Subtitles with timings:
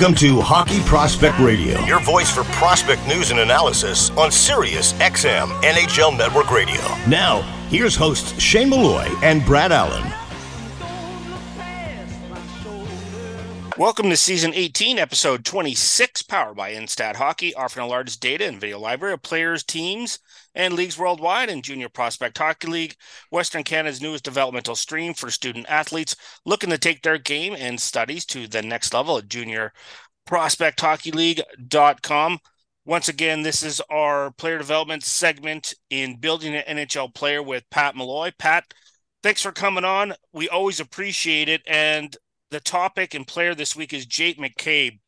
[0.00, 5.48] Welcome to Hockey Prospect Radio, your voice for prospect news and analysis on Sirius XM
[5.60, 6.80] NHL Network Radio.
[7.06, 10.19] Now, here's hosts Shane Malloy and Brad Allen.
[13.80, 18.60] Welcome to season 18, episode 26, powered by Instat Hockey, offering the largest data and
[18.60, 20.18] video library of players, teams,
[20.54, 22.94] and leagues worldwide in Junior Prospect Hockey League,
[23.30, 28.26] Western Canada's newest developmental stream for student athletes looking to take their game and studies
[28.26, 29.72] to the next level at Junior
[30.26, 32.38] Prospect Hockey League.com.
[32.84, 37.96] Once again, this is our player development segment in building an NHL player with Pat
[37.96, 38.30] Malloy.
[38.38, 38.74] Pat,
[39.22, 40.12] thanks for coming on.
[40.34, 41.62] We always appreciate it.
[41.66, 42.14] And
[42.50, 44.98] the topic and player this week is Jake McCabe.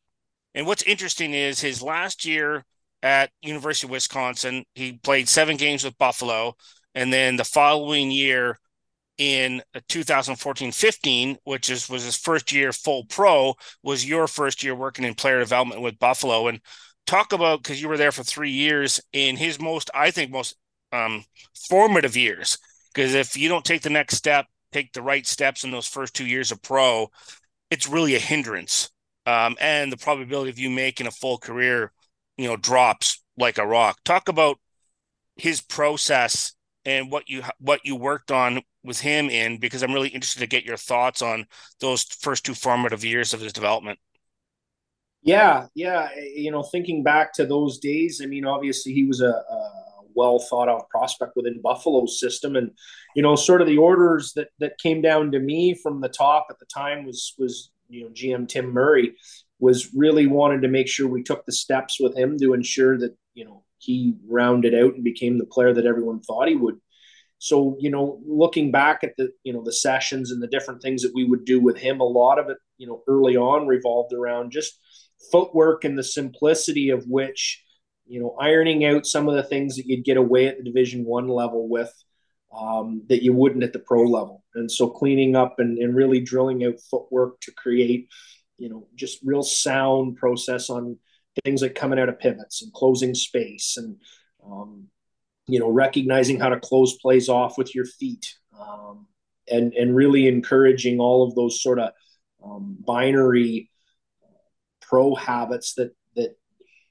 [0.55, 2.65] And what's interesting is his last year
[3.01, 6.55] at University of Wisconsin, he played seven games with Buffalo,
[6.95, 8.59] and then the following year
[9.17, 15.05] in 2014-15, which is was his first year full pro, was your first year working
[15.05, 16.47] in player development with Buffalo.
[16.47, 16.61] And
[17.05, 20.55] talk about because you were there for three years in his most, I think, most
[20.91, 21.25] um,
[21.69, 22.57] formative years.
[22.93, 26.13] Because if you don't take the next step take the right steps in those first
[26.13, 27.09] two years of pro,
[27.69, 28.89] it's really a hindrance.
[29.25, 31.91] Um, and the probability of you making a full career,
[32.37, 33.99] you know, drops like a rock.
[34.03, 34.59] Talk about
[35.35, 36.53] his process
[36.85, 40.47] and what you what you worked on with him in because I'm really interested to
[40.47, 41.45] get your thoughts on
[41.79, 43.99] those first two formative years of his development.
[45.21, 49.29] Yeah, yeah, you know, thinking back to those days, I mean, obviously he was a,
[49.29, 52.55] a well thought out prospect within Buffalo's system.
[52.55, 52.71] And,
[53.15, 56.47] you know, sort of the orders that that came down to me from the top
[56.49, 59.13] at the time was was, you know, GM Tim Murray
[59.59, 63.15] was really wanted to make sure we took the steps with him to ensure that,
[63.33, 66.75] you know, he rounded out and became the player that everyone thought he would.
[67.39, 71.01] So, you know, looking back at the, you know, the sessions and the different things
[71.01, 74.13] that we would do with him, a lot of it, you know, early on revolved
[74.13, 74.79] around just
[75.31, 77.62] footwork and the simplicity of which
[78.13, 81.03] you know, ironing out some of the things that you'd get away at the Division
[81.03, 81.91] One level with
[82.55, 86.19] um, that you wouldn't at the pro level, and so cleaning up and, and really
[86.19, 88.09] drilling out footwork to create,
[88.59, 90.99] you know, just real sound process on
[91.43, 93.97] things like coming out of pivots and closing space and
[94.45, 94.89] um,
[95.47, 99.07] you know recognizing how to close plays off with your feet um,
[99.49, 101.89] and and really encouraging all of those sort of
[102.45, 103.71] um, binary
[104.83, 105.95] pro habits that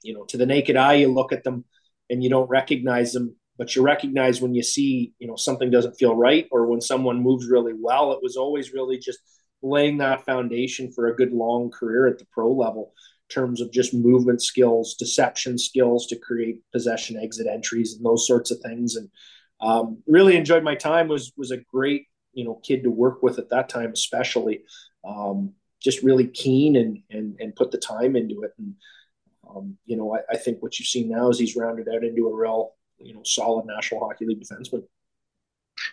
[0.03, 1.65] you know to the naked eye you look at them
[2.09, 5.95] and you don't recognize them but you recognize when you see you know something doesn't
[5.95, 8.11] feel right or when someone moves really well.
[8.11, 9.19] It was always really just
[9.61, 12.93] laying that foundation for a good long career at the pro level
[13.29, 18.27] in terms of just movement skills deception skills to create possession exit entries and those
[18.27, 18.95] sorts of things.
[18.95, 19.09] And
[19.61, 23.39] um, really enjoyed my time was was a great you know kid to work with
[23.39, 24.63] at that time especially.
[25.07, 28.51] Um, just really keen and and and put the time into it.
[28.57, 28.75] And
[29.49, 32.27] um, you know, I, I, think what you've seen now is he's rounded out into
[32.27, 34.83] a real, you know, solid National Hockey League defenseman.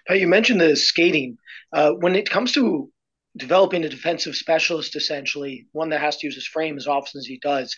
[0.06, 1.38] But you mentioned the skating.
[1.72, 2.90] Uh, when it comes to
[3.36, 7.26] developing a defensive specialist, essentially one that has to use his frame as often as
[7.26, 7.74] he does,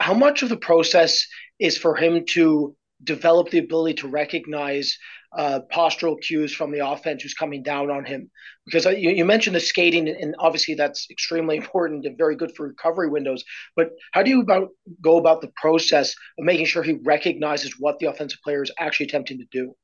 [0.00, 1.26] how much of the process
[1.58, 2.74] is for him to
[3.04, 4.98] develop the ability to recognize
[5.36, 8.30] uh, postural cues from the offense who's coming down on him.
[8.66, 12.54] Because uh, you, you, mentioned the skating, and obviously that's extremely important and very good
[12.54, 13.44] for recovery windows.
[13.74, 14.68] But how do you about
[15.00, 19.06] go about the process of making sure he recognizes what the offensive player is actually
[19.06, 19.74] attempting to do?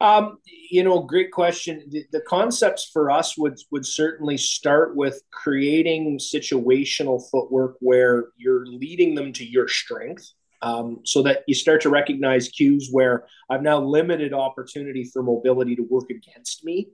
[0.00, 0.38] Um,
[0.70, 1.82] you know, great question.
[1.88, 8.64] The, the, concepts for us would would certainly start with creating situational footwork where you're
[8.64, 10.30] leading them to your strength
[10.62, 15.76] um, so that you start to recognize cues where I've now limited opportunity for mobility
[15.76, 16.88] to work against me.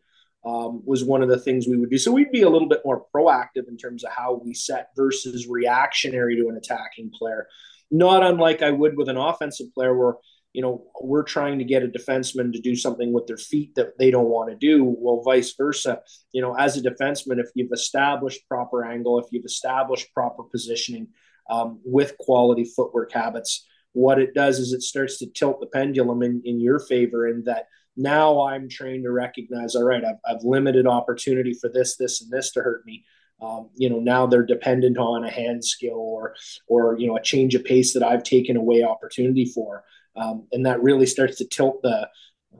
[0.46, 1.96] Um, was one of the things we would do.
[1.96, 5.46] So we'd be a little bit more proactive in terms of how we set versus
[5.48, 7.46] reactionary to an attacking player.
[7.90, 10.16] Not unlike I would with an offensive player where,
[10.52, 13.96] you know, we're trying to get a defenseman to do something with their feet that
[13.98, 14.84] they don't want to do.
[14.84, 16.02] Well, vice versa.
[16.32, 21.08] You know, as a defenseman, if you've established proper angle, if you've established proper positioning,
[21.50, 23.66] um, with quality footwork habits.
[23.92, 27.44] What it does is it starts to tilt the pendulum in, in your favor, in
[27.44, 32.20] that now I'm trained to recognize, all right, I've, I've limited opportunity for this, this,
[32.20, 33.04] and this to hurt me.
[33.40, 36.34] Um, you know, now they're dependent on a hand skill or,
[36.66, 39.84] or you know, a change of pace that I've taken away opportunity for,
[40.16, 42.08] um, and that really starts to tilt the,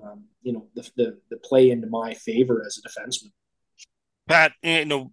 [0.03, 3.31] um, you know, the, the the play into my favor as a defenseman.
[4.29, 5.13] Pat, you know,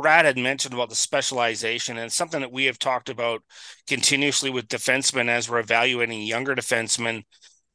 [0.00, 3.42] Brad had mentioned about the specialization and something that we have talked about
[3.86, 7.24] continuously with defensemen as we're evaluating younger defensemen.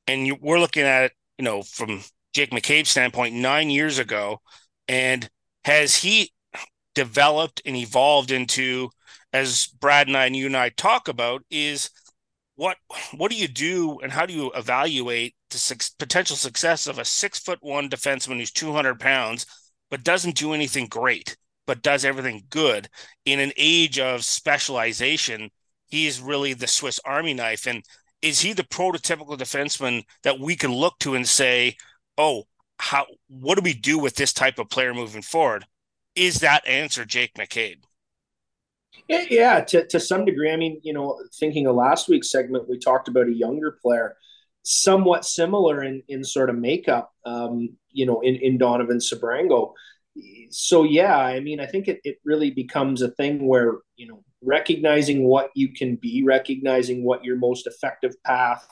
[0.07, 2.01] And you, we're looking at it, you know, from
[2.33, 4.41] Jake McCabe's standpoint, nine years ago.
[4.87, 5.29] And
[5.65, 6.31] has he
[6.95, 8.89] developed and evolved into
[9.31, 11.91] as Brad and I and you and I talk about, is
[12.55, 12.77] what
[13.15, 17.37] what do you do and how do you evaluate the potential success of a six
[17.37, 19.45] foot one defenseman who's 200 pounds
[19.91, 21.35] but doesn't do anything great
[21.67, 22.89] but does everything good
[23.25, 25.49] in an age of specialization
[25.87, 27.83] he's really the swiss army knife and
[28.21, 31.75] is he the prototypical defenseman that we can look to and say
[32.17, 32.43] oh
[32.77, 35.65] how what do we do with this type of player moving forward
[36.15, 37.83] is that answer jake mccabe
[39.07, 40.51] yeah, to, to some degree.
[40.51, 44.15] I mean, you know, thinking of last week's segment, we talked about a younger player,
[44.63, 49.73] somewhat similar in, in sort of makeup, um, you know, in, in Donovan Sebrango.
[50.49, 54.23] So, yeah, I mean, I think it, it really becomes a thing where, you know,
[54.41, 58.65] recognizing what you can be, recognizing what your most effective path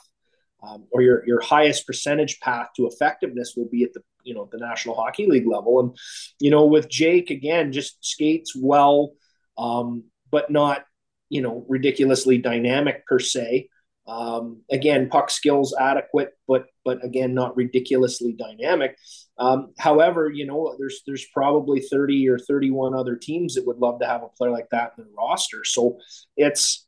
[0.62, 4.48] um, or your, your highest percentage path to effectiveness will be at the, you know,
[4.50, 5.80] the National Hockey League level.
[5.80, 5.96] And,
[6.40, 9.12] you know, with Jake, again, just skates well.
[9.58, 10.04] Um,
[10.34, 10.84] but not
[11.30, 13.68] you know ridiculously dynamic per se.
[14.06, 18.96] Um, again, puck skills adequate, but but again, not ridiculously dynamic.
[19.38, 24.00] Um, however, you know, there's there's probably 30 or 31 other teams that would love
[24.00, 25.64] to have a player like that in their roster.
[25.64, 25.98] So
[26.36, 26.86] it's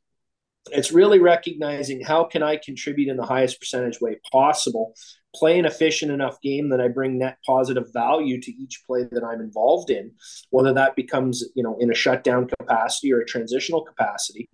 [0.72, 4.94] it's really recognizing how can I contribute in the highest percentage way possible,
[5.34, 9.24] play an efficient enough game that I bring net positive value to each play that
[9.24, 10.12] I'm involved in,
[10.50, 14.48] whether that becomes you know in a shutdown capacity or a transitional capacity.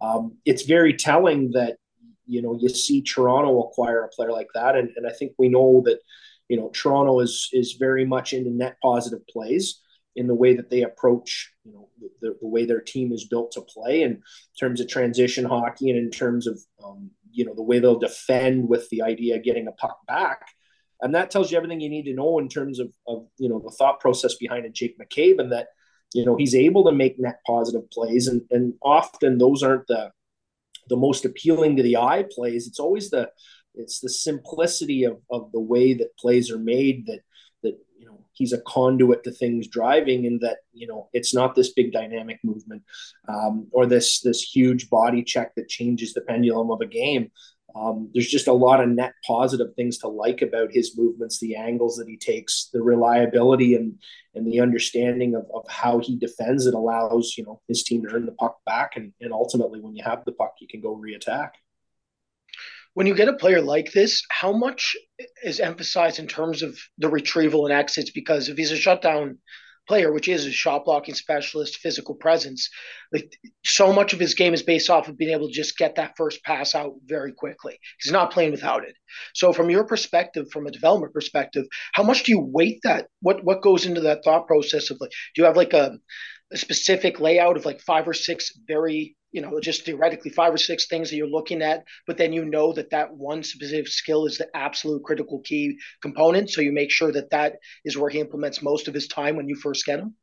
[0.00, 1.76] Um, it's very telling that
[2.26, 5.48] you know you see Toronto acquire a player like that, and, and I think we
[5.48, 5.98] know that
[6.48, 9.80] you know Toronto is is very much into net positive plays
[10.16, 11.88] in the way that they approach, you know,
[12.20, 14.22] the, the way their team is built to play in
[14.58, 18.66] terms of transition hockey and in terms of, um, you know, the way they'll defend
[18.66, 20.40] with the idea of getting a puck back.
[21.02, 23.60] And that tells you everything you need to know in terms of, of you know,
[23.62, 25.68] the thought process behind it, Jake McCabe, and that,
[26.14, 28.26] you know, he's able to make net positive plays.
[28.26, 30.10] And, and often those aren't the,
[30.88, 32.66] the most appealing to the eye plays.
[32.66, 33.30] It's always the,
[33.74, 37.20] it's the simplicity of, of the way that plays are made that
[37.62, 41.54] that you know he's a conduit to things driving and that you know it's not
[41.54, 42.82] this big dynamic movement
[43.28, 47.30] um, or this this huge body check that changes the pendulum of a game
[47.76, 51.56] um, there's just a lot of net positive things to like about his movements the
[51.56, 53.98] angles that he takes the reliability and
[54.34, 56.66] and the understanding of, of how he defends.
[56.66, 58.96] It allows you know his team to earn the puck back.
[58.96, 61.50] And, and ultimately when you have the puck you can go reattack.
[62.94, 64.96] When you get a player like this, how much
[65.44, 68.10] is emphasized in terms of the retrieval and exits?
[68.10, 69.36] Because if he's a shutdown
[69.86, 72.68] player, which is a shot blocking specialist, physical presence,
[73.12, 73.32] like
[73.64, 76.14] so much of his game is based off of being able to just get that
[76.16, 77.78] first pass out very quickly.
[78.00, 78.94] He's not playing without it.
[79.34, 83.08] So, from your perspective, from a development perspective, how much do you weight that?
[83.20, 85.10] What what goes into that thought process of like?
[85.34, 85.98] Do you have like a,
[86.52, 90.58] a specific layout of like five or six very you know, just theoretically five or
[90.58, 94.26] six things that you're looking at, but then you know that that one specific skill
[94.26, 96.50] is the absolute critical key component.
[96.50, 99.48] So you make sure that that is where he implements most of his time when
[99.48, 100.14] you first get him.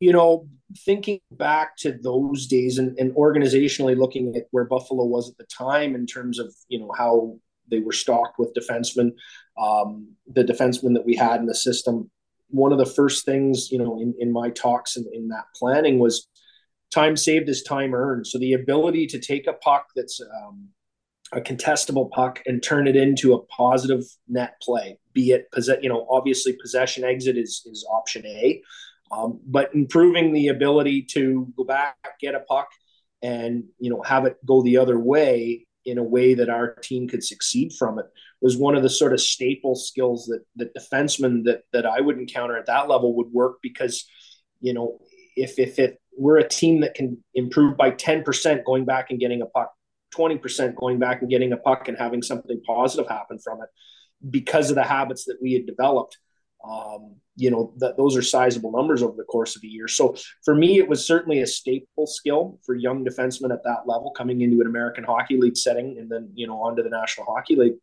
[0.00, 0.48] You know,
[0.84, 5.44] thinking back to those days and, and organizationally looking at where Buffalo was at the
[5.44, 7.38] time in terms of, you know, how
[7.70, 9.12] they were stocked with defensemen,
[9.56, 12.10] um, the defensemen that we had in the system.
[12.48, 15.44] One of the first things, you know, in, in my talks and in, in that
[15.54, 16.28] planning was
[16.92, 18.26] time saved is time earned.
[18.26, 20.68] So the ability to take a puck that's um,
[21.32, 25.46] a contestable puck and turn it into a positive net play, be it
[25.82, 28.62] you know obviously possession exit is is option A,
[29.10, 32.68] um, but improving the ability to go back get a puck
[33.22, 37.08] and you know have it go the other way in a way that our team
[37.08, 38.06] could succeed from it
[38.40, 42.18] was one of the sort of staple skills that that defensemen that that I would
[42.18, 44.04] encounter at that level would work because
[44.60, 44.98] you know
[45.36, 49.42] if if it we're a team that can improve by 10% going back and getting
[49.42, 49.72] a puck,
[50.14, 53.68] 20% going back and getting a puck and having something positive happen from it
[54.30, 56.18] because of the habits that we had developed.
[56.64, 59.88] Um, you know, that those are sizable numbers over the course of a year.
[59.88, 60.14] So
[60.44, 64.42] for me, it was certainly a staple skill for young defensemen at that level coming
[64.42, 67.74] into an American Hockey League setting and then, you know, onto the National Hockey League.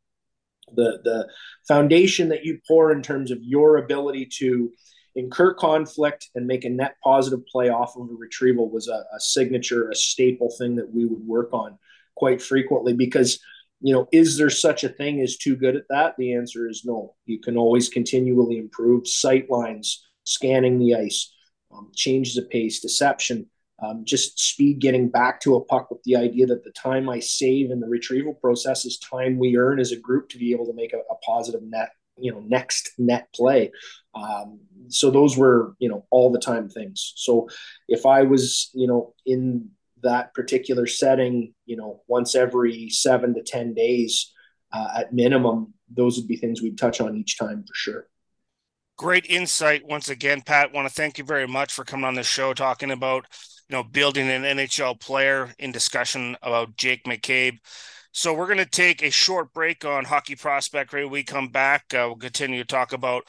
[0.75, 1.27] The, the
[1.67, 4.71] foundation that you pour in terms of your ability to
[5.15, 9.19] incur conflict and make a net positive play off of a retrieval was a, a
[9.19, 11.77] signature, a staple thing that we would work on
[12.15, 13.39] quite frequently because
[13.81, 16.15] you know, is there such a thing as too good at that?
[16.17, 17.15] The answer is no.
[17.25, 21.33] You can always continually improve sight lines, scanning the ice,
[21.71, 23.47] um, changes of pace, deception,
[23.81, 27.19] um, just speed getting back to a puck with the idea that the time I
[27.19, 30.65] save in the retrieval process is time we earn as a group to be able
[30.65, 33.71] to make a, a positive net you know next net play
[34.15, 37.47] um, so those were you know all the time things so
[37.87, 39.69] if i was you know in
[40.03, 44.31] that particular setting, you know, once every seven to 10 days
[44.71, 48.07] uh, at minimum, those would be things we'd touch on each time for sure.
[48.97, 50.73] Great insight once again, Pat.
[50.73, 53.25] Want to thank you very much for coming on the show talking about
[53.69, 57.59] you know building an NHL player in discussion about Jake McCabe.
[58.11, 61.07] So we're going to take a short break on Hockey Prospect Radio.
[61.07, 63.23] We come back, uh, we'll continue to talk about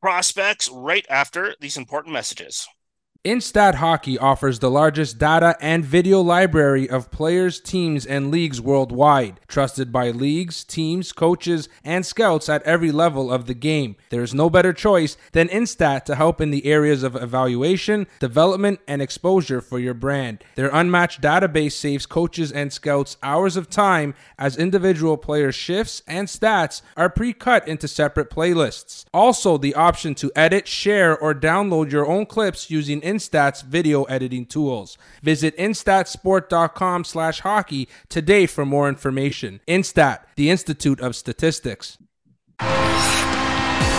[0.00, 2.66] prospects right after these important messages.
[3.24, 9.40] Instat Hockey offers the largest data and video library of players, teams, and leagues worldwide,
[9.48, 13.96] trusted by leagues, teams, coaches, and scouts at every level of the game.
[14.10, 18.80] There is no better choice than Instat to help in the areas of evaluation, development,
[18.86, 20.44] and exposure for your brand.
[20.54, 26.28] Their unmatched database saves coaches and scouts hours of time as individual player shifts and
[26.28, 29.06] stats are pre cut into separate playlists.
[29.14, 34.46] Also, the option to edit, share, or download your own clips using Instat's video editing
[34.46, 34.98] tools.
[35.22, 39.60] Visit instatsport.com slash hockey today for more information.
[39.68, 41.98] Instat, the Institute of Statistics.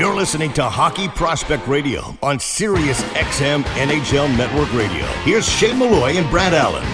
[0.00, 5.04] You're listening to Hockey Prospect Radio on Sirius XM NHL Network Radio.
[5.24, 6.86] Here's Shane Malloy and Brad Allen.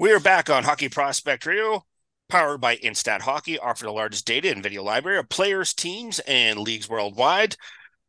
[0.00, 1.84] We are back on Hockey Prospect Radio,
[2.28, 6.58] powered by Instat Hockey, offering the largest data and video library of players, teams, and
[6.58, 7.54] leagues worldwide.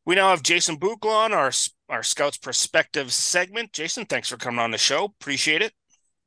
[0.07, 1.51] We now have Jason Bukala on our
[1.89, 3.71] our Scouts Perspective segment.
[3.71, 5.05] Jason, thanks for coming on the show.
[5.05, 5.73] Appreciate it.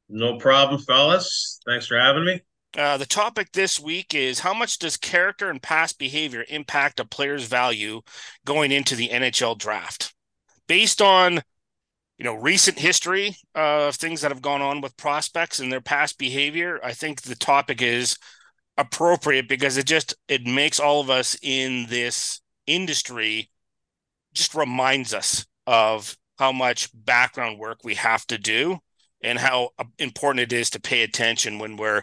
[0.08, 1.58] No problem, fellas.
[1.66, 2.40] Thanks for having me.
[2.76, 7.06] Uh, the topic this week is how much does character and past behavior impact a
[7.06, 8.02] player's value
[8.44, 10.14] going into the NHL draft?
[10.66, 11.40] Based on
[12.18, 16.18] you know recent history of things that have gone on with prospects and their past
[16.18, 18.18] behavior, I think the topic is
[18.76, 23.48] appropriate because it just it makes all of us in this industry
[24.34, 28.78] just reminds us of how much background work we have to do
[29.22, 32.02] and how important it is to pay attention when we're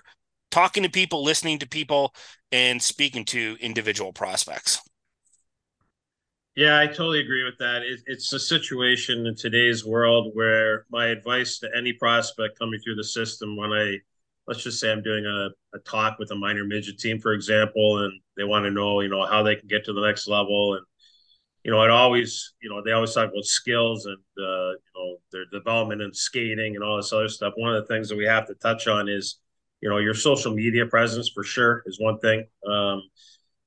[0.54, 2.14] talking to people, listening to people,
[2.52, 4.80] and speaking to individual prospects.
[6.56, 7.82] Yeah, I totally agree with that.
[7.82, 12.96] It, it's a situation in today's world where my advice to any prospect coming through
[12.96, 13.98] the system, when I
[14.46, 18.04] let's just say I'm doing a, a talk with a minor midget team, for example,
[18.04, 20.76] and they want to know, you know, how they can get to the next level.
[20.76, 20.86] And,
[21.64, 25.16] you know, it always, you know, they always talk about skills and, uh, you know,
[25.32, 27.54] their development and skating and all this other stuff.
[27.56, 29.40] One of the things that we have to touch on is,
[29.84, 32.46] you know your social media presence for sure is one thing.
[32.66, 33.04] Um,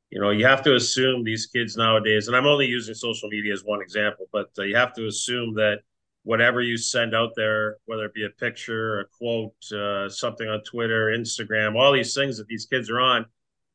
[0.09, 3.53] you know you have to assume these kids nowadays and i'm only using social media
[3.53, 5.79] as one example but uh, you have to assume that
[6.23, 10.63] whatever you send out there whether it be a picture a quote uh, something on
[10.63, 13.27] twitter instagram all these things that these kids are on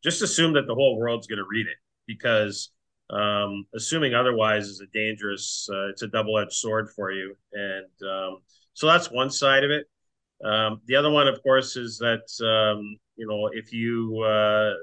[0.04, 2.72] just assume that the whole world's going to read it because
[3.12, 7.36] um, assuming otherwise is a dangerous uh, it's a double-edged sword for you.
[7.54, 8.38] And um,
[8.74, 9.86] so that's one side of it
[10.44, 14.74] um, the other one, of course, is that um, you know if you uh,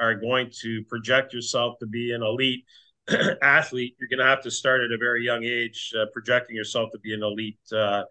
[0.00, 2.64] are going to project yourself to be an elite
[3.42, 6.90] athlete, you're going to have to start at a very young age, uh, projecting yourself
[6.92, 8.04] to be an elite uh,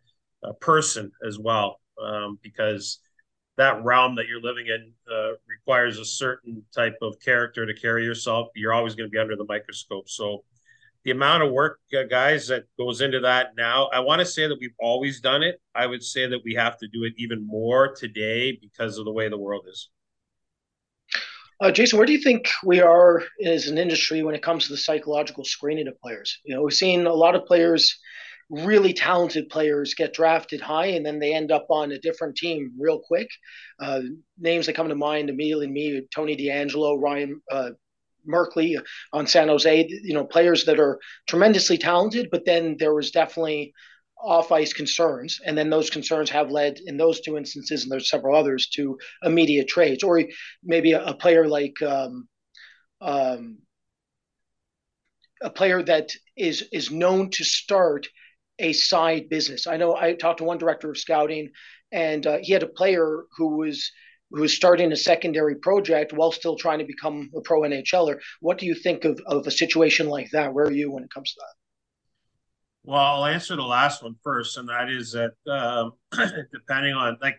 [0.60, 3.00] person as well, um, because
[3.58, 8.04] that realm that you're living in uh, requires a certain type of character to carry
[8.04, 8.48] yourself.
[8.56, 10.44] You're always going to be under the microscope, so
[11.04, 13.88] the amount of work, uh, guys, that goes into that now.
[13.94, 15.62] I want to say that we've always done it.
[15.74, 19.12] I would say that we have to do it even more today because of the
[19.12, 19.90] way the world is.
[21.60, 24.74] Uh, Jason, where do you think we are as an industry when it comes to
[24.74, 26.40] the psychological screening of players?
[26.44, 27.98] You know, we've seen a lot of players
[28.50, 32.72] really talented players get drafted high and then they end up on a different team
[32.80, 33.28] real quick.
[33.80, 34.02] Uh,
[34.40, 37.72] names that come to mind immediately me, Tony DeAngelo, Ryan uh,
[38.28, 38.78] Merkley
[39.14, 43.74] on San Jose, you know, players that are tremendously talented, but then there was definitely
[44.20, 45.40] off ice concerns.
[45.46, 48.98] And then those concerns have led, in those two instances, and there's several others, to
[49.24, 50.04] immediate trades.
[50.04, 50.24] Or
[50.64, 52.28] maybe a, a player like um,
[53.02, 53.60] um,
[55.42, 58.08] a player that is is known to start
[58.60, 59.68] a side business.
[59.68, 61.52] I know I talked to one director of scouting,
[61.92, 63.92] and uh, he had a player who was
[64.32, 68.20] who was starting a secondary project while still trying to become a pro NHLer.
[68.42, 70.54] What do you think of, of a situation like that?
[70.54, 71.54] Where are you when it comes to that?
[72.84, 75.92] Well, I'll answer the last one first, and that is that um,
[76.54, 77.36] depending on like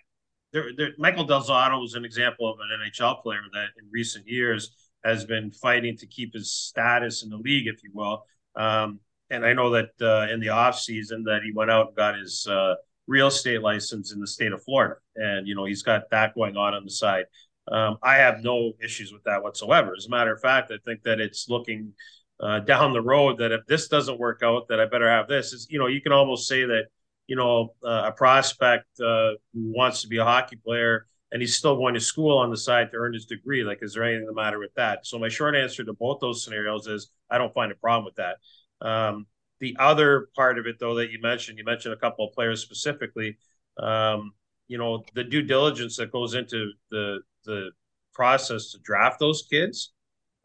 [0.53, 4.27] there, there, Michael Del Zotto is an example of an NHL player that in recent
[4.27, 4.71] years
[5.05, 8.25] has been fighting to keep his status in the league, if you will.
[8.57, 11.97] Um, and I know that uh, in the off season that he went out and
[11.97, 12.75] got his uh,
[13.09, 16.57] real estate license in the state of Florida, and you know he's got that going
[16.57, 17.25] on on the side.
[17.67, 19.95] Um, I have no issues with that whatsoever.
[19.97, 21.93] As a matter of fact, I think that it's looking
[22.41, 25.53] uh, down the road that if this doesn't work out, that I better have this.
[25.53, 26.85] Is you know you can almost say that
[27.27, 31.57] you know uh, a prospect uh, who wants to be a hockey player and he's
[31.57, 33.63] still going to school on the side to earn his degree.
[33.63, 35.07] Like, is there anything the matter with that?
[35.07, 38.17] So my short answer to both those scenarios is I don't find a problem with
[38.17, 38.37] that.
[38.81, 39.27] Um,
[39.61, 42.61] the other part of it, though, that you mentioned, you mentioned a couple of players
[42.61, 43.39] specifically.
[43.79, 44.33] Um,
[44.69, 47.71] you know, the due diligence that goes into the the
[48.13, 49.93] process to draft those kids.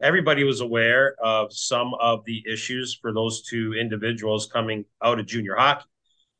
[0.02, 5.26] Everybody was aware of some of the issues for those two individuals coming out of
[5.26, 5.84] junior hockey.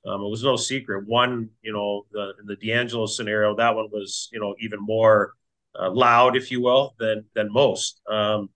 [0.07, 1.07] Um, it was no secret.
[1.07, 5.33] One, you know, the the DeAngelo scenario, that one was, you know, even more
[5.79, 8.01] uh, loud, if you will, than than most.
[8.09, 8.51] Um,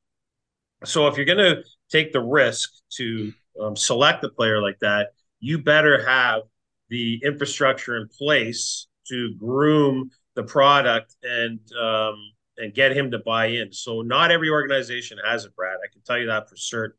[0.84, 5.08] so if you're going to take the risk to um, select a player like that,
[5.40, 6.42] you better have
[6.88, 12.16] the infrastructure in place to groom the product and um,
[12.56, 13.72] and get him to buy in.
[13.72, 15.76] So not every organization has it, Brad.
[15.84, 16.96] I can tell you that for certain.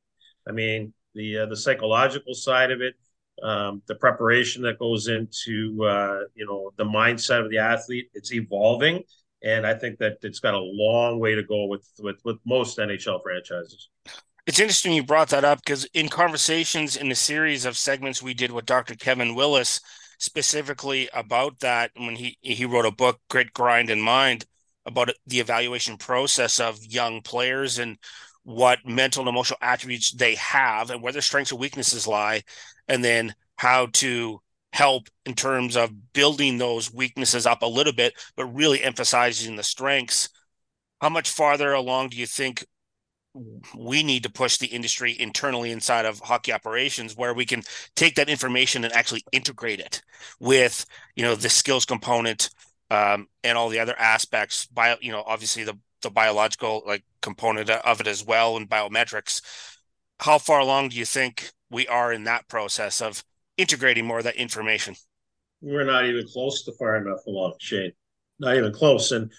[0.47, 2.95] I mean, the uh, the psychological side of it
[3.43, 8.09] um, the preparation that goes into uh, you know the mindset of the athlete.
[8.13, 9.03] It's evolving,
[9.43, 12.77] and I think that it's got a long way to go with with with most
[12.77, 13.89] NHL franchises.
[14.45, 18.33] It's interesting you brought that up because in conversations in the series of segments we
[18.33, 18.95] did with Dr.
[18.95, 19.79] Kevin Willis
[20.17, 24.45] specifically about that when he he wrote a book Grit Grind and Mind
[24.85, 27.97] about the evaluation process of young players and
[28.43, 32.41] what mental and emotional attributes they have and where their strengths and weaknesses lie
[32.87, 34.41] and then how to
[34.73, 39.63] help in terms of building those weaknesses up a little bit, but really emphasizing the
[39.63, 40.29] strengths.
[41.01, 42.65] How much farther along do you think
[43.75, 47.61] we need to push the industry internally inside of hockey operations where we can
[47.95, 50.01] take that information and actually integrate it
[50.39, 52.49] with you know the skills component
[52.89, 57.69] um, and all the other aspects bio you know obviously the the biological like component
[57.69, 59.41] of it as well and biometrics
[60.19, 63.23] how far along do you think we are in that process of
[63.59, 64.95] integrating more of that information.
[65.61, 67.91] We're not even close to far enough along, Shane.
[68.39, 69.11] Not even close.
[69.11, 69.31] And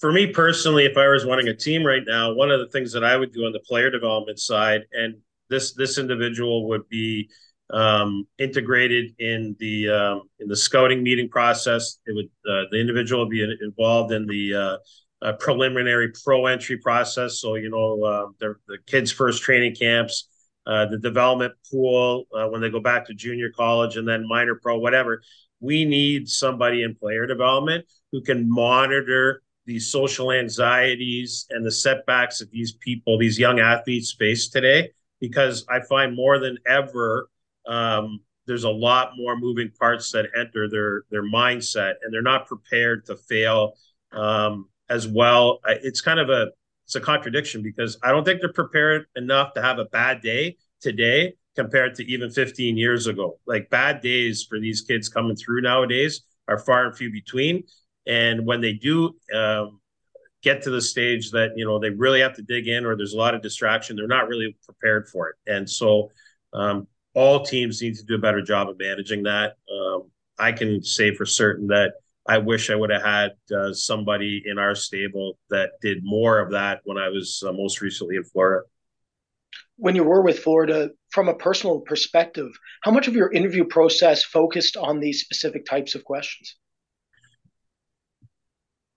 [0.00, 2.92] for me personally, if I was running a team right now, one of the things
[2.92, 5.16] that I would do on the player development side, and
[5.50, 7.28] this this individual would be
[7.70, 11.98] um, integrated in the um, in the scouting meeting process.
[12.06, 14.76] It would uh, the individual would be involved in the uh,
[15.26, 17.40] uh, preliminary pro entry process.
[17.40, 20.28] So you know uh, the the kids' first training camps
[20.68, 24.54] uh, the development pool uh, when they go back to junior college and then minor
[24.54, 25.22] pro, whatever.
[25.60, 32.38] We need somebody in player development who can monitor these social anxieties and the setbacks
[32.38, 37.28] that these people, these young athletes face today, because I find more than ever
[37.66, 42.46] um, there's a lot more moving parts that enter their their mindset, and they're not
[42.46, 43.74] prepared to fail
[44.10, 45.60] um, as well.
[45.66, 46.48] It's kind of a
[46.86, 50.56] it's a contradiction because I don't think they're prepared enough to have a bad day
[50.80, 53.38] today compared to even 15 years ago.
[53.46, 57.64] Like bad days for these kids coming through nowadays are far and few between.
[58.08, 59.80] And when they do um,
[60.42, 63.14] get to the stage that you know they really have to dig in, or there's
[63.14, 65.36] a lot of distraction, they're not really prepared for it.
[65.46, 66.10] And so,
[66.52, 69.56] um, all teams need to do a better job of managing that.
[69.70, 71.92] Um, I can say for certain that
[72.26, 76.52] I wish I would have had uh, somebody in our stable that did more of
[76.52, 78.66] that when I was uh, most recently in Florida.
[79.76, 82.50] When you were with Florida, from a personal perspective,
[82.82, 86.56] how much of your interview process focused on these specific types of questions?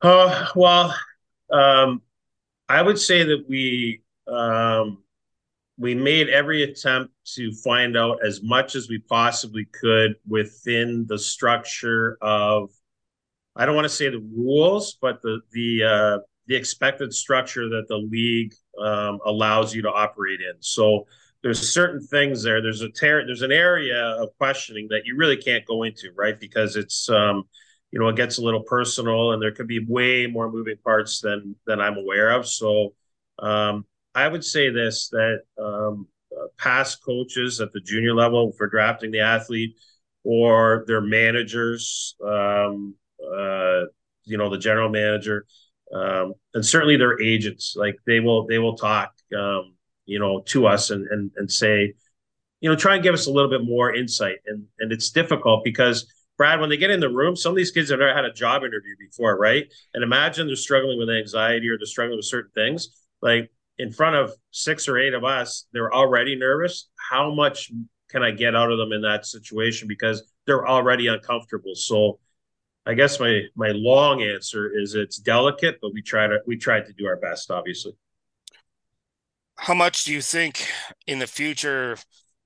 [0.01, 0.95] Uh, well,
[1.51, 2.01] um,
[2.69, 5.03] I would say that we um,
[5.77, 11.19] we made every attempt to find out as much as we possibly could within the
[11.19, 12.69] structure of
[13.55, 17.87] I don't want to say the rules, but the the uh, the expected structure that
[17.87, 20.61] the league um, allows you to operate in.
[20.61, 21.05] So
[21.43, 22.61] there's certain things there.
[22.61, 26.39] There's a ter- there's an area of questioning that you really can't go into, right?
[26.39, 27.45] Because it's um,
[27.91, 31.21] you know it gets a little personal, and there could be way more moving parts
[31.21, 32.47] than than I'm aware of.
[32.47, 32.93] So
[33.39, 38.67] um, I would say this that um, uh, past coaches at the junior level for
[38.67, 39.75] drafting the athlete
[40.23, 43.85] or their managers um, uh,
[44.25, 45.45] you know, the general manager,
[45.93, 47.75] um, and certainly their agents.
[47.75, 49.75] Like they will, they will talk, um,
[50.05, 51.93] you know, to us and and and say,
[52.59, 54.37] you know, try and give us a little bit more insight.
[54.45, 57.69] And and it's difficult because Brad, when they get in the room, some of these
[57.69, 59.71] kids have never had a job interview before, right?
[59.93, 62.89] And imagine they're struggling with anxiety or they're struggling with certain things.
[63.21, 66.89] Like in front of six or eight of us, they're already nervous.
[67.11, 67.71] How much
[68.09, 71.75] can I get out of them in that situation because they're already uncomfortable?
[71.75, 72.17] So
[72.87, 76.87] I guess my my long answer is it's delicate, but we try to we tried
[76.87, 77.91] to do our best, obviously.
[79.57, 80.67] How much do you think
[81.05, 81.97] in the future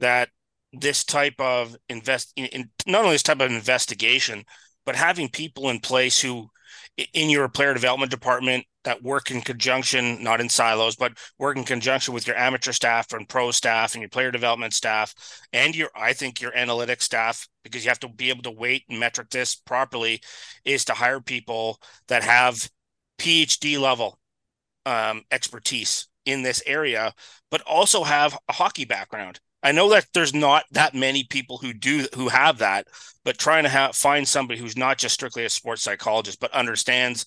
[0.01, 0.31] that
[0.79, 4.43] this type of invest in, not only this type of investigation,
[4.85, 6.49] but having people in place who
[7.13, 11.63] in your player development department that work in conjunction, not in silos, but work in
[11.63, 15.13] conjunction with your amateur staff and pro staff and your player development staff
[15.51, 18.83] and your, I think your analytics staff, because you have to be able to weight
[18.89, 20.21] and metric this properly,
[20.63, 22.69] is to hire people that have
[23.17, 24.19] PhD level
[24.85, 27.13] um, expertise in this area,
[27.51, 29.39] but also have a hockey background.
[29.65, 32.86] I know that there's not that many people who do who have that,
[33.23, 37.25] but trying to have find somebody who's not just strictly a sports psychologist, but understands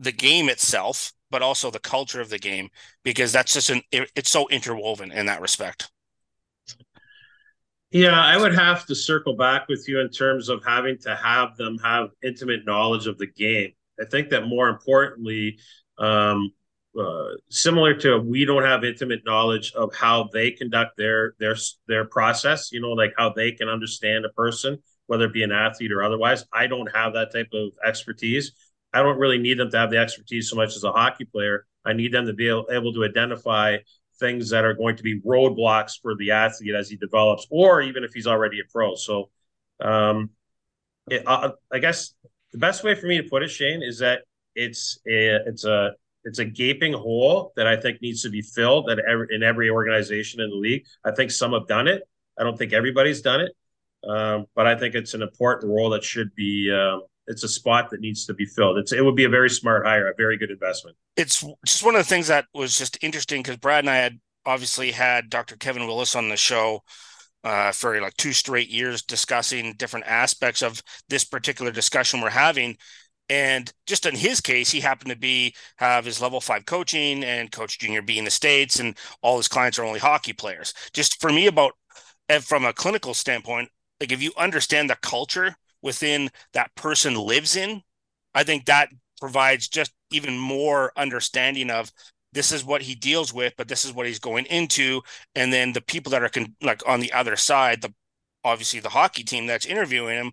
[0.00, 2.68] the game itself, but also the culture of the game,
[3.04, 5.88] because that's just an it, it's so interwoven in that respect.
[7.92, 11.56] Yeah, I would have to circle back with you in terms of having to have
[11.56, 13.70] them have intimate knowledge of the game.
[14.00, 15.60] I think that more importantly,
[15.96, 16.50] um,
[16.98, 22.04] uh, similar to we don't have intimate knowledge of how they conduct their their their
[22.04, 22.72] process.
[22.72, 26.02] You know, like how they can understand a person, whether it be an athlete or
[26.02, 26.44] otherwise.
[26.52, 28.52] I don't have that type of expertise.
[28.92, 31.66] I don't really need them to have the expertise so much as a hockey player.
[31.84, 33.76] I need them to be able, able to identify
[34.18, 38.02] things that are going to be roadblocks for the athlete as he develops, or even
[38.02, 38.94] if he's already a pro.
[38.94, 39.30] So,
[39.80, 40.30] um,
[41.10, 42.14] it, uh, I guess
[42.52, 44.22] the best way for me to put it, Shane, is that
[44.54, 45.92] it's a it's a
[46.28, 49.70] it's a gaping hole that I think needs to be filled at every, in every
[49.70, 50.84] organization in the league.
[51.04, 52.02] I think some have done it.
[52.38, 53.52] I don't think everybody's done it,
[54.08, 57.90] um, but I think it's an important role that should be um, it's a spot
[57.90, 58.78] that needs to be filled.
[58.78, 60.96] It's it would be a very smart hire, a very good investment.
[61.16, 64.20] It's just one of the things that was just interesting because Brad and I had
[64.44, 65.56] obviously had Dr.
[65.56, 66.82] Kevin Willis on the show
[67.42, 72.76] uh, for like two straight years discussing different aspects of this particular discussion we're having.
[73.30, 77.52] And just in his case, he happened to be have his level five coaching and
[77.52, 80.72] coach junior B in the States, and all his clients are only hockey players.
[80.92, 81.72] Just for me, about
[82.42, 83.68] from a clinical standpoint,
[84.00, 87.82] like if you understand the culture within that person lives in,
[88.34, 91.92] I think that provides just even more understanding of
[92.32, 95.02] this is what he deals with, but this is what he's going into,
[95.34, 97.92] and then the people that are con- like on the other side, the
[98.44, 100.32] obviously the hockey team that's interviewing him,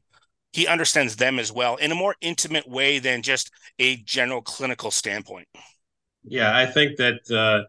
[0.55, 4.89] he understands them as well in a more intimate way than just a general clinical
[4.89, 5.45] standpoint.
[6.23, 7.67] Yeah, I think that uh,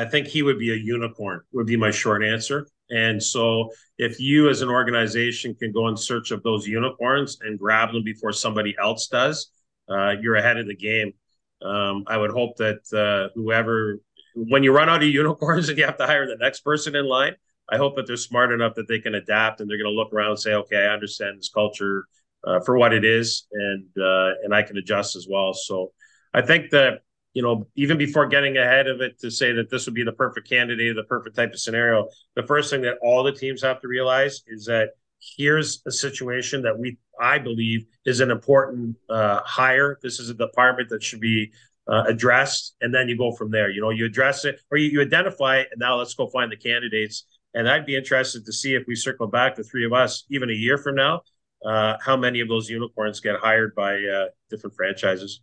[0.00, 1.42] I think he would be a unicorn.
[1.52, 2.66] Would be my short answer.
[2.88, 3.68] And so,
[3.98, 8.02] if you as an organization can go in search of those unicorns and grab them
[8.02, 9.50] before somebody else does,
[9.90, 11.12] uh, you're ahead of the game.
[11.60, 13.98] Um, I would hope that uh, whoever,
[14.34, 17.04] when you run out of unicorns and you have to hire the next person in
[17.04, 17.34] line,
[17.70, 20.14] I hope that they're smart enough that they can adapt and they're going to look
[20.14, 22.06] around and say, okay, I understand this culture
[22.44, 25.52] uh, for what it is, and uh, and I can adjust as well.
[25.54, 25.92] So
[26.34, 27.00] I think that
[27.34, 30.12] you know, even before getting ahead of it to say that this would be the
[30.12, 33.80] perfect candidate, the perfect type of scenario, the first thing that all the teams have
[33.80, 34.90] to realize is that
[35.36, 39.98] here's a situation that we, I believe, is an important uh, hire.
[40.02, 41.52] This is a department that should be
[41.88, 43.70] uh, addressed, and then you go from there.
[43.70, 46.52] You know, you address it or you, you identify it, and now let's go find
[46.52, 47.24] the candidates.
[47.54, 50.48] And I'd be interested to see if we circle back, the three of us, even
[50.48, 51.22] a year from now,
[51.64, 55.40] uh, how many of those unicorns get hired by uh, different franchises.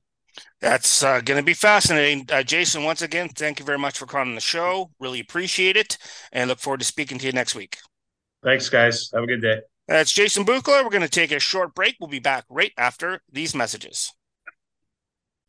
[0.62, 2.26] That's uh, going to be fascinating.
[2.32, 4.92] Uh, Jason, once again, thank you very much for coming on the show.
[5.00, 5.98] Really appreciate it
[6.32, 7.78] and look forward to speaking to you next week.
[8.44, 9.10] Thanks, guys.
[9.14, 9.62] Have a good day.
[9.88, 10.84] That's Jason Bukala.
[10.84, 11.96] We're going to take a short break.
[12.00, 14.14] We'll be back right after these messages.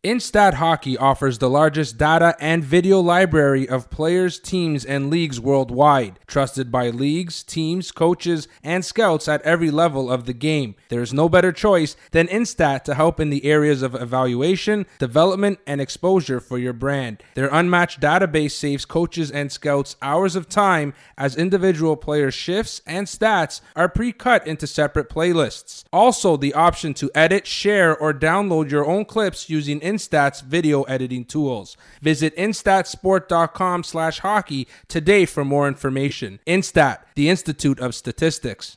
[0.03, 6.19] Instat Hockey offers the largest data and video library of players, teams, and leagues worldwide,
[6.27, 10.75] trusted by leagues, teams, coaches, and scouts at every level of the game.
[10.89, 15.59] There is no better choice than Instat to help in the areas of evaluation, development,
[15.67, 17.23] and exposure for your brand.
[17.35, 23.07] Their unmatched database saves coaches and scouts hours of time as individual player shifts and
[23.07, 25.85] stats are pre cut into separate playlists.
[25.93, 31.25] Also, the option to edit, share, or download your own clips using Instat's video editing
[31.25, 31.77] tools.
[32.01, 36.39] Visit instatsport.com slash hockey today for more information.
[36.47, 38.77] Instat, the Institute of Statistics.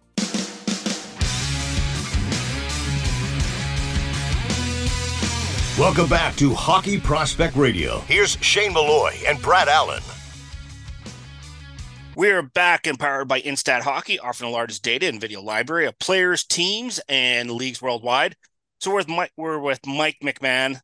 [5.81, 8.01] Welcome back to Hockey Prospect Radio.
[8.01, 10.03] Here's Shane Malloy and Brad Allen.
[12.15, 16.43] We're back empowered by Instat Hockey, offering the largest data and video library of players,
[16.43, 18.35] teams, and leagues worldwide.
[18.79, 20.81] So we're with Mike, we're with Mike McMahon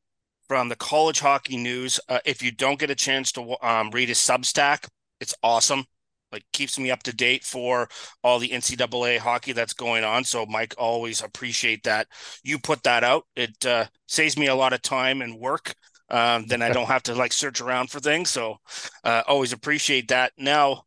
[0.48, 2.00] from the College Hockey News.
[2.10, 4.88] Uh, if you don't get a chance to um, read his Substack,
[5.22, 5.86] it's awesome
[6.32, 7.88] like keeps me up to date for
[8.24, 10.24] all the NCAA hockey that's going on.
[10.24, 12.08] So Mike, always appreciate that
[12.44, 13.24] you put that out.
[13.36, 15.74] It uh, saves me a lot of time and work.
[16.10, 18.30] Um, then I don't have to like search around for things.
[18.30, 18.58] So
[19.04, 20.34] uh, always appreciate that.
[20.38, 20.84] Now,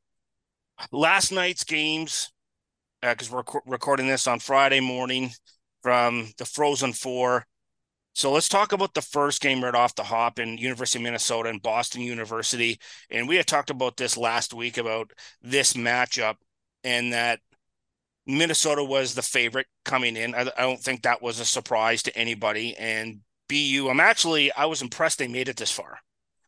[0.92, 2.31] last night's games,
[3.03, 5.31] because uh, we're recording this on Friday morning
[5.83, 7.46] from the Frozen Four.
[8.20, 11.48] So let's talk about the first game right off the hop in University of Minnesota
[11.48, 12.78] and Boston University.
[13.11, 16.35] And we had talked about this last week about this matchup
[16.85, 17.40] and that
[18.26, 20.35] Minnesota was the favorite coming in.
[20.35, 22.76] I, I don't think that was a surprise to anybody.
[22.76, 25.96] And BU, I'm actually I was impressed they made it this far.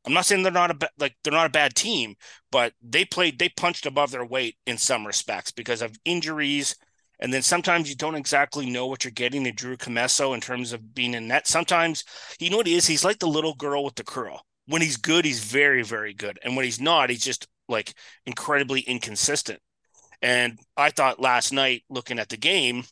[0.04, 2.16] I'm not saying they're not a like they're not a bad team,
[2.50, 6.76] but they played they punched above their weight in some respects because of injuries
[7.22, 10.72] and then sometimes you don't exactly know what you're getting in Drew Commesso in terms
[10.72, 11.46] of being in net.
[11.46, 12.02] Sometimes
[12.40, 12.88] you know what he is?
[12.88, 14.44] He's like the little girl with the curl.
[14.66, 16.40] When he's good, he's very, very good.
[16.42, 17.94] And when he's not, he's just like
[18.26, 19.60] incredibly inconsistent.
[20.20, 22.84] And I thought last night, looking at the game,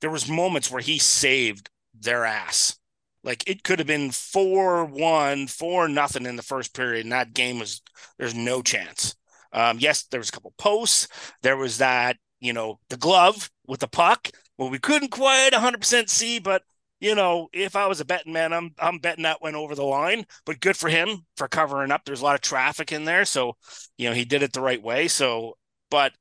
[0.00, 2.78] there was moments where he saved their ass.
[3.24, 7.34] Like it could have been four one, four nothing in the first period, and that
[7.34, 7.82] game was
[8.16, 9.16] there's no chance.
[9.52, 11.08] Um, yes, there was a couple posts.
[11.42, 14.30] There was that you know, the glove with the puck.
[14.58, 16.62] Well, we couldn't quite 100% see, but
[17.00, 19.84] you know, if I was a betting man, I'm I'm betting that went over the
[19.84, 20.24] line.
[20.46, 22.04] But good for him for covering up.
[22.04, 23.56] There's a lot of traffic in there, so
[23.98, 25.08] you know he did it the right way.
[25.08, 25.58] So,
[25.90, 26.12] but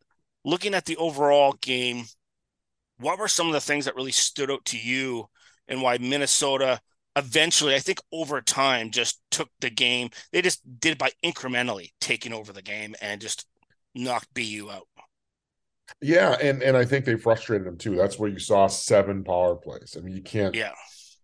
[0.43, 2.03] looking at the overall game,
[2.99, 5.29] what were some of the things that really stood out to you,
[5.67, 6.81] and why Minnesota
[7.15, 10.09] eventually, I think over time, just took the game.
[10.31, 13.47] They just did it by incrementally taking over the game and just
[13.93, 14.87] knocked BU out.
[16.01, 17.95] Yeah, and and I think they frustrated them too.
[17.95, 19.95] That's where you saw seven power plays.
[19.97, 20.55] I mean, you can't.
[20.55, 20.71] Yeah.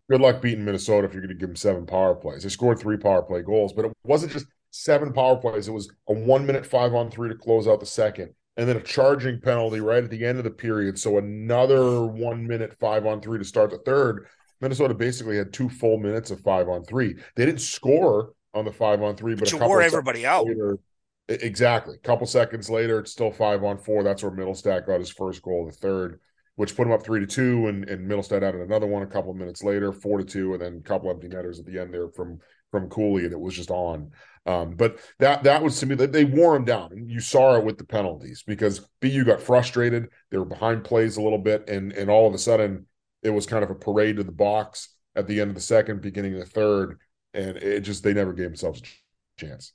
[0.10, 2.44] Good luck beating Minnesota if you're going to give them seven power plays.
[2.44, 5.68] They scored three power play goals, but it wasn't just seven power plays.
[5.68, 8.78] It was a one minute five on three to close out the second, and then
[8.78, 11.00] a charging penalty right at the end of the period.
[11.00, 14.28] So another one minute five on three to start the third.
[14.60, 17.16] Minnesota basically had two full minutes of five on three.
[17.36, 20.46] They didn't score on the five on three, but, but you wore everybody out.
[20.46, 20.78] Later,
[21.28, 21.96] Exactly.
[21.96, 24.04] A couple seconds later, it's still five on four.
[24.04, 26.20] That's where Mittelstadt got his first goal, the third,
[26.56, 27.68] which put him up three to two.
[27.68, 30.62] And, and Mittelstadt added another one a couple of minutes later, four to two, and
[30.62, 32.40] then a couple empty netters at the end there from
[32.72, 34.12] from Cooley, and it was just on.
[34.46, 37.56] Um, but that that was to me that they wore him down, and you saw
[37.58, 40.10] it with the penalties because BU got frustrated.
[40.32, 42.88] They were behind plays a little bit, and and all of a sudden
[43.22, 46.02] it was kind of a parade to the box at the end of the second,
[46.02, 47.00] beginning of the third,
[47.34, 49.74] and it just they never gave themselves a chance.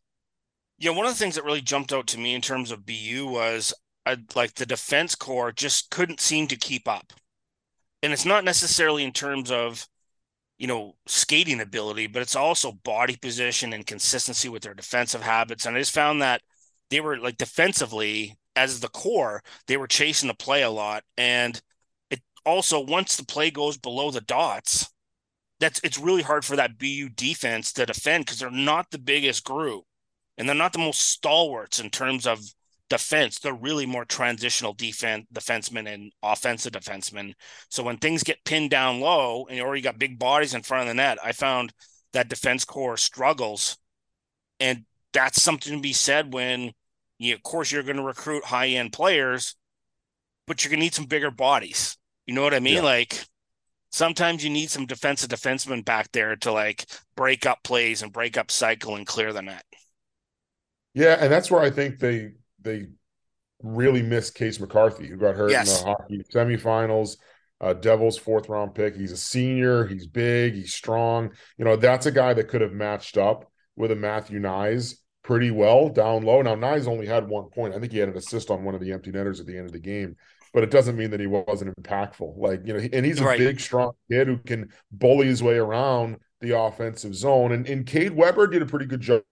[0.78, 3.26] Yeah, one of the things that really jumped out to me in terms of BU
[3.26, 3.72] was
[4.04, 7.12] uh, like the defense core just couldn't seem to keep up.
[8.02, 9.88] And it's not necessarily in terms of,
[10.58, 15.66] you know, skating ability, but it's also body position and consistency with their defensive habits.
[15.66, 16.42] And I just found that
[16.90, 21.04] they were like defensively, as the core, they were chasing the play a lot.
[21.18, 21.60] And
[22.10, 24.90] it also, once the play goes below the dots,
[25.60, 29.44] that's it's really hard for that BU defense to defend because they're not the biggest
[29.44, 29.85] group
[30.38, 32.40] and they're not the most stalwarts in terms of
[32.88, 33.38] defense.
[33.38, 37.34] They're really more transitional defense defensemen and offensive defensemen.
[37.68, 40.82] So when things get pinned down low and you already got big bodies in front
[40.82, 41.72] of the net, I found
[42.12, 43.76] that defense core struggles.
[44.60, 46.72] And that's something to be said when
[47.18, 49.56] you of course you're going to recruit high end players,
[50.46, 51.96] but you're gonna need some bigger bodies.
[52.26, 52.76] You know what I mean?
[52.76, 52.82] Yeah.
[52.82, 53.24] Like
[53.90, 58.36] sometimes you need some defensive defensemen back there to like break up plays and break
[58.36, 59.64] up cycle and clear the net.
[60.96, 62.32] Yeah, and that's where I think they
[62.62, 62.86] they
[63.62, 65.80] really missed Case McCarthy, who got hurt yes.
[65.80, 67.18] in the hockey semifinals.
[67.60, 68.96] Uh, Devils fourth round pick.
[68.96, 69.86] He's a senior.
[69.86, 70.54] He's big.
[70.54, 71.32] He's strong.
[71.58, 75.50] You know, that's a guy that could have matched up with a Matthew Knies pretty
[75.50, 76.40] well down low.
[76.40, 77.74] Now Knies only had one point.
[77.74, 79.66] I think he had an assist on one of the empty netters at the end
[79.66, 80.16] of the game,
[80.54, 82.38] but it doesn't mean that he wasn't impactful.
[82.38, 83.38] Like you know, and he's a right.
[83.38, 87.52] big, strong kid who can bully his way around the offensive zone.
[87.52, 89.22] And and Cade Webber did a pretty good job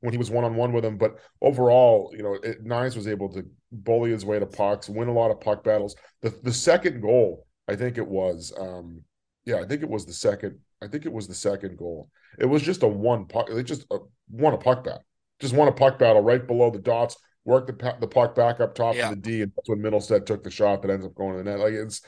[0.00, 0.96] when he was one on one with him.
[0.96, 5.08] But overall, you know, it, Knies was able to bully his way to pucks, win
[5.08, 5.96] a lot of puck battles.
[6.22, 9.02] The the second goal, I think it was, um,
[9.44, 10.58] yeah, I think it was the second.
[10.82, 12.08] I think it was the second goal.
[12.38, 13.48] It was just a one puck.
[13.50, 13.98] They just uh,
[14.30, 15.04] won a puck battle.
[15.40, 17.16] Just won a puck battle right below the dots.
[17.44, 19.10] Worked the the puck back up top yeah.
[19.10, 21.42] of the D, and that's when Mittelstadt took the shot that ends up going to
[21.42, 21.58] the net.
[21.58, 22.02] Like it's,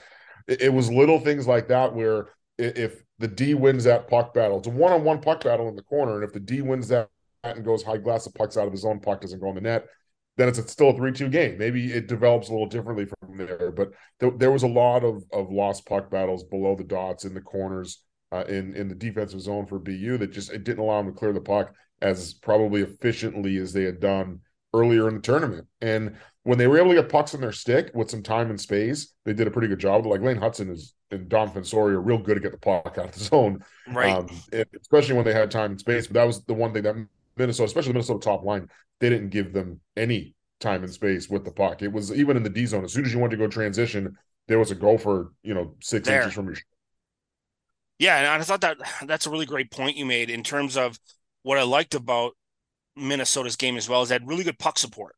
[0.47, 4.59] it, it was little things like that where if the D wins that puck battle,
[4.59, 6.88] it's a one on one puck battle in the corner, and if the D wins
[6.88, 7.09] that
[7.44, 9.61] and goes high glass, the puck's out of his own puck doesn't go in the
[9.61, 9.87] net.
[10.37, 11.59] Then it's, still a three-two game.
[11.59, 15.22] Maybe it develops a little differently from there, but th- there was a lot of
[15.31, 18.02] of lost puck battles below the dots in the corners,
[18.33, 21.18] uh, in in the defensive zone for BU that just it didn't allow them to
[21.18, 24.40] clear the puck as probably efficiently as they had done
[24.74, 25.66] earlier in the tournament.
[25.83, 28.61] And when they were able to get pucks in their stick with some time and
[28.61, 30.07] space, they did a pretty good job.
[30.07, 33.07] Like Lane Hutson is and Dom Fensore are real good to get the puck out
[33.07, 34.16] of the zone, right?
[34.16, 34.28] Um,
[34.81, 36.07] especially when they had time and space.
[36.07, 36.96] But that was the one thing that
[37.37, 38.68] Minnesota, especially the Minnesota top line,
[39.01, 41.83] they didn't give them any time and space with the puck.
[41.83, 42.85] It was even in the D zone.
[42.85, 44.16] As soon as you wanted to go transition,
[44.49, 46.21] there was a go for you know six there.
[46.21, 46.57] inches from your.
[47.99, 50.99] Yeah, and I thought that that's a really great point you made in terms of
[51.42, 52.33] what I liked about
[52.97, 55.14] Minnesota's game as well is that really good puck support.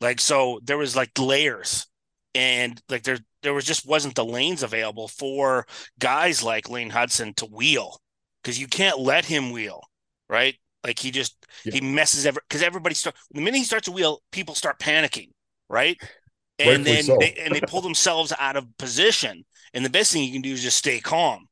[0.00, 1.86] Like so, there was like layers,
[2.34, 5.66] and like there there was just wasn't the lanes available for
[5.98, 8.00] guys like Lane Hutson to wheel
[8.42, 9.82] because you can't let him wheel,
[10.28, 10.56] right?
[10.86, 11.72] Like he just yeah.
[11.74, 15.30] he messes ever because everybody start the minute he starts a wheel, people start panicking,
[15.68, 16.00] right?
[16.58, 17.16] And Rightfully then so.
[17.20, 19.44] they, and they pull themselves out of position.
[19.74, 21.48] And the best thing you can do is just stay calm.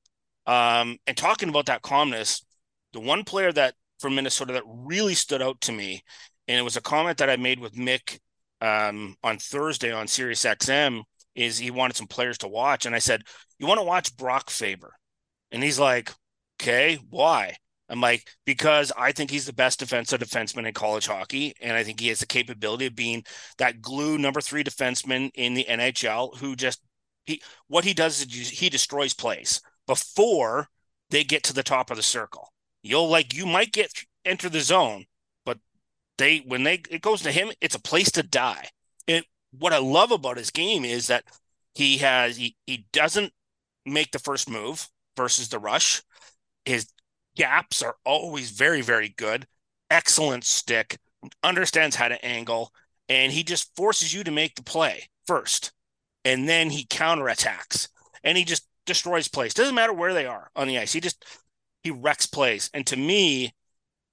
[0.47, 2.43] Um, and talking about that calmness,
[2.95, 6.03] the one player that from Minnesota that really stood out to me,
[6.49, 8.19] and it was a comment that I made with Mick
[8.63, 11.03] um, on Thursday on Sirius XM,
[11.35, 13.25] is he wanted some players to watch, and I said,
[13.59, 14.95] "You want to watch Brock Faber?"
[15.51, 16.11] And he's like,
[16.59, 17.57] "Okay, why?"
[17.95, 21.55] I'm like, because I think he's the best defensive defenseman in college hockey.
[21.61, 23.23] And I think he has the capability of being
[23.59, 26.81] that glue number three defenseman in the NHL who just,
[27.25, 30.67] he, what he does is he destroys plays before
[31.11, 32.53] they get to the top of the circle.
[32.83, 33.93] You'll like, you might get
[34.25, 35.05] enter the zone,
[35.45, 35.59] but
[36.19, 38.71] they, when they, it goes to him, it's a place to die.
[39.07, 39.25] It,
[39.57, 41.27] what I love about his game is that
[41.77, 43.33] he has, he, he doesn't
[43.87, 46.03] make the first move versus the rush.
[46.65, 46.89] His
[47.37, 49.47] gaps are always very, very good.
[49.91, 50.99] Excellent stick,
[51.43, 52.73] understands how to angle,
[53.09, 55.73] and he just forces you to make the play first.
[56.25, 57.89] And then he counterattacks
[58.23, 59.55] and he just destroys plays.
[59.55, 60.93] Doesn't matter where they are on the ice.
[60.93, 61.25] He just
[61.83, 62.71] he wrecks plays.
[62.73, 63.53] And to me,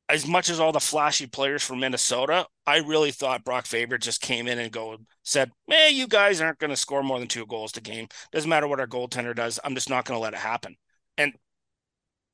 [0.10, 4.22] as much as all the flashy players from Minnesota, I really thought Brock Faber just
[4.22, 7.46] came in and go said, "Man, you guys aren't going to score more than two
[7.46, 8.08] goals a game.
[8.34, 9.60] Doesn't matter what our goaltender does.
[9.64, 10.76] I'm just not going to let it happen."
[11.18, 11.34] And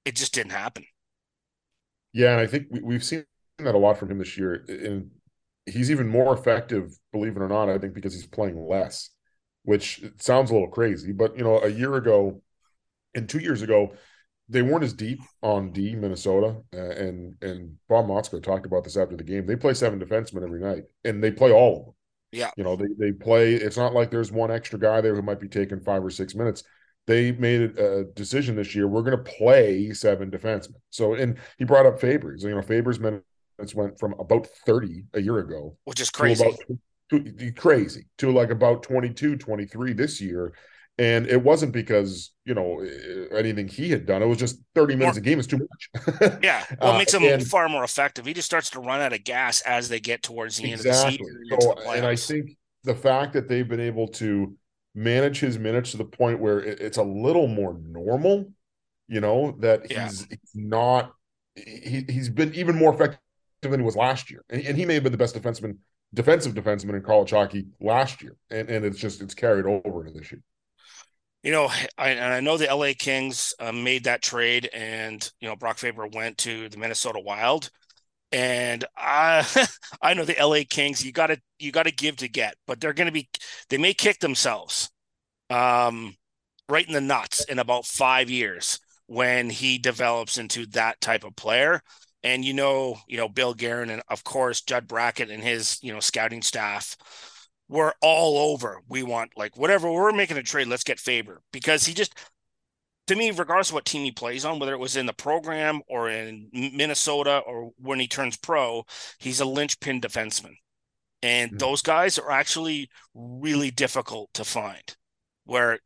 [0.08, 0.86] it just didn't happen.
[2.14, 3.26] Yeah, and I think we, have seen
[3.60, 5.12] that a lot from him this year, and
[5.66, 7.70] he's even more effective, believe it or not.
[7.70, 9.10] I think because he's playing less,
[9.64, 12.42] which sounds a little crazy, but you know, a year ago
[13.16, 13.94] and two years ago,
[14.48, 18.96] they weren't as deep on D Minnesota, uh, and and Bob Motzko talked about this
[18.96, 19.46] after the game.
[19.46, 21.94] They play seven defensemen every night, and they play all of them.
[22.32, 23.56] Yeah, you know, they they play.
[23.56, 26.34] It's not like there's one extra guy there who might be taking five or six
[26.34, 26.64] minutes
[27.08, 28.88] they made a decision this year.
[28.88, 30.76] We're going to play seven defensemen.
[30.90, 32.44] So, and he brought up Faber's.
[32.44, 33.24] You know, Faber's minutes
[33.74, 36.46] went from about thirty a year ago, which is crazy.
[36.46, 36.60] About,
[37.10, 40.54] to, crazy to like about 22, 23 this year.
[41.00, 42.84] And it wasn't because, you know,
[43.32, 44.24] anything he had done.
[44.24, 46.40] It was just 30 minutes more, a game is too much.
[46.44, 46.66] yeah.
[46.82, 48.26] Well, it makes uh, him and, far more effective.
[48.26, 51.20] He just starts to run out of gas as they get towards the exactly.
[51.20, 51.84] end of the season.
[51.86, 54.56] So, and I think the fact that they've been able to
[54.98, 58.52] manage his minutes to the point where it, it's a little more normal,
[59.08, 60.06] you know, that yeah.
[60.06, 61.14] he's, he's not,
[61.56, 63.20] he, he's been even more effective
[63.62, 64.44] than he was last year.
[64.50, 65.78] And, and he may have been the best defenseman
[66.14, 70.20] defensive defenseman in college hockey last year, and and it's just it's carried over into
[70.20, 70.42] this year.
[71.44, 75.48] You know, I, and I know the LA Kings uh, made that trade, and you
[75.48, 77.70] know Brock Faber went to the Minnesota Wild,
[78.32, 79.46] and I
[80.02, 81.06] I know the LA Kings.
[81.06, 83.30] You got to you got to give to get, but they're going to be
[83.70, 84.90] they may kick themselves,
[85.50, 86.16] um,
[86.70, 91.36] right in the nuts in about five years when he develops into that type of
[91.36, 91.82] player
[92.24, 95.94] and you know, you know, Bill Guerin and of course Judd Brackett and his, you
[95.94, 96.98] know, scouting staff
[97.70, 98.82] were all over.
[98.90, 102.14] We want like whatever we're making a trade, let's get Faber because he just
[103.08, 105.82] to me, regardless of what team he plays on, whether it was in the program
[105.88, 108.86] or in Minnesota or when he turns pro,
[109.18, 110.56] he's a linchpin defenseman.
[111.24, 111.58] And mm-hmm.
[111.58, 114.96] those guys are actually really difficult to find
[115.46, 115.80] where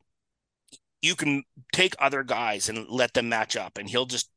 [1.02, 1.44] you can
[1.74, 4.30] take other guys and let them match up and he'll just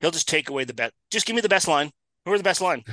[0.00, 0.94] He'll just take away the best.
[1.10, 1.90] Just give me the best line.
[2.24, 2.84] Who are the best line?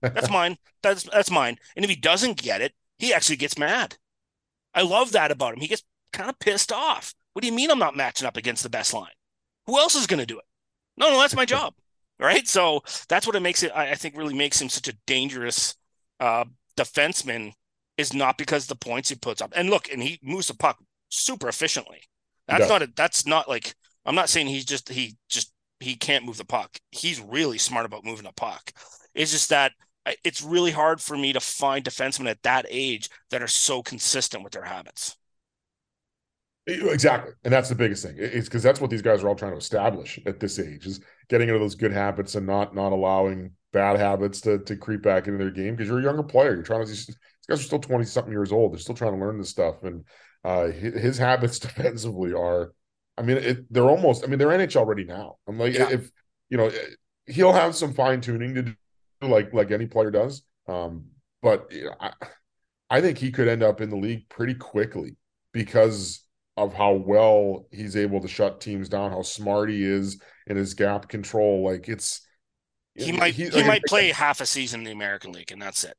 [0.00, 0.56] That's mine.
[0.82, 1.56] That's that's mine.
[1.76, 3.96] And if he doesn't get it, he actually gets mad.
[4.74, 5.60] I love that about him.
[5.60, 7.14] He gets kind of pissed off.
[7.32, 9.12] What do you mean I'm not matching up against the best line?
[9.66, 10.44] Who else is going to do it?
[10.96, 11.74] No, no, that's my job.
[12.18, 12.46] Right.
[12.46, 15.74] So that's what it makes it, I, think, really makes him such a dangerous
[16.20, 16.44] uh,
[16.76, 17.52] defenseman,
[17.96, 19.52] is not because the points he puts up.
[19.56, 20.78] And look, and he moves the puck
[21.08, 22.02] super efficiently.
[22.46, 23.74] That's not a, that's not like,
[24.04, 25.52] I'm not saying he's just, he just
[25.82, 26.78] he can't move the puck.
[26.90, 28.72] He's really smart about moving the puck.
[29.14, 29.72] It's just that
[30.24, 34.42] it's really hard for me to find defensemen at that age that are so consistent
[34.42, 35.16] with their habits.
[36.66, 38.14] Exactly, and that's the biggest thing.
[38.16, 41.00] It's because that's what these guys are all trying to establish at this age is
[41.28, 45.26] getting into those good habits and not not allowing bad habits to to creep back
[45.26, 45.74] into their game.
[45.74, 46.90] Because you're a younger player, you're trying to.
[46.90, 47.16] These
[47.48, 48.72] guys are still twenty something years old.
[48.72, 50.04] They're still trying to learn this stuff, and
[50.44, 52.72] uh, his, his habits defensively are
[53.18, 54.24] I mean, it, they're almost.
[54.24, 55.36] I mean, they're NHL ready now.
[55.46, 55.90] I'm like, yeah.
[55.90, 56.10] if
[56.48, 56.70] you know,
[57.26, 58.74] he'll have some fine tuning to do,
[59.20, 60.42] like like any player does.
[60.68, 61.06] Um,
[61.42, 62.12] but you know, I,
[62.88, 65.16] I think he could end up in the league pretty quickly
[65.52, 66.24] because
[66.64, 70.74] of how well he's able to shut teams down, how smart he is in his
[70.74, 71.64] gap control.
[71.64, 72.26] Like it's
[72.94, 75.60] he might he, he like, might play half a season in the American League, and
[75.60, 75.94] that's it.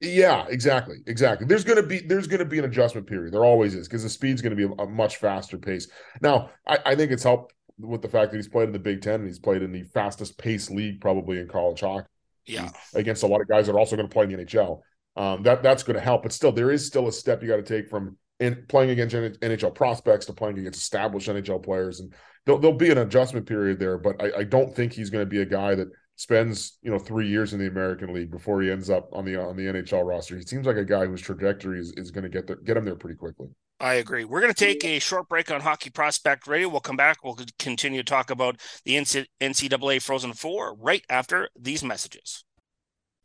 [0.00, 1.46] Yeah, exactly, exactly.
[1.46, 3.34] There's gonna be there's gonna be an adjustment period.
[3.34, 5.88] There always is because the speed's gonna be a, a, much faster pace.
[6.22, 9.02] Now, I, I think it's helped with the fact that he's played in the Big
[9.02, 12.06] Ten and he's played in the fastest pace league probably in college hockey.
[12.46, 14.80] Yeah, against a lot of guys that are also going to play in the NHL.
[15.16, 17.56] Um, that that's going to help, but still, there is still a step you got
[17.56, 22.12] to take from in playing against NHL prospects to playing against established NHL players, and
[22.44, 23.98] there'll, there'll be an adjustment period there.
[23.98, 26.98] But I, I don't think he's going to be a guy that spends you know
[26.98, 30.04] three years in the American League before he ends up on the on the NHL
[30.04, 30.36] roster.
[30.36, 32.84] He seems like a guy whose trajectory is, is going to get there, get him
[32.84, 33.48] there pretty quickly.
[33.78, 34.26] I agree.
[34.26, 36.68] We're going to take a short break on Hockey Prospect Radio.
[36.68, 37.24] We'll come back.
[37.24, 42.44] We'll continue to talk about the NCAA Frozen Four right after these messages.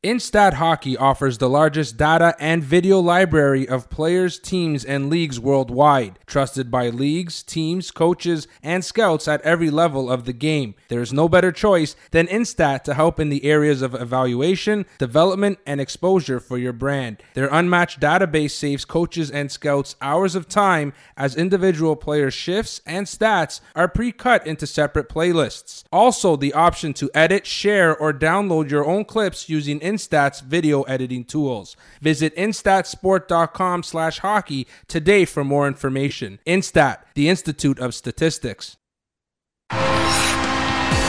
[0.05, 6.19] Instat Hockey offers the largest data and video library of players, teams, and leagues worldwide,
[6.27, 10.75] trusted by leagues, teams, coaches, and scouts at every level of the game.
[10.89, 15.57] There is no better choice than Instat to help in the areas of evaluation, development,
[15.65, 17.23] and exposure for your brand.
[17.33, 23.07] Their unmatched database saves coaches and scouts hours of time as individual player shifts and
[23.07, 25.83] stats are pre cut into separate playlists.
[25.91, 30.83] Also, the option to edit, share, or download your own clips using Instat Instat's video
[30.83, 31.77] editing tools.
[32.01, 36.39] Visit instatsport.com slash hockey today for more information.
[36.45, 38.77] Instat, the Institute of Statistics.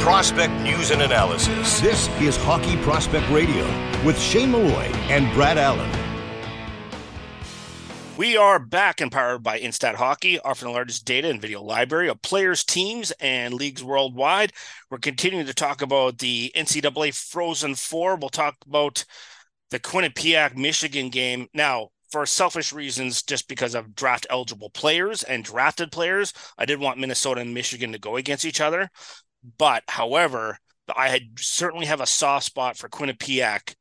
[0.00, 1.80] Prospect news and analysis.
[1.80, 3.64] This is Hockey Prospect Radio
[4.04, 5.90] with Shane Malloy and Brad Allen.
[8.18, 12.20] We are back empowered by Instat Hockey, offering the largest data and video library of
[12.20, 14.52] players, teams, and leagues worldwide.
[14.90, 18.16] We're continuing to talk about the NCAA Frozen Four.
[18.16, 19.04] We'll talk about
[19.70, 21.46] the Quinnipiac Michigan game.
[21.54, 26.80] Now, for selfish reasons, just because of draft eligible players and drafted players, I did
[26.80, 28.90] want Minnesota and Michigan to go against each other.
[29.58, 30.58] But however,
[30.96, 33.74] I had certainly have a soft spot for Quinnipiac.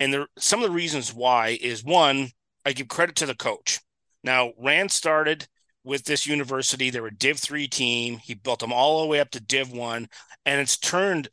[0.00, 2.30] And there some of the reasons why is one,
[2.64, 3.80] I give credit to the coach.
[4.22, 5.46] Now, Rand started
[5.84, 6.90] with this university.
[6.90, 8.18] They were Div 3 team.
[8.18, 10.08] He built them all the way up to Div 1,
[10.46, 11.28] and it's turned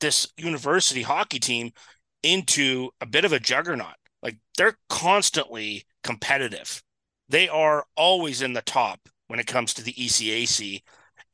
[0.00, 1.70] this university hockey team
[2.22, 3.94] into a bit of a juggernaut.
[4.22, 6.82] Like they're constantly competitive.
[7.28, 10.82] They are always in the top when it comes to the ECAC.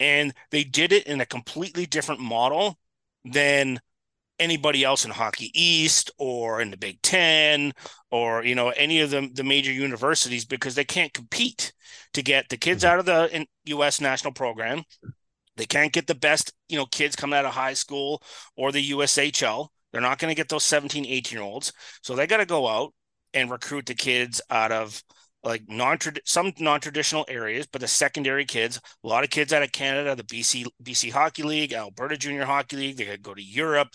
[0.01, 2.79] And they did it in a completely different model
[3.25, 3.81] than
[4.39, 7.73] anybody else in hockey east or in the big 10
[8.11, 11.73] or you know any of the, the major universities because they can't compete
[12.13, 12.93] to get the kids mm-hmm.
[12.93, 14.83] out of the us national program
[15.57, 18.23] they can't get the best you know kids coming out of high school
[18.57, 21.73] or the ushl they're not going to get those 17 18 year olds
[22.03, 22.93] so they got to go out
[23.35, 25.03] and recruit the kids out of
[25.45, 29.73] like non some non-traditional areas, but the secondary kids, a lot of kids out of
[29.73, 33.89] Canada, the BC BC Hockey League, Alberta Junior Hockey League, they could go to Europe,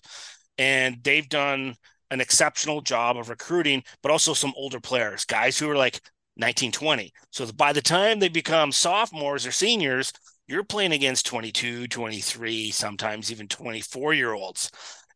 [0.57, 1.75] and they've done
[2.11, 5.99] an exceptional job of recruiting, but also some older players, guys who are like
[6.35, 7.11] 1920.
[7.31, 10.13] So by the time they become sophomores or seniors,
[10.47, 14.71] you're playing against 22, 23, sometimes even 24 year olds.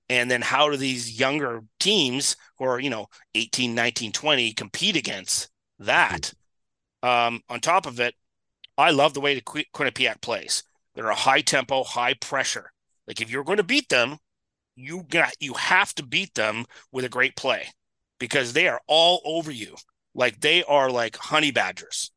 [0.09, 4.95] And then how do these younger teams who are, you know, 18, 19, 20 compete
[4.95, 5.49] against
[5.79, 6.33] that.
[7.03, 8.15] Um, on top of it,
[8.77, 10.63] I love the way the Qu- Quinnipiac plays.
[10.95, 12.71] They're a high tempo, high pressure.
[13.07, 14.17] Like if you're going to beat them,
[14.75, 17.67] you got you have to beat them with a great play
[18.19, 19.75] because they are all over you.
[20.13, 22.11] Like they are like honey badgers.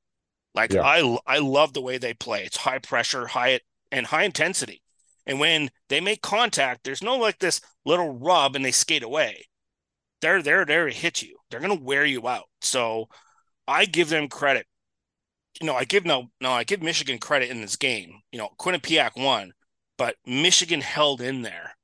[0.54, 0.82] Like yeah.
[0.82, 2.44] I I love the way they play.
[2.44, 3.60] It's high pressure, high
[3.90, 4.82] and high intensity.
[5.26, 9.46] And when they make contact, there's no like this little rub and they skate away.
[10.20, 11.36] They're there there to hit you.
[11.50, 12.48] They're gonna wear you out.
[12.60, 13.08] So
[13.66, 14.66] I give them credit.
[15.60, 18.20] You know, I give no no, I give Michigan credit in this game.
[18.32, 19.52] You know, Quinnipiac won,
[19.98, 21.76] but Michigan held in there.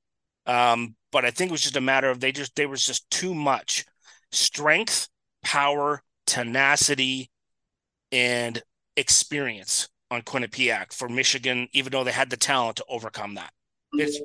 [0.47, 3.11] Um, but I think it was just a matter of they just they was just
[3.11, 3.85] too much
[4.33, 5.09] strength,
[5.43, 7.31] power, tenacity,
[8.13, 8.63] and
[8.97, 13.53] experience on Quinnipiac for Michigan, even though they had the talent to overcome that.
[13.95, 14.01] Mm-hmm.
[14.01, 14.21] It's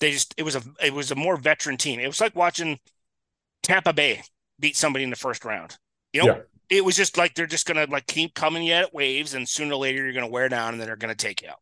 [0.00, 2.00] they just it was a it was a more veteran team.
[2.00, 2.78] It was like watching
[3.62, 4.22] Tampa Bay
[4.60, 5.76] beat somebody in the first round.
[6.12, 9.34] You know, yeah it was just like they're just gonna like keep coming at waves,
[9.34, 11.60] and sooner or later you're gonna wear down, and then they're gonna take you out.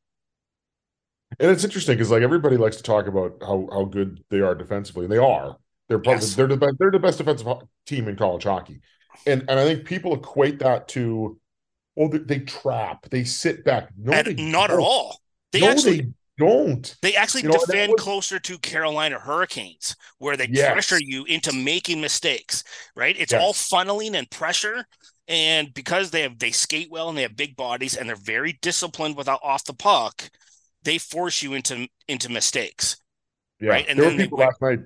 [1.40, 4.54] And it's interesting because like everybody likes to talk about how how good they are
[4.54, 5.56] defensively, and they are.
[5.88, 6.34] They're probably yes.
[6.34, 7.48] they're the best, they're the best defensive
[7.86, 8.80] team in college hockey,
[9.26, 11.38] and and I think people equate that to,
[11.98, 13.88] oh, they, they trap, they sit back.
[13.96, 14.40] No, not don't.
[14.40, 15.20] at all.
[15.52, 16.96] They no, actually they don't.
[17.02, 18.02] They actually you know, defend was...
[18.02, 20.72] closer to Carolina Hurricanes, where they yes.
[20.72, 22.64] pressure you into making mistakes.
[22.96, 23.16] Right?
[23.18, 23.42] It's yes.
[23.42, 24.84] all funneling and pressure,
[25.28, 28.58] and because they have they skate well and they have big bodies and they're very
[28.62, 30.30] disciplined without off the puck,
[30.82, 32.96] they force you into into mistakes.
[33.60, 33.70] Yeah.
[33.70, 33.86] Right.
[33.88, 34.80] And there were people they, last night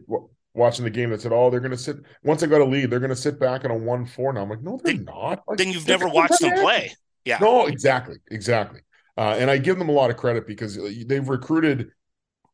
[0.57, 2.91] watching the game that said, "Oh, they're going to sit once they got a lead,
[2.91, 5.03] they're going to sit back on a one four Now I'm like, "No, they're they,
[5.03, 6.95] not." Like, then you've never watched them play.
[7.25, 7.39] Yeah.
[7.41, 8.81] No, exactly, exactly.
[9.17, 11.91] Uh, and I give them a lot of credit because they've recruited.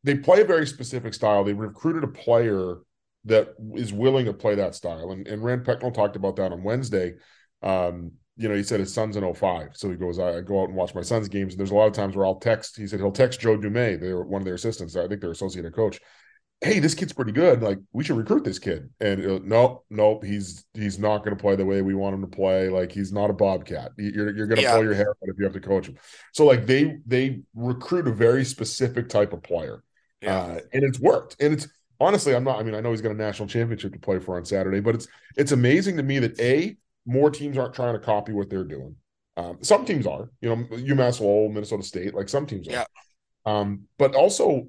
[0.04, 1.44] They play a very specific style.
[1.44, 2.78] They recruited a player
[3.24, 6.62] that is willing to play that style, and and Rand Pecknold talked about that on
[6.62, 7.14] Wednesday.
[7.62, 9.70] Um, you know, he said his son's in 05.
[9.74, 11.52] So he goes, I go out and watch my son's games.
[11.52, 14.00] And there's a lot of times where I'll text, he said he'll text Joe Dumais,
[14.00, 14.96] they're one of their assistants.
[14.96, 16.00] I think they're associate coach.
[16.62, 17.60] Hey, this kid's pretty good.
[17.60, 18.88] Like, we should recruit this kid.
[19.00, 22.20] And uh, nope, nope, he's he's not going to play the way we want him
[22.20, 22.68] to play.
[22.68, 23.92] Like, he's not a bobcat.
[23.96, 24.74] You're you're going to yeah.
[24.74, 25.98] pull your hair out if you have to coach him.
[26.32, 29.82] So like they they recruit a very specific type of player,
[30.20, 30.36] yeah.
[30.36, 31.36] uh, and it's worked.
[31.40, 31.66] And it's
[31.98, 32.60] honestly, I'm not.
[32.60, 34.94] I mean, I know he's got a national championship to play for on Saturday, but
[34.94, 38.64] it's it's amazing to me that a more teams aren't trying to copy what they're
[38.64, 38.96] doing.
[39.36, 42.72] Um, some teams are, you know, UMass Lowell, Minnesota State, like some teams are.
[42.72, 42.84] Yeah.
[43.46, 44.68] Um, but also,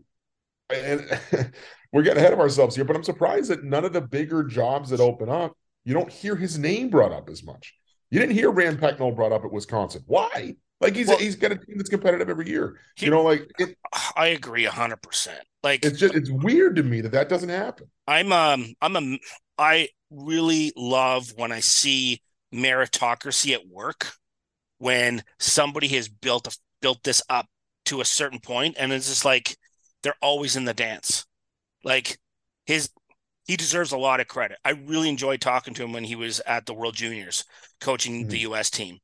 [0.69, 1.19] and
[1.93, 2.83] we're getting ahead of ourselves here.
[2.83, 6.35] But I'm surprised that none of the bigger jobs that open up, you don't hear
[6.35, 7.73] his name brought up as much.
[8.09, 10.03] You didn't hear Rand Pecknold brought up at Wisconsin.
[10.07, 10.55] Why?
[10.81, 12.79] Like he's well, he's got a team that's competitive every year.
[12.95, 13.77] He, you know, like it,
[14.17, 15.39] I agree hundred percent.
[15.63, 17.87] Like it's just it's weird to me that that doesn't happen.
[18.05, 19.19] I'm um I'm a
[19.57, 22.21] I really love when I see
[22.53, 24.11] meritocracy at work
[24.79, 27.47] when somebody has built a, built this up
[27.85, 29.55] to a certain point and it's just like
[30.01, 31.25] they're always in the dance.
[31.83, 32.17] Like
[32.65, 32.89] his
[33.45, 34.57] he deserves a lot of credit.
[34.63, 37.43] I really enjoyed talking to him when he was at the World Juniors
[37.81, 38.29] coaching mm-hmm.
[38.29, 38.99] the US team.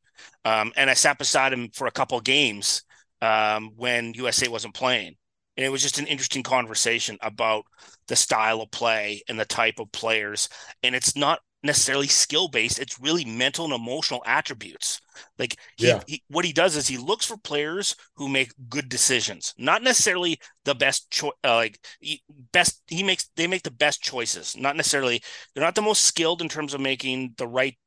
[0.45, 2.83] Um, and I sat beside him for a couple games
[3.21, 5.15] um, when USA wasn't playing.
[5.57, 7.65] And it was just an interesting conversation about
[8.07, 10.47] the style of play and the type of players.
[10.83, 15.01] And it's not necessarily skill based, it's really mental and emotional attributes.
[15.37, 16.01] Like he, yeah.
[16.07, 20.39] he, what he does is he looks for players who make good decisions, not necessarily
[20.65, 21.33] the best choice.
[21.43, 22.21] Uh, like he,
[22.53, 24.55] best, he makes they make the best choices.
[24.57, 25.21] Not necessarily
[25.53, 27.77] they're not the most skilled in terms of making the right,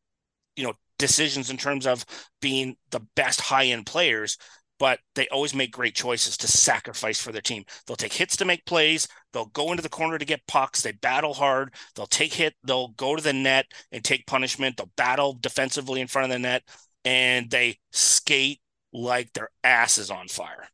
[0.56, 2.04] you know, decisions in terms of
[2.40, 4.36] being the best high end players,
[4.82, 7.64] but they always make great choices to sacrifice for their team.
[7.86, 9.06] They'll take hits to make plays.
[9.32, 10.82] They'll go into the corner to get pucks.
[10.82, 11.72] They battle hard.
[11.94, 12.54] They'll take hit.
[12.64, 14.76] They'll go to the net and take punishment.
[14.76, 16.64] They'll battle defensively in front of the net,
[17.04, 18.60] and they skate
[18.92, 20.66] like their ass is on fire.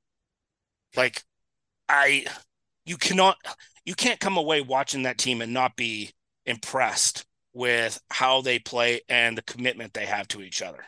[0.97, 1.23] Like
[1.87, 2.25] I,
[2.87, 3.37] you cannot,
[3.85, 6.13] you can't come away watching that team and not be
[6.47, 10.87] impressed with how they play and the commitment they have to each other.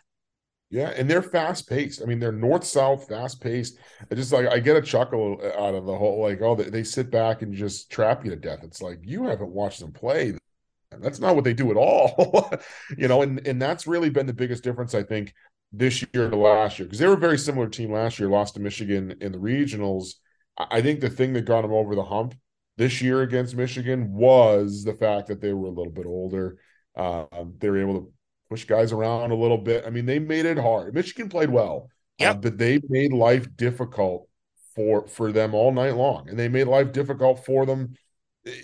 [0.70, 2.00] Yeah, and they're fast paced.
[2.00, 3.76] I mean, they're north south, fast paced.
[4.10, 6.84] I just like I get a chuckle out of the whole like, oh, they, they
[6.84, 8.60] sit back and just trap you to death.
[8.62, 10.34] It's like you haven't watched them play.
[11.00, 12.52] That's not what they do at all,
[12.96, 13.22] you know.
[13.22, 15.34] And and that's really been the biggest difference I think
[15.72, 18.28] this year to last year because they were a very similar team last year.
[18.28, 20.14] Lost to Michigan in the regionals.
[20.56, 22.34] I think the thing that got them over the hump
[22.76, 26.58] this year against Michigan was the fact that they were a little bit older.
[26.96, 27.24] Uh,
[27.58, 28.12] they were able to
[28.50, 29.84] push guys around a little bit.
[29.86, 30.94] I mean, they made it hard.
[30.94, 31.88] Michigan played well,
[32.18, 34.28] yeah, uh, but they made life difficult
[34.74, 37.94] for for them all night long, and they made life difficult for them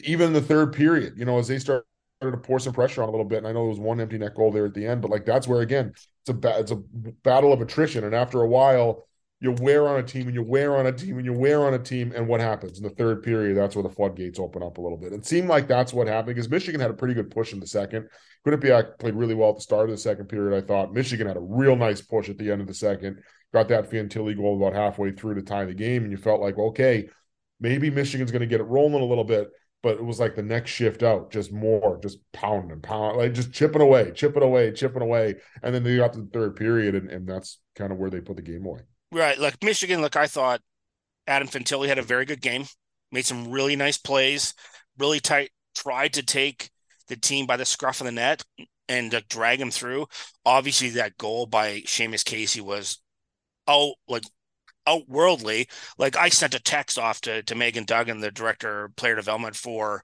[0.05, 1.15] even in the third period.
[1.17, 1.85] You know, as they started
[2.23, 4.19] to pour some pressure on a little bit, and I know there was one empty
[4.19, 6.73] net goal there at the end, but like that's where again it's a ba- it's
[6.73, 6.77] a
[7.23, 9.07] battle of attrition, and after a while
[9.41, 11.75] you wear on a team and you wear on a team and you wear on
[11.75, 13.57] a team, and what happens in the third period?
[13.57, 15.13] That's where the floodgates open up a little bit.
[15.13, 17.67] It seemed like that's what happened because Michigan had a pretty good push in the
[17.67, 18.09] second.
[18.47, 20.57] Quinnipiac played really well at the start of the second period.
[20.57, 23.19] I thought Michigan had a real nice push at the end of the second.
[23.53, 26.57] Got that Fantilli goal about halfway through to tie the game, and you felt like,
[26.59, 27.09] okay,
[27.61, 29.49] maybe Michigan's going to get it rolling a little bit.
[29.83, 33.35] But it was like the next shift out, just more, just pounding and pound, like
[33.35, 36.95] just chipping away, chipping away, chipping away, and then they got to the third period,
[36.95, 38.81] and, and that's kind of where they put the game away.
[39.17, 39.39] Right.
[39.39, 40.61] Like Michigan, look, I thought
[41.27, 42.67] Adam Fantilli had a very good game,
[43.11, 44.53] made some really nice plays,
[44.99, 46.69] really tight, tried to take
[47.09, 48.45] the team by the scruff of the net
[48.91, 50.07] and uh, drag him through.
[50.45, 53.01] Obviously, that goal by Seamus Casey was
[53.67, 54.25] oh like
[54.87, 55.67] outworldly.
[55.97, 59.57] Like I sent a text off to to Megan Duggan, the director of player development
[59.57, 60.03] for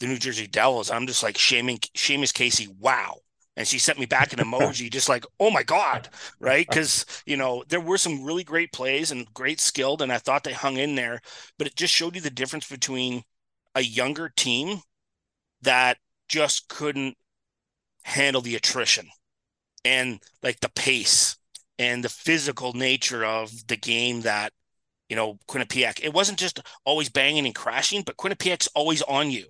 [0.00, 0.90] the New Jersey Devils.
[0.90, 2.66] I'm just like shaming Seamus Casey.
[2.80, 3.18] Wow,
[3.58, 6.08] and she sent me back an emoji just like oh my god
[6.40, 10.16] right because you know there were some really great plays and great skilled and i
[10.16, 11.20] thought they hung in there
[11.58, 13.22] but it just showed you the difference between
[13.74, 14.80] a younger team
[15.60, 15.98] that
[16.28, 17.16] just couldn't
[18.04, 19.08] handle the attrition
[19.84, 21.36] and like the pace
[21.78, 24.52] and the physical nature of the game that
[25.08, 26.00] you know Quinnipiac.
[26.02, 29.46] It wasn't just always banging and crashing, but Quinnipiac's always on you.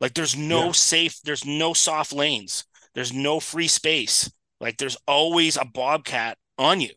[0.00, 0.72] Like there's no yeah.
[0.72, 2.64] safe, there's no soft lanes.
[2.98, 4.28] There's no free space.
[4.60, 6.90] Like there's always a bobcat on you.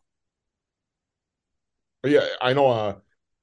[2.03, 2.69] Yeah, I know.
[2.71, 2.95] Uh,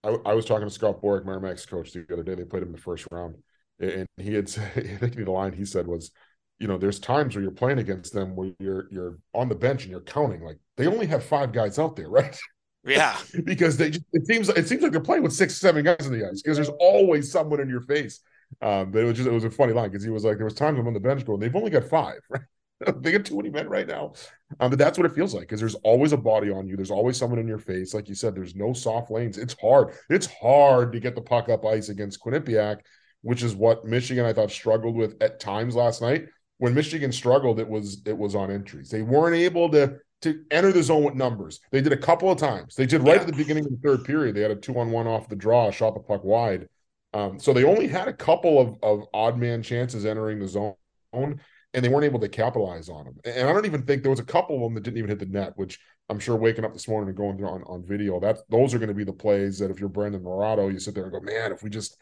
[0.03, 2.35] I, I was talking to Scott Borek, Merrimack's coach, the other day.
[2.35, 3.37] They played him in the first round,
[3.79, 6.11] and he had said, I think the line he said was,
[6.59, 9.85] you know, there's times where you're playing against them where you're you're on the bench
[9.85, 12.37] and you're counting like they only have five guys out there, right?
[12.85, 16.09] Yeah, because they just, it seems it seems like they're playing with six, seven guys
[16.09, 18.19] in the ice because there's always someone in your face.
[18.61, 20.45] Um, but it was just it was a funny line because he was like, there
[20.45, 22.43] was times I'm on the bench going, they've only got five, right?
[23.01, 24.13] they got too many men right now.
[24.61, 26.77] Um, but that's what it feels like because there's always a body on you.
[26.77, 27.95] There's always someone in your face.
[27.95, 29.39] Like you said, there's no soft lanes.
[29.39, 29.95] It's hard.
[30.09, 32.81] It's hard to get the puck up ice against Quinnipiac,
[33.23, 36.27] which is what Michigan I thought struggled with at times last night.
[36.59, 38.91] When Michigan struggled, it was it was on entries.
[38.91, 41.61] They weren't able to to enter the zone with numbers.
[41.71, 42.75] They did a couple of times.
[42.75, 43.21] They did right yeah.
[43.21, 44.35] at the beginning of the third period.
[44.35, 46.69] They had a two on one off the draw, shot the puck wide
[47.15, 50.75] Um, so they only had a couple of, of odd man chances entering the zone,
[51.13, 51.39] and
[51.73, 53.15] they weren't able to capitalize on them.
[53.25, 55.19] And I don't even think there was a couple of them that didn't even hit
[55.19, 55.79] the net, which
[56.09, 58.79] I'm sure waking up this morning and going through on, on video, that those are
[58.79, 61.21] going to be the plays that if you're Brandon Naurato, you sit there and go,
[61.21, 61.97] man, if we just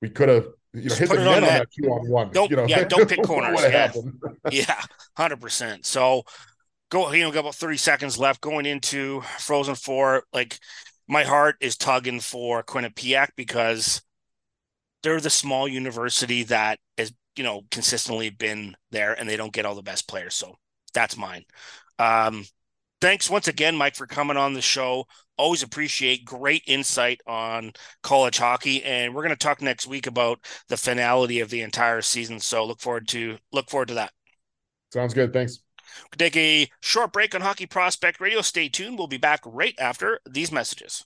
[0.00, 1.58] we could have you know Just hit the net on net.
[1.60, 2.30] that two on one.
[2.30, 3.90] Don't- you know, yeah, don't pick corners, yeah.
[4.50, 4.80] yeah,
[5.16, 5.86] hundred percent.
[5.86, 6.22] So
[6.90, 10.24] go, you know, got about thirty seconds left going into Frozen Four.
[10.32, 10.58] Like
[11.08, 14.02] my heart is tugging for Quinnipiac because
[15.02, 19.66] they're the small university that has, you know, consistently been there, and they don't get
[19.66, 20.34] all the best players.
[20.34, 20.56] So
[20.92, 21.44] that's mine.
[21.98, 22.44] Um,
[23.00, 25.06] thanks once again, Mike, for coming on the show.
[25.36, 27.72] Always appreciate great insight on
[28.02, 32.02] college hockey, and we're going to talk next week about the finality of the entire
[32.02, 32.40] season.
[32.40, 34.12] So look forward to look forward to that.
[34.92, 35.32] Sounds good.
[35.32, 35.60] Thanks.
[36.04, 38.40] We'll take a short break on Hockey Prospect Radio.
[38.40, 38.98] Stay tuned.
[38.98, 41.04] We'll be back right after these messages.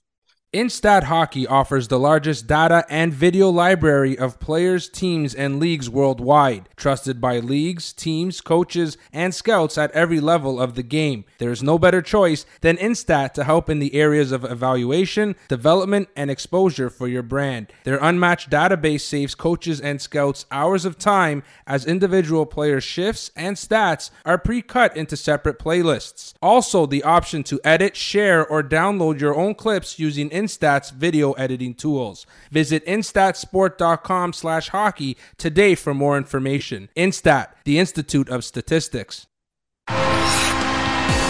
[0.53, 6.69] Instat Hockey offers the largest data and video library of players, teams, and leagues worldwide,
[6.75, 11.25] trusted by leagues, teams, coaches, and scouts at every level of the game.
[11.39, 16.09] There is no better choice than Instat to help in the areas of evaluation, development,
[16.15, 17.73] and exposure for your brand.
[17.83, 23.55] Their unmatched database saves coaches and scouts hours of time as individual player shifts and
[23.57, 26.35] stats are pre-cut into separate playlists.
[26.43, 31.73] Also, the option to edit, share, or download your own clips using Instat's video editing
[31.73, 32.25] tools.
[32.51, 36.89] Visit instatsport.com slash hockey today for more information.
[36.97, 39.27] Instat, the Institute of Statistics.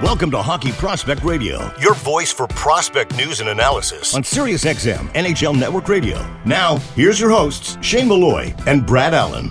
[0.00, 5.58] Welcome to Hockey Prospect Radio, your voice for prospect news and analysis on SiriusXM NHL
[5.58, 6.24] Network Radio.
[6.44, 9.50] Now, here's your hosts, Shane Malloy and Brad Allen.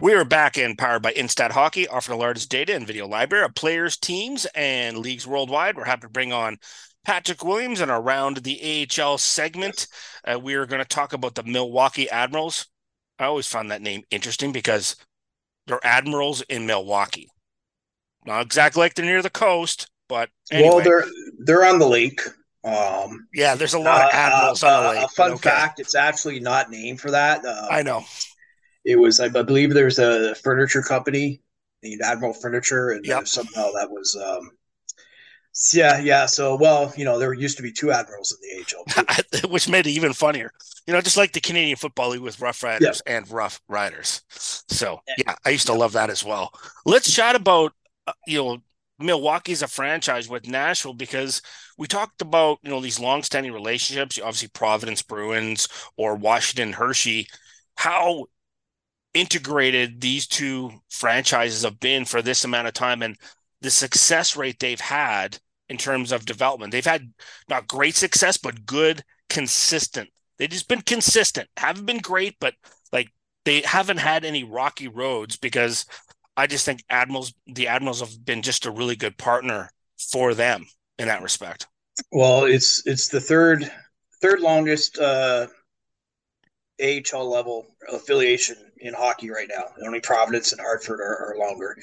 [0.00, 3.44] We are back and powered by Instat Hockey, offering the largest data and video library
[3.44, 5.76] of players, teams, and leagues worldwide.
[5.76, 6.58] We're happy to bring on
[7.04, 9.88] Patrick Williams and around the AHL segment.
[10.24, 12.66] Uh, we are going to talk about the Milwaukee Admirals.
[13.18, 14.94] I always found that name interesting because
[15.66, 17.30] they're admirals in Milwaukee.
[18.26, 20.68] Not exactly like they're near the coast, but anyway.
[20.68, 21.04] Well, they're
[21.38, 22.20] they're on the lake.
[22.62, 25.04] Um, yeah, there's a lot of uh, admirals uh, on the uh, lake.
[25.04, 25.50] A fun okay.
[25.50, 27.44] fact: it's actually not named for that.
[27.44, 28.04] Uh, I know.
[28.84, 31.40] it was, I believe, there's a furniture company
[31.82, 33.22] named Admiral Furniture, and Yep.
[33.22, 34.16] uh, somehow that was.
[34.16, 34.50] Um,
[35.72, 36.26] yeah, yeah.
[36.26, 38.64] So, well, you know, there used to be two admirals in
[38.94, 39.48] the AHL.
[39.50, 40.52] which made it even funnier.
[40.86, 44.22] You know, just like the Canadian Football League with Rough Riders and Rough Riders.
[44.28, 46.52] So yeah, I used to love that as well.
[46.84, 47.79] Let's chat about uh,
[48.10, 48.58] Uh, you know
[48.98, 51.40] Milwaukee's a franchise with Nashville because
[51.78, 54.18] we talked about you know these long-standing relationships.
[54.18, 57.26] Obviously, Providence Bruins or Washington Hershey.
[57.76, 58.26] How
[59.14, 63.16] integrated these two franchises have been for this amount of time and
[63.60, 65.38] the success rate they've had
[65.68, 66.72] in terms of development.
[66.72, 67.12] They've had
[67.48, 70.10] not great success, but good, consistent.
[70.38, 71.48] They've just been consistent.
[71.56, 72.54] Haven't been great, but
[72.92, 73.08] like
[73.44, 75.86] they haven't had any rocky roads because
[76.40, 80.66] I just think Admirals, the Admirals have been just a really good partner for them
[80.98, 81.66] in that respect.
[82.12, 83.70] Well, it's it's the third
[84.22, 85.48] third longest uh,
[86.82, 89.64] AHL level affiliation in hockey right now.
[89.84, 91.76] Only Providence and Hartford are, are longer.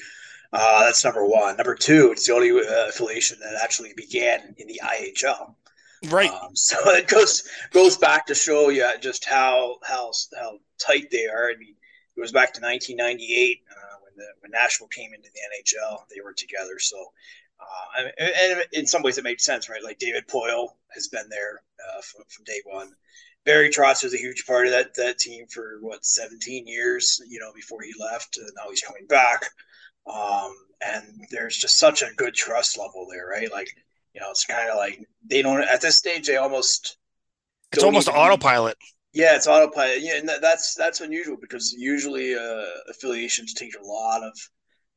[0.52, 1.56] Uh, that's number one.
[1.56, 5.54] Number two, it's the only uh, affiliation that actually began in the IHL.
[6.08, 6.30] Right.
[6.30, 11.26] Um, so it goes goes back to show you just how how how tight they
[11.26, 11.50] are.
[11.50, 11.76] I mean,
[12.16, 16.00] it goes back to 1998 uh, when the when Nashville came into the NHL.
[16.14, 16.78] They were together.
[16.78, 16.96] So,
[17.60, 19.82] uh, and, and in some ways, it made sense, right?
[19.82, 21.62] Like David Poile has been there.
[21.88, 22.94] uh, from, from day one.
[23.44, 27.38] Barry Trotz was a huge part of that that team for what 17 years, you
[27.38, 29.44] know, before he left, and now he's coming back.
[30.06, 30.54] Um,
[30.84, 33.50] and there's just such a good trust level there, right?
[33.50, 33.70] Like,
[34.14, 36.98] you know, it's kind of like they don't at this stage they almost
[37.72, 38.76] it's almost autopilot.
[39.12, 40.00] Yeah, it's autopilot.
[40.00, 44.38] Yeah, and that's that's unusual because usually uh, affiliations take a lot of,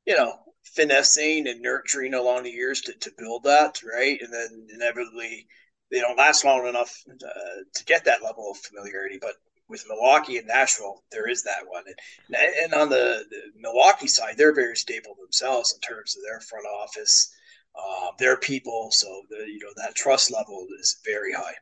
[0.06, 0.34] you know,
[0.64, 4.20] finessing and nurturing along the years to, to build that, right?
[4.22, 5.48] And then inevitably
[5.92, 9.18] they don't last long enough uh, to get that level of familiarity.
[9.20, 9.36] But
[9.68, 11.84] with Milwaukee and Nashville, there is that one.
[11.88, 16.42] And, and on the, the, Milwaukee side, they're very stable themselves in terms of their
[16.42, 17.34] front office,
[17.76, 18.90] uh, their people.
[18.92, 21.56] So the you know that trust level is very high.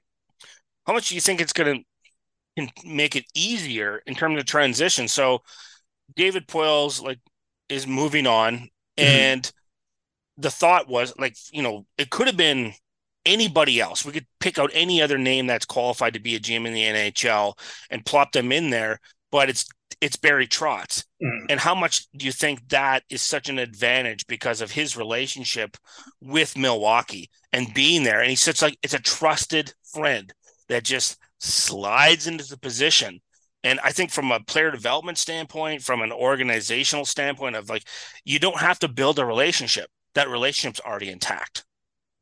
[0.86, 1.86] How much do you think it's going to
[2.86, 5.07] make it easier in terms of transition?
[5.07, 5.41] So
[6.16, 7.20] David Poile's like
[7.68, 9.03] is moving on, mm-hmm.
[9.03, 9.51] and
[10.38, 12.74] the thought was like you know it could have been
[13.26, 14.05] anybody else.
[14.05, 16.84] We could pick out any other name that's qualified to be a GM in the
[16.84, 17.57] NHL
[17.89, 18.99] and plop them in there,
[19.32, 19.68] but it's
[20.01, 21.05] it's Barry Trotz.
[21.22, 21.45] Mm.
[21.49, 25.78] And how much do you think that is such an advantage because of his relationship
[26.22, 28.22] with Milwaukee and being there?
[28.22, 30.34] And he sits like it's a trusted friend
[30.70, 33.22] that just slides into the position.
[33.64, 37.84] And I think from a player development standpoint, from an organizational standpoint of like,
[38.24, 39.90] you don't have to build a relationship.
[40.16, 41.66] That relationship's already intact.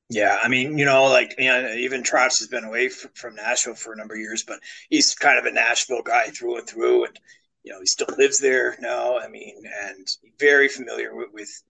[0.09, 3.36] Yeah, I mean, you know, like you know, even Trotz has been away from, from
[3.36, 4.59] Nashville for a number of years, but
[4.89, 7.20] he's kind of a Nashville guy through and through, and
[7.63, 9.20] you know, he still lives there now.
[9.20, 10.07] I mean, and
[10.39, 11.61] very familiar with with,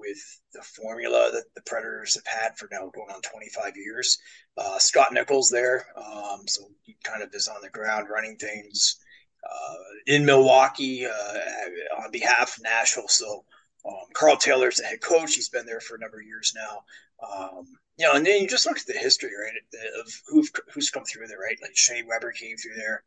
[0.00, 4.18] with the formula that the Predators have had for now going on 25 years.
[4.56, 8.96] Uh, Scott Nichols there, um, so he kind of is on the ground running things
[9.44, 9.74] uh,
[10.06, 13.08] in Milwaukee uh, on behalf of Nashville.
[13.08, 13.44] So.
[13.82, 15.34] Um, Karl Taylor's the head coach.
[15.34, 16.82] He's been there for a number of years now.
[17.26, 17.64] Um,
[18.00, 21.04] you know, and then you just look at the history, right, of who who's come
[21.04, 21.58] through there, right?
[21.60, 23.04] Like Shea Weber came through there,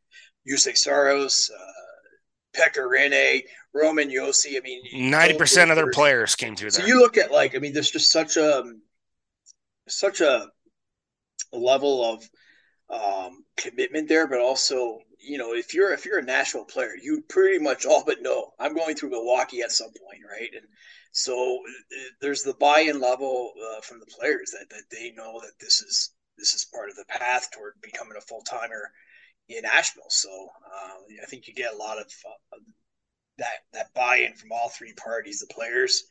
[0.47, 1.92] Juuse Saros, uh,
[2.55, 3.41] Pekka Rinne,
[3.73, 4.57] Roman Josi.
[4.57, 6.81] I mean, ninety percent of their players came through there.
[6.81, 8.63] So you look at like, I mean, there's just such a
[9.87, 10.47] such a
[11.51, 12.29] level of
[12.89, 17.23] um, commitment there, but also you know, if you're if you're a Nashville player, you
[17.29, 20.49] pretty much all but know I'm going through Milwaukee at some point, right?
[20.53, 20.65] And
[21.11, 25.53] so uh, there's the buy-in level uh, from the players that, that they know that
[25.59, 28.91] this is this is part of the path toward becoming a full timer
[29.49, 30.09] in Nashville.
[30.09, 32.05] So uh, I think you get a lot of
[32.53, 32.57] uh,
[33.37, 36.03] that that buy-in from all three parties: the players,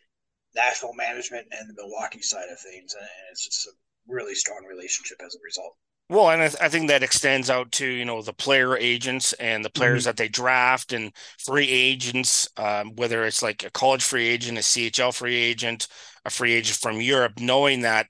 [0.54, 3.70] Nashville management, and the Milwaukee side of things, and it's just a
[4.06, 5.76] really strong relationship as a result.
[6.08, 9.32] Well, and I, th- I, think that extends out to you know the player agents
[9.34, 10.08] and the players mm-hmm.
[10.08, 14.60] that they draft and free agents, um, whether it's like a college free agent, a
[14.60, 15.88] CHL free agent,
[16.24, 18.08] a free agent from Europe, knowing that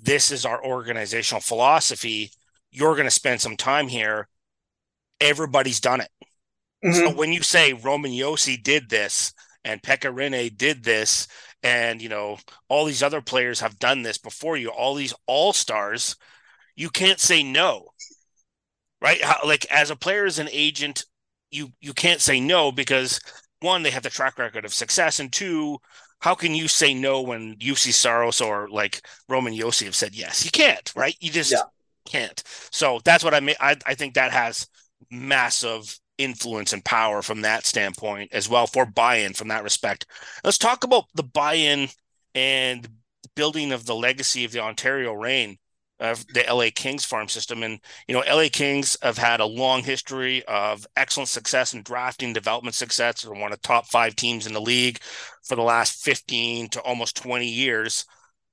[0.00, 2.30] this is our organizational philosophy.
[2.70, 4.28] You're going to spend some time here.
[5.20, 6.10] Everybody's done it.
[6.84, 6.94] Mm-hmm.
[6.94, 9.32] So when you say Roman Josi did this
[9.64, 11.26] and Pekka Rinne did this,
[11.62, 12.36] and you know
[12.68, 16.16] all these other players have done this before you, all these all stars
[16.76, 17.86] you can't say no
[19.00, 21.04] right How, like as a player as an agent
[21.50, 23.20] you you can't say no because
[23.60, 25.78] one they have the track record of success and two
[26.20, 30.42] how can you say no when Juuse Saros or like Roman Josi have said yes?
[30.42, 31.14] You can't, right?
[31.20, 31.64] You just yeah.
[32.08, 32.42] can't.
[32.72, 33.56] So that's what I mean.
[33.60, 34.66] I, I think that has
[35.10, 40.06] massive influence and power from that standpoint as well for buy-in from that respect.
[40.44, 41.88] Let's talk about the buy-in
[42.34, 42.88] and
[43.34, 45.58] building of the legacy of the Ontario Reign
[46.00, 47.62] of the LA Kings farm system.
[47.62, 47.78] And,
[48.08, 52.74] you know, LA Kings have had a long history of excellent success in drafting development
[52.74, 53.22] success.
[53.22, 54.98] They're one of the top five teams in the league
[55.44, 58.04] for the last 15 to almost 20 years.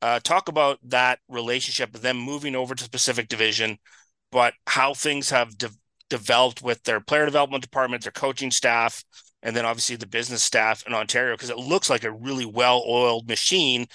[0.01, 3.77] Uh, talk about that relationship of them moving over to the Pacific Division,
[4.31, 5.69] but how things have de-
[6.11, 9.03] developed with their player development department, their coaching staff,
[9.41, 12.83] and then obviously the business staff in Ontario, because it looks like a really well
[12.87, 13.87] oiled machine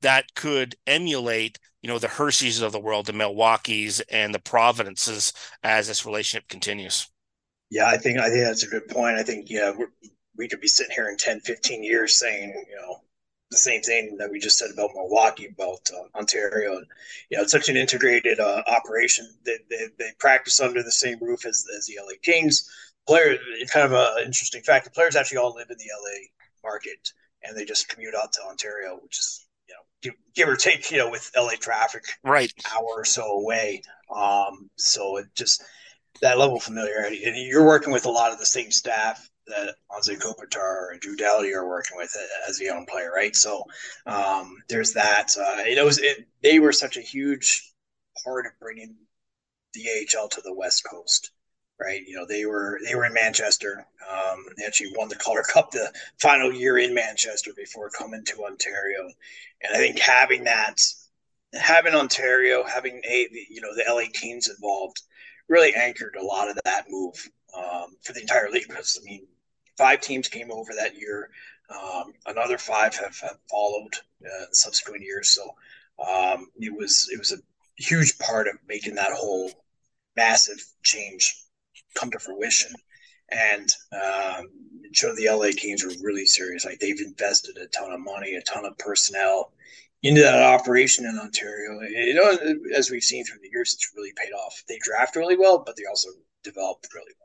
[0.00, 5.34] that could emulate– you know, the Hershey's of the world, the Milwaukee's and the Providences
[5.62, 7.10] as this relationship continues.
[7.68, 9.18] Yeah, I think I think that's a good point.
[9.18, 9.70] I think yeah,
[10.34, 13.02] we could be sitting here in 10, 15 years saying, you know,
[13.50, 16.76] the same thing that we just said about Milwaukee, about uh, Ontario.
[16.76, 16.86] And,
[17.30, 19.28] you know, it's such an integrated uh, operation.
[19.44, 22.68] They, they, they, practice under the same roof as, as the LA Kings.
[23.06, 24.86] Players, it's kind of an interesting fact.
[24.86, 27.12] The players actually all live in the LA market
[27.44, 30.90] and they just commute out to Ontario, which is you know, give, give or take,
[30.90, 33.82] you know, with LA traffic, right, hour or so away.
[34.14, 35.62] Um, so it just
[36.22, 39.74] that level of familiarity, and you're working with a lot of the same staff that
[39.90, 42.14] Anze Kopitar and Drew Doughty are working with
[42.48, 43.34] as a young player, right?
[43.36, 43.64] So
[44.06, 45.28] um, there's that.
[45.38, 47.72] Uh, it was it, they were such a huge
[48.24, 48.94] part of bringing
[49.74, 51.30] the AHL to the West Coast
[51.80, 52.02] right?
[52.06, 53.86] You know, they were they were in Manchester.
[54.10, 58.44] Um, they actually won the Calder Cup the final year in Manchester before coming to
[58.44, 59.08] Ontario.
[59.62, 60.76] And I think having that,
[61.54, 65.02] having Ontario, having a you know the LA Kings involved,
[65.48, 67.14] really anchored a lot of that move
[67.56, 68.68] um, for the entire league.
[68.68, 69.26] Because I mean,
[69.76, 71.30] five teams came over that year.
[71.70, 73.94] Um, another five have, have followed
[74.24, 75.30] uh, subsequent years.
[75.30, 75.54] So
[76.06, 77.38] um, it was it was a
[77.76, 79.50] huge part of making that whole
[80.16, 81.34] massive change
[81.94, 82.72] come to fruition.
[83.30, 84.48] And um,
[85.16, 86.64] the LA Kings were really serious.
[86.64, 89.52] Like they've invested a ton of money, a ton of personnel
[90.02, 91.80] into that operation in Ontario.
[91.80, 92.36] You know,
[92.76, 94.62] as we've seen through the years, it's really paid off.
[94.68, 96.10] They draft really well, but they also
[96.42, 97.23] develop really well.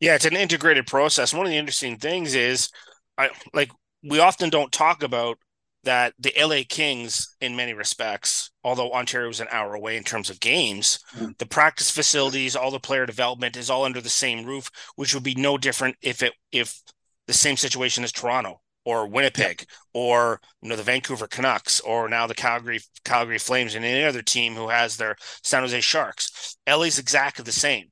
[0.00, 1.34] Yeah, it's an integrated process.
[1.34, 2.70] One of the interesting things is,
[3.16, 3.70] I like
[4.02, 5.38] we often don't talk about
[5.84, 10.28] that the LA Kings, in many respects, although Ontario is an hour away in terms
[10.28, 11.30] of games, mm-hmm.
[11.38, 15.22] the practice facilities, all the player development is all under the same roof, which would
[15.22, 16.80] be no different if it if
[17.26, 22.26] the same situation as Toronto or Winnipeg or you know the Vancouver Canucks or now
[22.26, 26.56] the Calgary Calgary Flames and any other team who has their San Jose Sharks.
[26.68, 27.90] LA's exactly the same.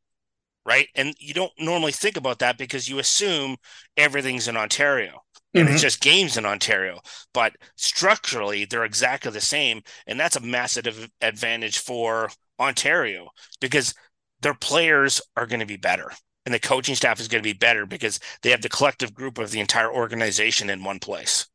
[0.67, 0.89] Right.
[0.97, 3.57] And you don't normally think about that because you assume
[3.97, 5.23] everything's in Ontario
[5.57, 5.75] and mm-hmm.
[5.75, 7.01] it's just games in Ontario.
[7.33, 13.95] But structurally, they're exactly the same, and that's a massive advantage for Ontario because
[14.41, 16.13] their players are going to be better,
[16.45, 19.39] and the coaching staff is going to be better because they have the collective group
[19.39, 21.47] of the entire organization in one place.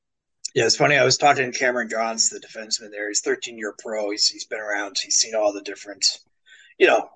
[0.56, 0.98] Yeah, it's funny.
[0.98, 3.08] I was talking to Cameron Gaunce, the defenseman there.
[3.08, 4.10] He's 13 year pro.
[4.10, 4.98] He's he's been around.
[5.02, 6.06] He's seen all the different,
[6.82, 7.08] you know,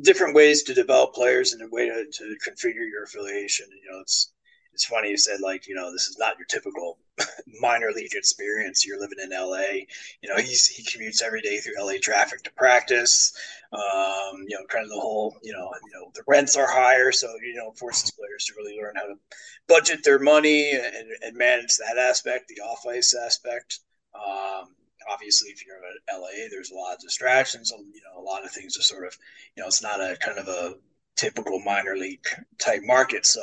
[0.00, 3.66] different ways to develop players and a way to, to configure your affiliation.
[3.70, 4.32] You know, it's
[4.72, 6.96] it's funny you said like you know this is not your typical
[7.60, 8.86] minor league experience.
[8.86, 12.52] You're living in la you know he's he commutes every day through la traffic to
[12.52, 13.34] practice.
[13.74, 17.12] Um, you know kind of the whole you know you know the rents are higher.
[17.12, 19.16] So you know forces players to really learn how to
[19.68, 23.80] budget their money and, and manage that aspect the off ice aspect.
[24.14, 24.68] Um,
[25.10, 28.50] obviously if you're in la there's a lot of distractions you know a lot of
[28.50, 29.16] things to sort of
[29.56, 30.74] you know it's not a kind of a
[31.16, 32.24] typical minor league
[32.58, 33.26] type market.
[33.26, 33.40] So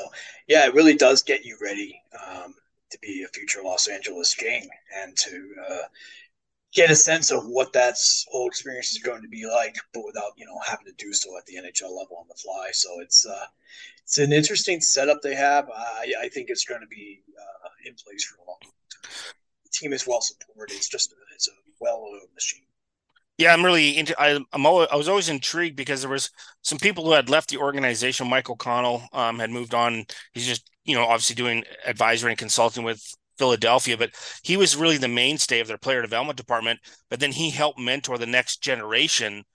[0.47, 2.55] yeah, it really does get you ready um,
[2.91, 4.69] to be a future Los Angeles King
[5.01, 5.83] and to uh,
[6.73, 7.95] get a sense of what that
[8.29, 11.37] whole experience is going to be like, but without you know having to do so
[11.37, 12.69] at the NHL level on the fly.
[12.71, 13.45] So it's uh,
[14.03, 15.69] it's an interesting setup they have.
[15.69, 18.71] I, I think it's going to be uh, in place for a long time.
[19.63, 20.75] The team is well supported.
[20.75, 21.13] It's just
[21.79, 22.63] well-oiled machine.
[23.39, 24.19] Yeah, I'm really into.
[24.19, 26.29] I, am I was always intrigued because there was
[26.61, 28.29] some people who had left the organization.
[28.29, 30.03] Mike O'Connell um, had moved on.
[30.33, 33.01] He's just you know obviously doing advisory and consulting with
[33.37, 34.11] Philadelphia, but
[34.43, 36.81] he was really the mainstay of their player development department.
[37.09, 39.45] But then he helped mentor the next generation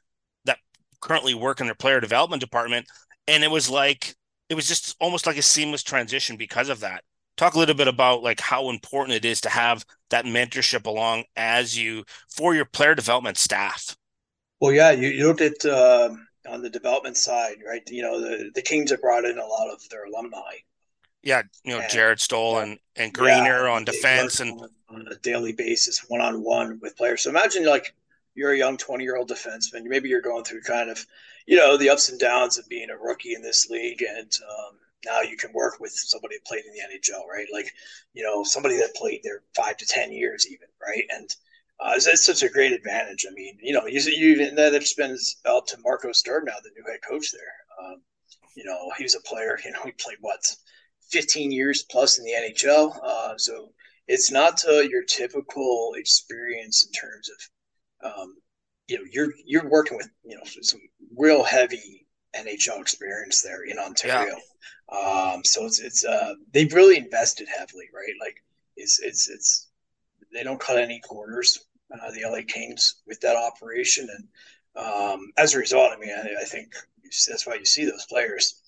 [0.47, 0.59] that
[1.03, 2.87] currently work in their player development department,
[3.29, 4.14] and it was like
[4.49, 7.05] it was just almost like a seamless transition because of that
[7.37, 11.24] talk a little bit about like how important it is to have that mentorship along
[11.37, 13.97] as you for your player development staff.
[14.61, 16.14] Well yeah you, you looked at uh,
[16.49, 17.82] on the development side right?
[17.89, 20.55] You know the, the kings have brought in a lot of their alumni.
[21.22, 25.16] Yeah you know and, Jarret Stoll and and greener yeah, on defense and on a
[25.16, 27.22] daily basis one-on-one with players.
[27.22, 27.95] So imagine like
[28.35, 29.85] you're a young 20 year old defenseman.
[29.85, 31.05] Maybe you're going through kind of
[31.47, 34.78] you know the ups and downs of being a rookie in this league and um,
[35.07, 37.46] now you can work with somebody that played in the NHL, right?
[37.52, 37.70] Like,
[38.12, 41.05] you know, somebody that played there five to ten years, even, right?
[41.11, 41.28] And
[41.80, 43.26] uh, it's, it's, such a great advantage.
[43.28, 46.70] I mean, you know, you, you even that spins out to Marco Sturm now, the
[46.76, 47.86] new head coach there.
[47.86, 48.02] Um,
[48.57, 49.59] you know, he was a player.
[49.64, 50.40] You know, he played what,
[51.11, 52.96] fifteen years plus in the NHL.
[53.02, 53.70] Uh, so
[54.07, 58.36] it's not uh, your typical experience in terms of, um,
[58.88, 60.80] you know, you're you're working with you know some
[61.16, 64.36] real heavy NHL experience there in Ontario.
[64.95, 68.14] Um, so it's it's uh, they've really invested heavily, right?
[68.20, 68.42] Like
[68.76, 69.68] it's it's it's
[70.32, 71.66] they don't cut any corners.
[71.92, 76.42] Uh, the LA Kings with that operation, and um, as a result, I mean, I,
[76.42, 76.74] I think
[77.28, 78.61] that's why you see those players.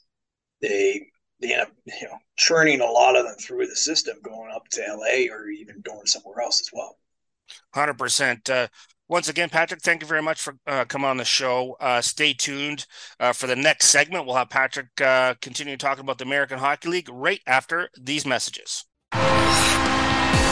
[0.60, 1.08] They
[1.40, 4.68] they end up you know churning a lot of them through the system, going up
[4.68, 6.98] to LA or even going somewhere else as well.
[7.74, 8.50] Hundred uh, percent
[9.08, 11.76] once again, Patrick, thank you very much for uh, coming on the show.
[11.80, 12.86] Uh, stay tuned
[13.20, 14.26] uh, for the next segment.
[14.26, 18.84] We'll have Patrick uh, continue talking about the American Hockey League right after these messages.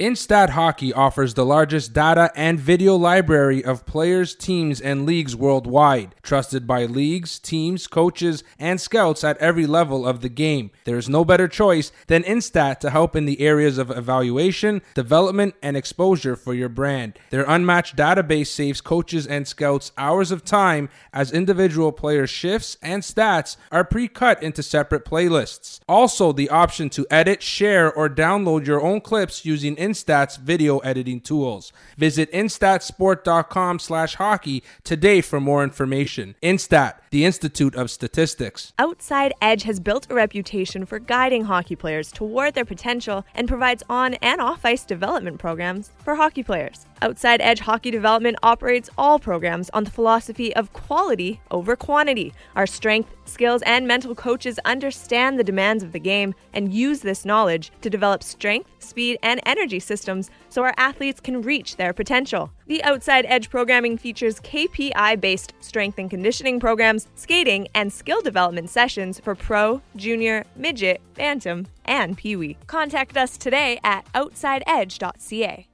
[0.00, 6.14] Instat Hockey offers the largest data and video library of players, teams, and leagues worldwide,
[6.22, 10.70] trusted by leagues, teams, coaches, and scouts at every level of the game.
[10.84, 15.56] There is no better choice than Instat to help in the areas of evaluation, development,
[15.64, 17.18] and exposure for your brand.
[17.30, 23.02] Their unmatched database saves coaches and scouts hours of time as individual player shifts and
[23.02, 25.80] stats are pre cut into separate playlists.
[25.88, 31.20] Also, the option to edit, share, or download your own clips using Instat's video editing
[31.20, 31.72] tools.
[31.96, 36.34] Visit instatsport.com slash hockey today for more information.
[36.42, 38.72] Instat, the Institute of Statistics.
[38.78, 43.82] Outside Edge has built a reputation for guiding hockey players toward their potential and provides
[43.88, 46.86] on and off ice development programs for hockey players.
[47.00, 52.32] Outside Edge Hockey Development operates all programs on the philosophy of quality over quantity.
[52.56, 57.24] Our strength, skills, and mental coaches understand the demands of the game and use this
[57.24, 62.50] knowledge to develop strength, speed, and energy systems so our athletes can reach their potential.
[62.66, 68.70] The Outside Edge programming features KPI based strength and conditioning programs, skating, and skill development
[68.70, 72.56] sessions for pro, junior, midget, bantam, and peewee.
[72.66, 75.66] Contact us today at outsideedge.ca.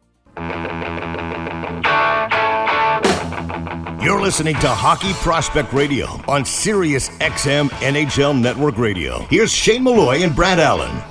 [4.04, 9.20] You're listening to Hockey Prospect Radio on Sirius XM NHL Network Radio.
[9.30, 11.02] Here's Shane Malloy and Brad Allen.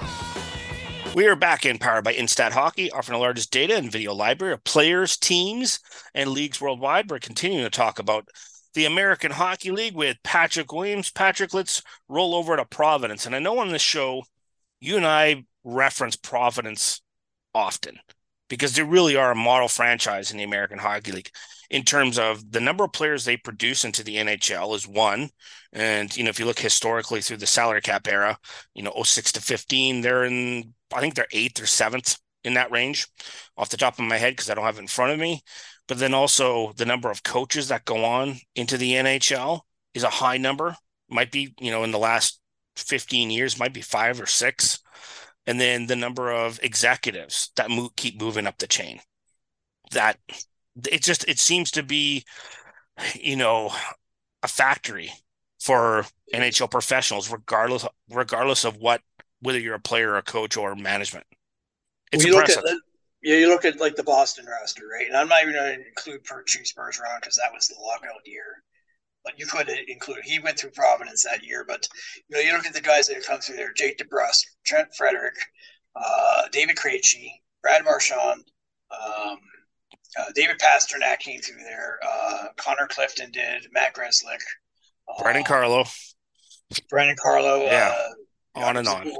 [1.16, 4.54] We are back in Powered by Instat Hockey, offering the largest data and video library
[4.54, 5.80] of players, teams,
[6.14, 7.10] and leagues worldwide.
[7.10, 8.30] We're continuing to talk about
[8.74, 11.12] the American Hockey League with Patrick Williams.
[11.12, 13.26] Patrick, let's roll over to Providence.
[13.26, 14.24] And I know on this show,
[14.80, 17.02] you and I reference Providence
[17.54, 18.00] often
[18.50, 21.30] because they really are a model franchise in the American Hockey League
[21.70, 25.30] in terms of the number of players they produce into the NHL is one.
[25.72, 28.38] And, you know, if you look historically through the salary cap era,
[28.76, 32.72] you know, 06 to 15, they're in, I think they're eighth or seventh in that
[32.72, 33.08] range
[33.58, 35.42] off the top of my head because I don't have it in front of me.
[35.88, 39.62] But then also the number of coaches that go on into the NHL
[39.94, 40.76] is a high number.
[41.10, 42.40] Might be, you know, in the last
[42.78, 44.80] 15 years, might be five or six
[45.46, 49.00] and then the number of executives that move, keep moving up the chain.
[49.92, 50.18] That
[50.88, 52.24] it just it seems to be,
[53.16, 53.72] you know,
[54.42, 55.12] a factory
[55.60, 59.02] for NHL professionals, regardless regardless of what
[59.42, 61.26] whether you're a player, or a coach, or management.
[62.12, 62.64] It's impressive.
[63.24, 65.08] Yeah, you look at like the Boston roster, right?
[65.08, 68.64] And I'm not even going to include Patrice Bergeron because that was the lockout year
[69.24, 70.20] but you could include.
[70.24, 71.88] He went through Providence that year, but
[72.28, 74.90] you know, you look at the guys that have come through there: Jake DeBrusk, Trent
[74.96, 75.36] Frederic,
[75.96, 77.30] uh, David Krejci,
[77.62, 78.44] Brad Marchand,
[78.92, 79.38] um,
[80.20, 82.00] uh, David Pastrnak came through there.
[82.06, 83.68] Uh, Connor Clifton did.
[83.72, 84.40] Matt Grzelcyk,
[85.22, 85.86] Brandon Carlo,
[86.90, 87.64] Brandon Carlo.
[87.64, 87.96] Yeah,
[88.56, 89.12] uh, on and on.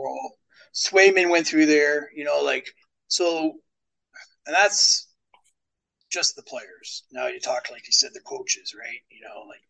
[0.76, 2.10] Swayman went through there.
[2.16, 2.68] You know, like
[3.08, 3.54] so,
[4.46, 5.08] and that's
[6.12, 7.04] just the players.
[7.12, 9.02] Now you talk like you said, the coaches, right?
[9.10, 9.62] You know, like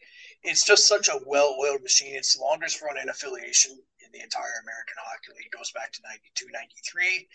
[0.43, 2.15] it's just such a well-oiled machine.
[2.15, 5.47] It's the longest running affiliation in the entire American Hockey League.
[5.51, 7.27] It goes back to 92, 93.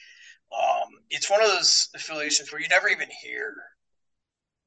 [0.53, 3.55] Um, it's one of those affiliations where you never even hear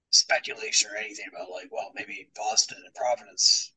[0.10, 3.74] speculation or anything about like, well, maybe Boston and Providence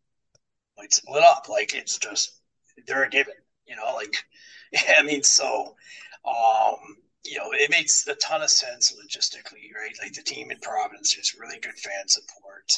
[0.78, 1.48] might split up.
[1.48, 2.40] Like it's just
[2.86, 3.34] they're a given,
[3.66, 3.94] you know.
[3.94, 4.14] Like
[4.98, 5.76] I mean, so
[6.24, 9.96] um, you know, it makes a ton of sense logistically, right?
[10.02, 12.70] Like the team in Providence there's really good fan support.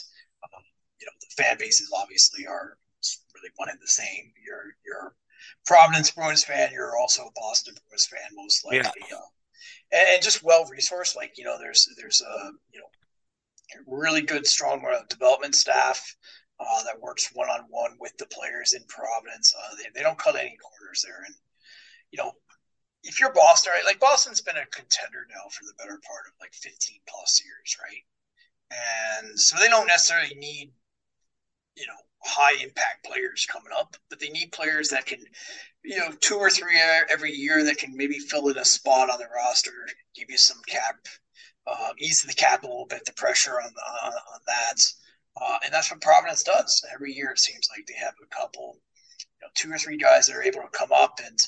[0.45, 0.63] Um,
[1.01, 2.79] you know, the fan bases obviously are
[3.35, 4.33] really one and the same.
[4.45, 5.15] You're you're
[5.67, 6.71] Providence Bruins fan.
[6.73, 9.03] You're also a Boston Bruins fan, most likely.
[9.11, 9.17] Yeah.
[9.17, 9.21] Uh,
[9.93, 11.17] and, and, just well resourced.
[11.17, 12.87] Like you know, there's there's a you know
[13.87, 16.17] really good, strong uh, development staff
[16.61, 19.53] uh, that works one on one with the players in Providence.
[19.57, 21.35] Uh, they they don't cut any corners there, and
[22.13, 22.33] you know.
[23.08, 26.34] If you're Boston, right, like Boston's been a contender now for the better part of
[26.41, 28.04] like 15 plus years, right?
[29.22, 30.72] And so they don't necessarily need
[31.76, 35.20] you know high impact players coming up, but they need players that can,
[35.84, 36.78] you know, two or three
[37.11, 40.61] every year that can maybe fill in a spot on the roster, give you some
[40.66, 40.96] cap,
[41.66, 43.70] uh, ease the cap a little bit, the pressure on
[44.04, 44.92] on, on that,
[45.41, 47.30] uh, and that's what Providence does every year.
[47.30, 48.78] It seems like they have a couple,
[49.20, 51.38] you know, two or three guys that are able to come up and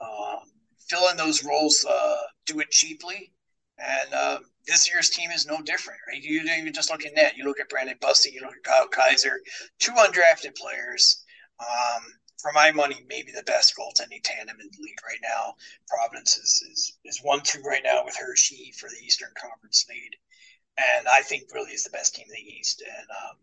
[0.00, 0.50] um,
[0.88, 3.32] fill in those roles, uh, do it cheaply,
[3.78, 6.22] And uh, this year's team is no different, right?
[6.22, 7.36] You don't even just look at net.
[7.36, 9.36] You look at Brandon Bussi, you look at Kyle Keyser,
[9.78, 11.22] two undrafted players.
[11.60, 12.02] Um,
[12.40, 15.54] for my money, maybe the best goaltending tandem in the league right now.
[15.88, 20.10] Providence is is, is one two right now with Hershey for the Eastern Conference lead,
[20.76, 23.36] and I think really is the best team in the East, and um,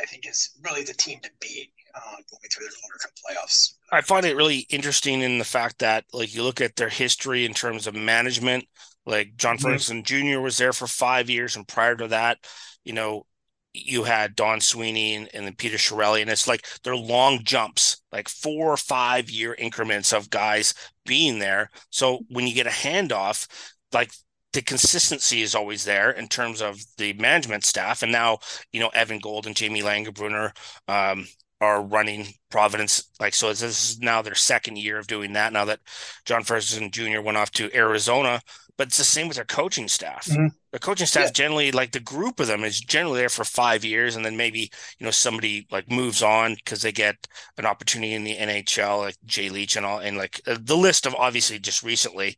[0.00, 3.74] I think is really the team to beat uh, going through the Calder Cup playoffs.
[3.90, 7.44] I find it really interesting in the fact that, like, you look at their history
[7.44, 8.64] in terms of management.
[9.04, 9.66] Like John mm-hmm.
[9.66, 10.40] Ferguson Jr.
[10.40, 12.38] was there for five years, and prior to that,
[12.84, 13.26] you know,
[13.74, 18.02] you had Don Sweeney and, and then Peter Chiarelli, and it's like they're long jumps,
[18.12, 20.74] like four or five year increments of guys
[21.06, 21.70] being there.
[21.90, 23.48] So when you get a handoff,
[23.92, 24.12] like
[24.52, 28.02] the consistency is always there in terms of the management staff.
[28.02, 28.38] And now,
[28.72, 30.52] you know, Evan Gold and Jamie Langenbrunner
[30.88, 31.26] um,
[31.60, 33.04] are running Providence.
[33.18, 35.52] Like, so this is now their second year of doing that.
[35.52, 35.80] Now that
[36.24, 37.20] John Ferguson Jr.
[37.20, 38.42] went off to Arizona,
[38.76, 40.26] but it's the same with their coaching staff.
[40.26, 40.48] Mm-hmm.
[40.72, 41.32] The coaching staff yeah.
[41.32, 44.70] generally, like the group of them, is generally there for five years, and then maybe
[44.98, 49.16] you know somebody like moves on because they get an opportunity in the NHL, like
[49.24, 52.36] Jay Leach and all, and like the list of obviously just recently,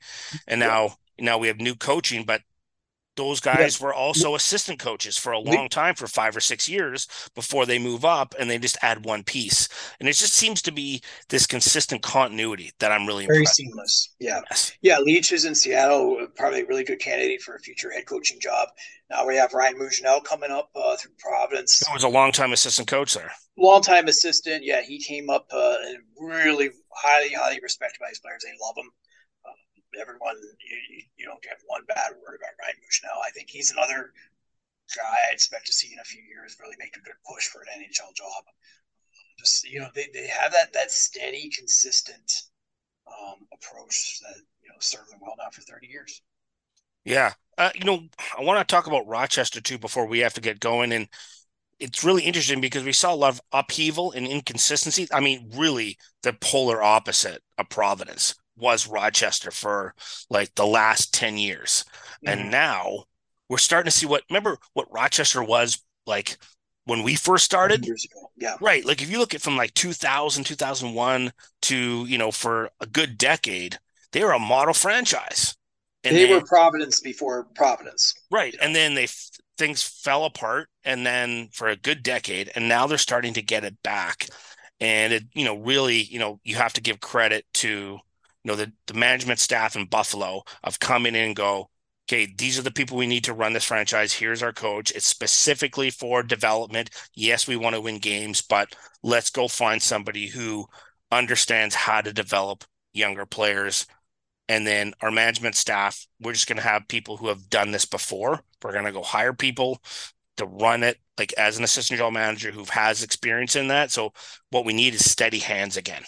[0.48, 0.94] and now yeah.
[1.18, 2.42] Now we have new coaching, but
[3.16, 3.86] those guys yeah.
[3.86, 7.78] were also assistant coaches for a long time for five or six years before they
[7.78, 9.68] move up and they just add one piece.
[10.00, 14.14] And it just seems to be this consistent continuity that i'm really very seamless.
[14.18, 14.40] Yeah.
[14.50, 14.72] yes.
[14.82, 18.40] yeah leach is in seattle probably a really good candidate for a future head coaching
[18.40, 18.68] job.
[19.10, 21.82] Now we have ryan Mougenel coming up uh, through providence.
[21.86, 23.30] He was a long time assistant coach there.
[23.56, 24.64] Long time assistant.
[24.64, 28.42] Yeah he came up uh, and really highly highly respected by his players.
[28.44, 28.90] They love him
[30.00, 33.20] everyone you, you don't get one bad word about Ryan Mougenel.
[33.24, 34.12] I think he's another
[34.96, 37.62] guy I expect to see in a few years really make a good push for
[37.62, 38.44] an NHL job.
[39.38, 42.42] Just you know, they, they have that that steady, consistent
[43.06, 46.22] um, approach that you know served them well now for thirty years.
[47.04, 48.08] Yeah, uh, you know,
[48.38, 51.08] I want to talk about Rochester too before we have to get going, and
[51.78, 55.06] it's really interesting because we saw a lot of upheaval and inconsistency.
[55.12, 59.94] I mean, really, the polar opposite of Providence was Rochester for
[60.31, 61.85] like the last 10 years.
[62.24, 62.40] Mm-hmm.
[62.40, 63.05] And now
[63.48, 66.39] we're starting to see what remember what Rochester was like
[66.86, 68.31] when we first started years ago.
[68.36, 68.56] Yeah.
[68.60, 68.85] Right.
[68.85, 71.32] Like if you look at from like 2000, 2001
[71.62, 73.78] to, you know, for a good decade,
[74.12, 75.56] they were a model franchise.
[76.05, 78.14] And they, they were Providence before Providence.
[78.31, 78.52] Right.
[78.52, 78.66] You know?
[78.66, 79.09] And then they
[79.56, 83.64] things fell apart and then for a good decade and now they're starting to get
[83.64, 84.28] it back.
[84.81, 88.01] And it, you know, really, you know, you have to give credit to
[88.44, 91.70] you know the, the management staff in buffalo of coming in and go
[92.06, 94.12] okay these are the people we need to run this franchise.
[94.12, 94.90] Here's our coach.
[94.92, 96.90] It's specifically for development.
[97.14, 100.66] Yes we want to win games but let's go find somebody who
[101.10, 103.86] understands how to develop younger players.
[104.48, 107.86] And then our management staff we're just going to have people who have done this
[107.86, 108.42] before.
[108.62, 109.80] We're going to go hire people
[110.36, 113.90] to run it like as an assistant general manager who has experience in that.
[113.90, 114.12] So
[114.50, 116.02] what we need is steady hands again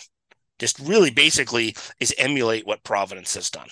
[0.59, 3.69] just really basically is emulate what Providence has done.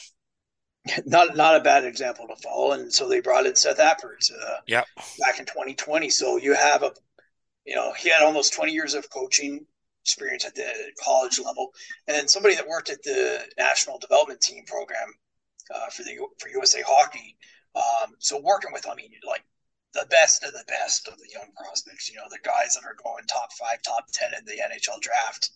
[1.06, 4.56] Not not a bad example to follow, and so they brought in Seth Appert, uh,
[4.66, 4.82] yeah,
[5.18, 6.10] back in 2020.
[6.10, 6.92] So you have a,
[7.64, 9.64] you know, he had almost 20 years of coaching
[10.02, 10.70] experience at the
[11.02, 11.70] college level,
[12.06, 15.08] and then somebody that worked at the national development team program
[15.74, 17.34] uh, for the for USA Hockey.
[17.74, 19.42] Um, so working with, I mean, like
[19.94, 22.10] the best of the best of the young prospects.
[22.10, 25.50] You know, the guys that are going top five, top ten in the NHL draft.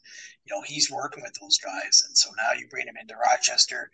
[0.46, 3.90] You know, he's working with those guys, and so now you bring him into Rochester.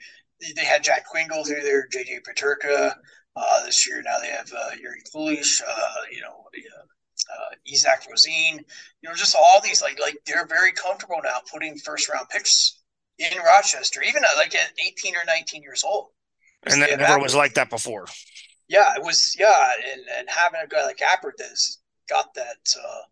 [0.55, 2.95] They had Jack Quinn through there, JJ Peterka.
[3.37, 8.59] Uh, this year now they have uh, Jiri Kulich, uh, you know, uh, Isak Rosén.
[9.03, 12.81] You know, just all these like like they're very comfortable now putting first round picks
[13.19, 16.09] in Rochester, even at like at 18 or 19 years old.
[16.67, 18.07] And that never was like that before
[18.69, 21.79] yeah, it was yeah, and, and having a guy like Appert that's
[22.09, 23.03] got that uh,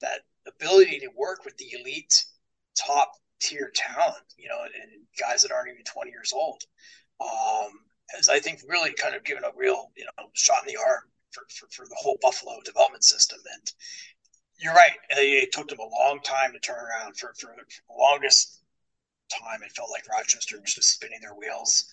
[0.00, 2.24] that ability to work with the elite
[2.78, 6.62] top tier talent, you know, and, and guys that aren't even 20 years old,
[7.20, 7.72] um,
[8.14, 11.04] has I think really kind of given a real you know shot in the arm
[11.32, 13.38] for, for, for the whole Buffalo development system.
[13.54, 13.72] And
[14.58, 17.16] you're right, it took them a long time to turn around.
[17.16, 17.56] For, for, for
[17.88, 18.60] the longest
[19.32, 21.86] time, it felt like Rochester was just spinning their wheels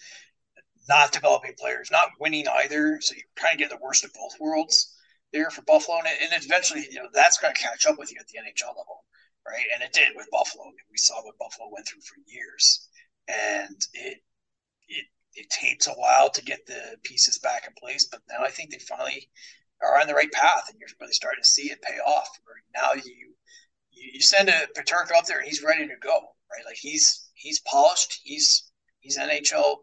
[0.88, 3.00] not developing players, not winning either.
[3.02, 4.94] So you kind of get the worst of both worlds
[5.34, 8.18] there for Buffalo, and, and eventually, you know, that's going to catch up with you
[8.20, 9.04] at the NHL level,
[9.46, 9.66] right?
[9.74, 10.72] And it did with Buffalo.
[10.90, 12.88] We saw what Buffalo went through for years,
[13.28, 14.20] and it
[14.88, 15.06] it
[15.36, 18.72] it takes a while to get the pieces back in place, but now I think
[18.72, 19.30] they finally
[19.82, 22.30] are on the right path, and you're really starting to see it pay off.
[22.46, 23.36] Where Now you
[23.92, 26.66] you send a Peterka up there, and he's ready to go, right?
[26.66, 29.78] Like he's he's polished, he's he's NHL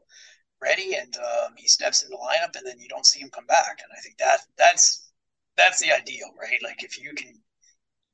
[0.65, 3.47] ready and um, he steps in the lineup and then you don't see him come
[3.47, 3.79] back.
[3.83, 5.11] And I think that that's
[5.57, 6.59] that's the ideal, right?
[6.63, 7.35] Like if you can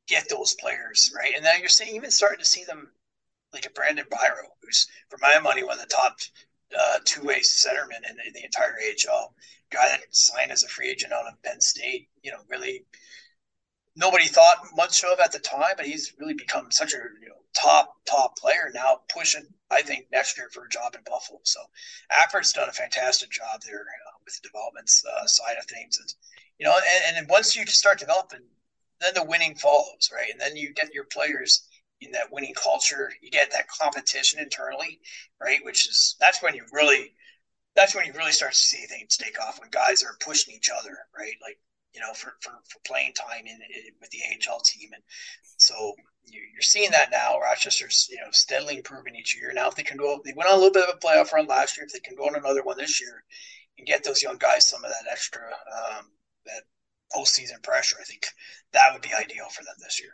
[0.08, 2.90] get those players right, and now you're seeing even starting to see them
[3.52, 6.18] like a Brandon Biro, who's for my money one of the top
[6.78, 9.34] uh, two-way centermen in, in, the entire AHL.
[9.72, 12.08] Guy that signed as a free agent out of Penn State.
[12.22, 12.84] You know, really
[13.96, 17.34] nobody thought much of at the time, but he's really become such a you know,
[17.54, 21.40] top top player now, pushing I think next year for a job in Buffalo.
[21.44, 21.60] So
[22.10, 26.12] Appert's done a fantastic job there uh, with the development uh, side of things, and
[26.58, 28.40] you know, and, and once you start developing,
[29.00, 30.30] then the winning follows, right?
[30.30, 31.66] And then you get your players
[32.00, 33.12] in that winning culture.
[33.20, 35.00] You get that competition internally,
[35.40, 35.60] right?
[35.64, 37.14] Which is that's when you really
[37.76, 40.70] that's when you really start to see things take off when guys are pushing each
[40.70, 41.34] other, right?
[41.42, 41.58] Like
[41.94, 45.02] you know, for for, for playing time in, in with the AHL team, and
[45.56, 45.94] so
[46.24, 47.38] you're seeing that now.
[47.38, 49.52] Rochester's you know steadily improving each year.
[49.54, 51.46] Now, if they can go, they went on a little bit of a playoff run
[51.46, 51.86] last year.
[51.86, 53.24] If they can go on another one this year
[53.78, 56.06] and get those young guys some of that extra um,
[56.46, 56.62] that
[57.14, 58.26] postseason pressure, I think
[58.72, 60.10] that would be ideal for them this year.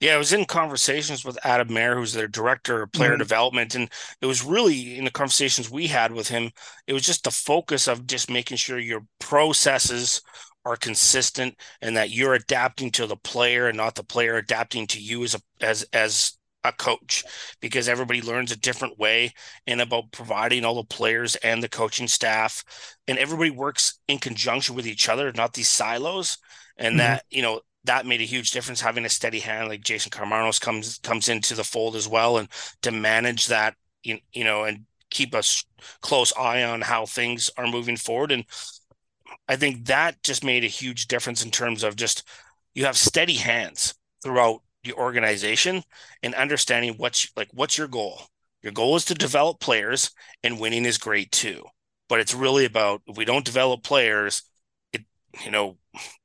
[0.00, 3.18] Yeah, I was in conversations with Adam Mair, who's their director of player mm-hmm.
[3.18, 3.90] development, and
[4.20, 6.52] it was really in the conversations we had with him.
[6.86, 10.22] It was just the focus of just making sure your processes
[10.68, 15.00] are consistent and that you're adapting to the player and not the player adapting to
[15.00, 17.24] you as a as as a coach.
[17.60, 19.32] Because everybody learns a different way
[19.66, 22.64] and about providing all the players and the coaching staff.
[23.06, 26.38] And everybody works in conjunction with each other not these silos.
[26.76, 26.98] And mm-hmm.
[26.98, 30.60] that you know that made a huge difference having a steady hand like Jason Karmanos
[30.60, 32.48] comes comes into the fold as well and
[32.82, 35.42] to manage that you, you know and keep a
[36.00, 38.32] close eye on how things are moving forward.
[38.32, 38.44] And
[39.48, 42.24] I think that just made a huge difference in terms of just
[42.74, 45.82] you have steady hands throughout the organization
[46.22, 48.22] and understanding what's like what's your goal.
[48.62, 50.10] Your goal is to develop players,
[50.42, 51.64] and winning is great too.
[52.08, 54.42] But it's really about if we don't develop players,
[54.92, 55.02] it
[55.44, 55.78] you know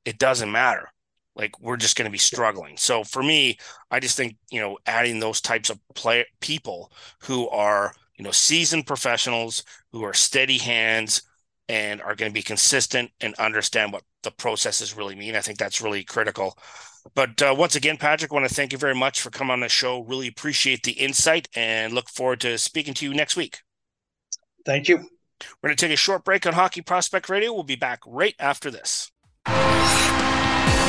[0.06, 0.90] it doesn't matter.
[1.36, 2.78] Like we're just going to be struggling.
[2.78, 3.58] So for me,
[3.90, 6.92] I just think you know adding those types of play people
[7.24, 11.24] who are you know seasoned professionals who are steady hands
[11.70, 15.36] and are going to be consistent and understand what the processes really mean.
[15.36, 16.58] I think that's really critical.
[17.16, 19.60] But uh, once again, Patrick, I want to thank you very much for coming on
[19.60, 20.02] the show.
[20.04, 23.60] Really appreciate the insight and look forward to speaking to you next week.
[24.66, 24.98] Thank you.
[25.62, 27.54] We're going to take a short break on Hockey Prospect Radio.
[27.54, 29.12] We'll be back right after this.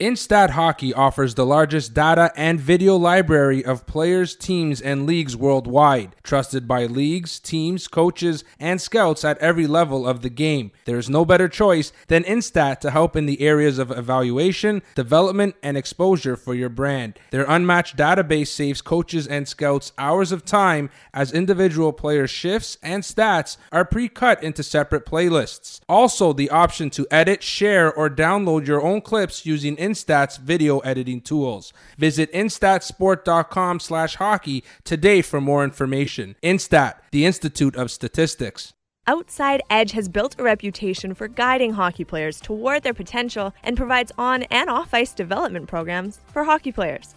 [0.00, 6.16] Instat Hockey offers the largest data and video library of players, teams, and leagues worldwide,
[6.22, 10.72] trusted by leagues, teams, coaches, and scouts at every level of the game.
[10.86, 15.54] There is no better choice than Instat to help in the areas of evaluation, development,
[15.62, 17.18] and exposure for your brand.
[17.30, 23.02] Their unmatched database saves coaches and scouts hours of time as individual player shifts and
[23.02, 25.80] stats are pre cut into separate playlists.
[25.90, 30.78] Also, the option to edit, share, or download your own clips using Instat Instat's video
[30.80, 31.72] editing tools.
[31.98, 36.36] Visit instatsport.com slash hockey today for more information.
[36.42, 38.72] Instat, the Institute of Statistics.
[39.06, 44.12] Outside Edge has built a reputation for guiding hockey players toward their potential and provides
[44.16, 47.16] on and off ice development programs for hockey players.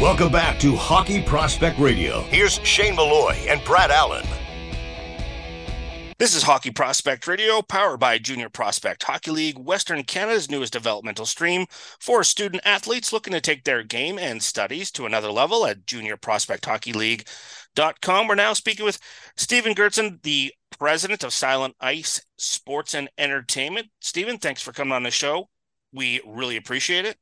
[0.00, 2.20] Welcome back to Hockey Prospect Radio.
[2.24, 4.26] Here's Shane Malloy and Brad Allen.
[6.18, 11.24] This is Hockey Prospect Radio, powered by Junior Prospect Hockey League, Western Canada's newest developmental
[11.24, 11.64] stream
[11.98, 18.28] for student athletes looking to take their game and studies to another level at juniorprospecthockeyleague.com.
[18.28, 18.98] We're now speaking with
[19.38, 23.86] Steven Goertzen, the president of Silent Ice Sports and Entertainment.
[24.02, 25.48] Stephen, thanks for coming on the show.
[25.90, 27.16] We really appreciate it.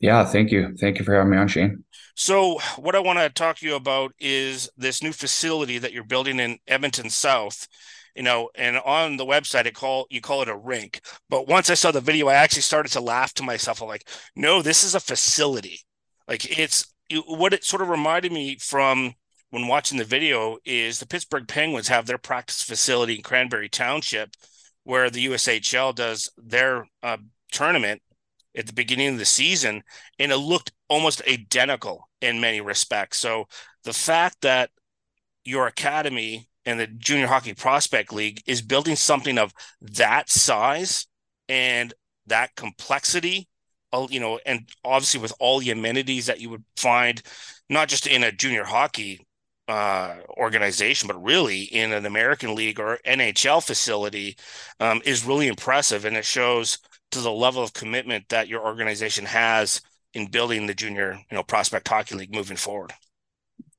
[0.00, 0.74] Yeah, thank you.
[0.78, 1.84] Thank you for having me on, Shane.
[2.16, 6.04] So, what I want to talk to you about is this new facility that you're
[6.04, 7.68] building in Edmonton South.
[8.16, 11.00] You know, and on the website, it call you call it a rink.
[11.28, 13.80] But once I saw the video, I actually started to laugh to myself.
[13.80, 15.80] I'm like, no, this is a facility.
[16.26, 16.92] Like it's
[17.26, 19.14] what it sort of reminded me from
[19.50, 24.30] when watching the video is the Pittsburgh Penguins have their practice facility in Cranberry Township,
[24.84, 27.18] where the USHL does their uh,
[27.52, 28.02] tournament
[28.56, 29.82] at the beginning of the season,
[30.18, 33.18] and it looked almost identical in many respects.
[33.18, 33.46] So
[33.84, 34.70] the fact that
[35.44, 41.06] your academy and the Junior Hockey Prospect League is building something of that size
[41.48, 41.94] and
[42.26, 43.48] that complexity,
[44.08, 47.22] you know, and obviously with all the amenities that you would find,
[47.68, 49.26] not just in a junior hockey
[49.68, 54.36] uh, organization, but really in an American League or NHL facility,
[54.80, 56.78] um, is really impressive, and it shows
[57.10, 59.80] to the level of commitment that your organization has
[60.14, 62.92] in building the junior, you know, prospect hockey league moving forward.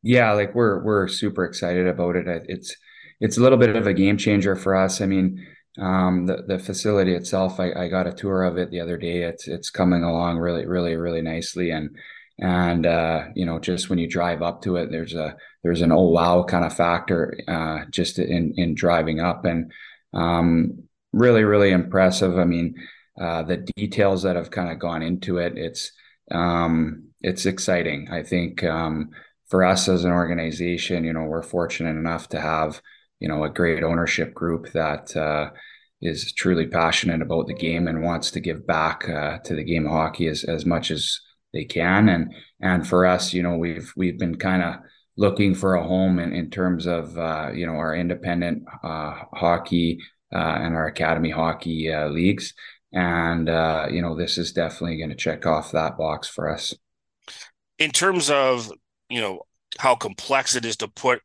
[0.04, 2.26] Yeah, like we're we're super excited about it.
[2.48, 2.76] It's
[3.20, 5.00] it's a little bit of a game changer for us.
[5.02, 5.46] I mean,
[5.80, 9.24] um, the the facility itself, I, I got a tour of it the other day.
[9.24, 11.96] It's it's coming along really, really, really nicely, and
[12.40, 15.92] and uh, you know, just when you drive up to it, there's a there's an
[15.92, 19.72] oh wow kind of factor uh, just in in driving up, and
[20.14, 20.84] um,
[21.14, 22.38] really, really impressive.
[22.40, 22.76] I mean
[23.22, 25.54] uh, the details that have kind of gone into it.
[25.56, 25.92] It's
[26.32, 28.08] um, it's exciting.
[28.12, 29.10] I think um,
[29.48, 32.82] for us as an organization, you know, we're fortunate enough to have
[33.20, 35.52] you know a great ownership group that uh,
[36.02, 39.86] is truly passionate about the game and wants to give back uh, to the game
[39.86, 41.20] of hockey as as much as
[41.54, 42.10] they can.
[42.10, 44.78] And and for us, you know, we've we've been kind of
[45.16, 50.00] looking for a home in, in terms of uh, you know our independent uh, hockey
[50.34, 52.56] uh, and our academy hockey leagues
[52.94, 56.76] and uh, you know this is definitely going to check off that box for us.
[57.78, 58.72] In terms of
[59.10, 59.42] you know
[59.80, 61.22] how complex it is to put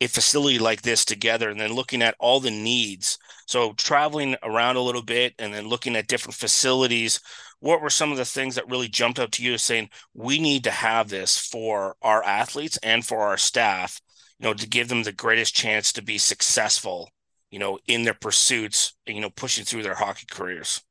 [0.00, 3.18] a facility like this together and then looking at all the needs.
[3.46, 7.20] So traveling around a little bit and then looking at different facilities
[7.60, 10.64] what were some of the things that really jumped out to you saying we need
[10.64, 14.00] to have this for our athletes and for our staff
[14.38, 17.10] you know to give them the greatest chance to be successful
[17.50, 20.82] you know, in their pursuits, you know, pushing through their hockey careers.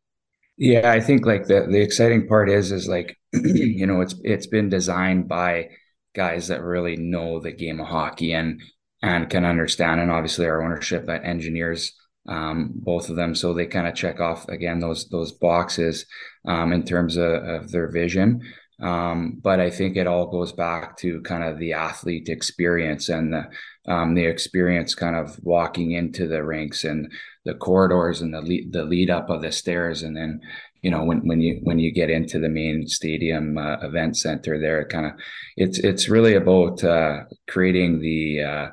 [0.57, 4.47] Yeah, I think like the the exciting part is is like you know it's it's
[4.47, 5.69] been designed by
[6.15, 8.59] guys that really know the game of hockey and
[9.03, 11.93] and can understand and obviously our ownership that engineers
[12.27, 16.07] um, both of them so they kind of check off again those those boxes
[16.47, 18.41] um, in terms of, of their vision
[18.79, 23.34] um, but I think it all goes back to kind of the athlete experience and
[23.34, 23.45] the
[23.88, 27.11] um, the experience kind of walking into the rinks and
[27.45, 30.03] the corridors and the lead, the lead up of the stairs.
[30.03, 30.41] And then
[30.81, 34.59] you know when when you when you get into the main stadium uh, event center
[34.59, 35.14] there kind of
[35.55, 38.68] it's it's really about uh, creating the uh,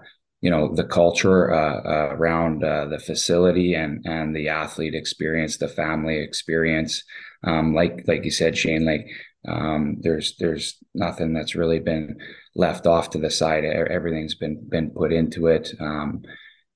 [0.45, 5.57] you know the culture uh, uh, around uh, the facility and and the athlete experience
[5.57, 7.03] the family experience.
[7.43, 9.07] Um, like like you said Shane like
[9.49, 12.19] um, there's there's nothing that's really been
[12.55, 13.65] left off to the side.
[13.65, 15.73] Everything's been been put into it.
[15.81, 16.23] Um,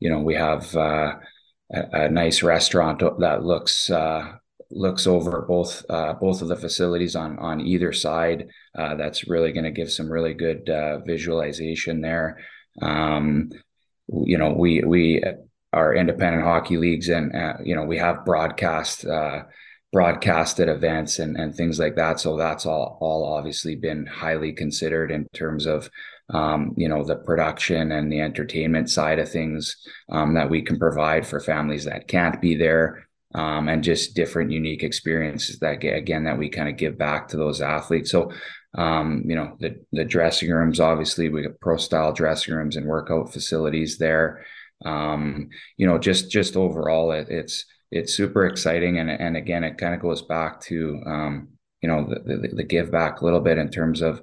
[0.00, 1.16] you know, we have uh,
[1.72, 4.32] a, a, nice restaurant that looks uh,
[4.70, 8.48] looks over both uh, both of the facilities on on either side.
[8.76, 12.38] Uh, that's really going to give some really good uh, visualization there.
[12.82, 13.50] Um,
[14.08, 15.22] you know, we we
[15.72, 19.04] are independent hockey leagues, and uh, you know we have broadcast
[19.92, 22.20] broadcasted events and, and things like that.
[22.20, 25.88] So that's all all obviously been highly considered in terms of
[26.30, 29.76] um, you know the production and the entertainment side of things
[30.10, 33.04] um, that we can provide for families that can't be there.
[33.34, 37.28] Um, and just different unique experiences that get, again that we kind of give back
[37.28, 38.10] to those athletes.
[38.10, 38.32] So
[38.74, 42.86] um, you know the the dressing rooms obviously we got pro style dressing rooms and
[42.86, 44.44] workout facilities there.
[44.84, 48.98] Um, you know just just overall it, it's it's super exciting.
[48.98, 51.48] And, and again, it kind of goes back to, um,
[51.80, 54.20] you know, the, the, the, give back a little bit in terms of,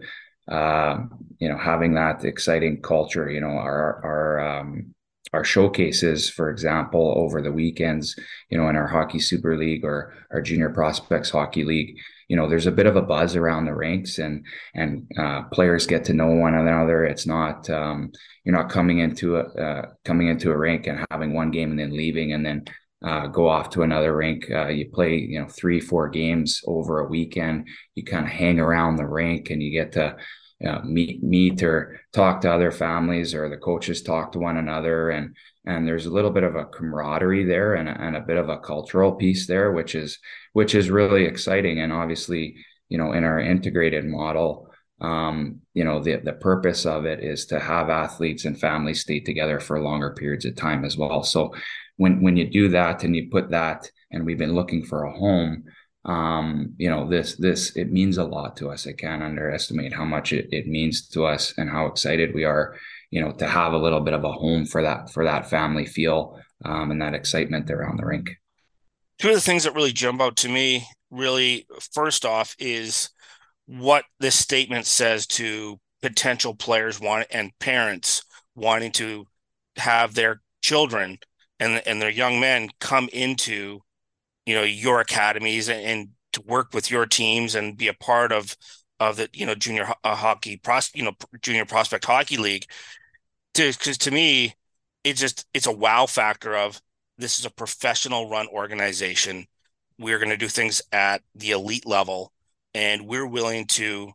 [0.51, 0.97] uh,
[1.39, 4.93] you know, having that exciting culture, you know, our, our, um,
[5.33, 8.15] our showcases, for example, over the weekends,
[8.49, 11.97] you know, in our hockey super league or our junior prospects hockey league,
[12.29, 15.87] you know, there's a bit of a buzz around the ranks and, and, uh, players
[15.87, 17.03] get to know one another.
[17.05, 18.11] It's not, um,
[18.43, 21.79] you're not coming into a, uh, coming into a rink and having one game and
[21.79, 22.65] then leaving and then
[23.05, 24.49] uh, go off to another rink.
[24.49, 27.67] Uh, you play, you know, three, four games over a weekend.
[27.93, 30.17] You kind of hang around the rink and you get to
[30.59, 34.57] you know, meet meet or talk to other families or the coaches talk to one
[34.57, 38.21] another and and there's a little bit of a camaraderie there and a, and a
[38.21, 40.17] bit of a cultural piece there which is
[40.53, 42.55] which is really exciting and obviously
[42.89, 44.69] you know, in our integrated model,
[45.01, 49.19] um, you know, the the purpose of it is to have athletes and families stay
[49.19, 51.23] together for longer periods of time as well.
[51.23, 51.53] So
[51.97, 55.17] when when you do that and you put that, and we've been looking for a
[55.17, 55.63] home,
[56.05, 58.87] um, you know, this this it means a lot to us.
[58.87, 62.75] I can't underestimate how much it, it means to us and how excited we are,
[63.09, 65.85] you know, to have a little bit of a home for that for that family
[65.85, 68.29] feel um, and that excitement around the rink.
[69.17, 73.09] Two of the things that really jump out to me, really, first off, is
[73.65, 78.23] what this statement says to potential players want and parents
[78.53, 79.25] wanting to
[79.77, 81.17] have their children
[81.59, 83.79] and and their young men come into
[84.45, 88.31] you know your academies and, and to work with your teams and be a part
[88.31, 88.55] of
[88.99, 92.65] of the you know junior uh, hockey pros you know junior prospect hockey league
[93.53, 94.53] because to me
[95.03, 96.81] it's just it's a wow factor of
[97.17, 99.45] this is a professional run organization.
[99.97, 102.33] We're going to do things at the elite level
[102.73, 104.11] and we're willing to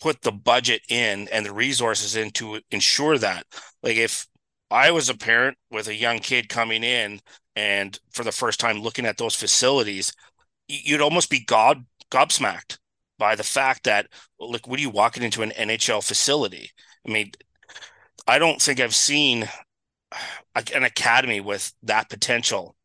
[0.00, 3.46] put the budget in and the resources in to ensure that.
[3.82, 4.26] Like if
[4.72, 7.20] i was a parent with a young kid coming in
[7.56, 10.12] and for the first time looking at those facilities
[10.68, 12.78] you'd almost be gob gobsmacked
[13.18, 14.06] by the fact that
[14.40, 16.70] like what are you walking into an nhl facility?
[17.06, 17.32] I mean
[18.26, 19.48] i don't think i've seen
[20.74, 22.76] an academy with that potential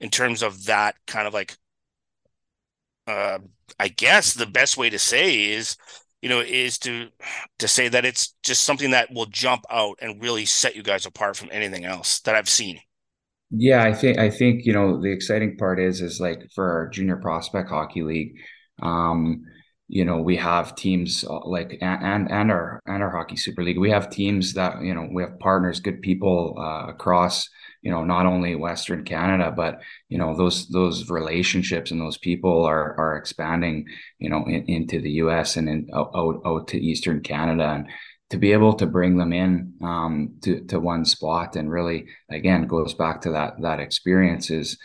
[0.00, 1.56] in terms of that kind of like
[3.06, 3.38] uh,
[3.78, 5.76] I guess the best way to say is,
[6.22, 7.08] you know, is to
[7.58, 11.06] to say that it's just something that will jump out and really set you guys
[11.06, 12.80] apart from anything else that I've seen.
[13.50, 16.88] Yeah, I think I think you know the exciting part is is like for our
[16.88, 18.34] junior prospect hockey league,
[18.80, 19.42] um,
[19.88, 23.78] you know we have teams uh, like and and our and our hockey super league.
[23.78, 27.48] We have teams that you know we have partners, good people uh, across
[27.82, 32.64] you know not only western canada but you know those those relationships and those people
[32.64, 33.86] are are expanding
[34.18, 37.64] you know in, into the us and in out, out to eastern canada.
[37.64, 37.88] And
[38.30, 42.66] to be able to bring them in um, to, to one spot and really again
[42.66, 44.78] goes back to that that experience is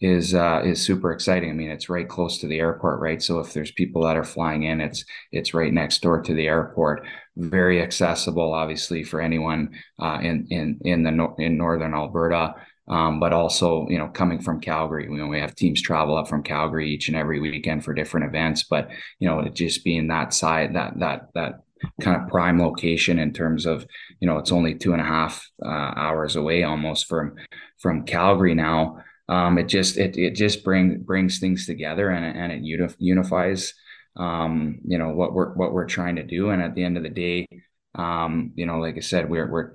[0.00, 1.50] is uh, is super exciting.
[1.50, 3.22] I mean, it's right close to the airport, right?
[3.22, 6.46] So if there's people that are flying in, it's it's right next door to the
[6.46, 7.06] airport.
[7.36, 9.70] Very accessible, obviously, for anyone
[10.00, 12.54] uh, in in in the no- in northern Alberta.
[12.88, 16.28] Um, but also, you know, coming from Calgary, you know, we have teams travel up
[16.28, 18.62] from Calgary each and every weekend for different events.
[18.62, 21.60] But you know, it just being that side, that that that
[22.00, 23.86] kind of prime location in terms of,
[24.20, 27.34] you know, it's only two and a half uh, hours away almost from
[27.78, 32.52] from Calgary now um, it just it it just bring brings things together and and
[32.52, 33.74] it unifies
[34.16, 36.50] um, you know what we're what we're trying to do.
[36.50, 37.48] And at the end of the day
[37.94, 39.72] um, you know like I said we're we're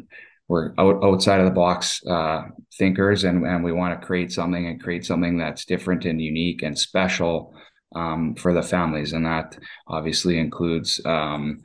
[0.48, 2.44] we're out, outside of the box uh,
[2.78, 6.62] thinkers and and we want to create something and create something that's different and unique
[6.64, 7.54] and special
[7.96, 9.14] um, for the families.
[9.14, 9.58] And that
[9.88, 11.62] obviously includes um,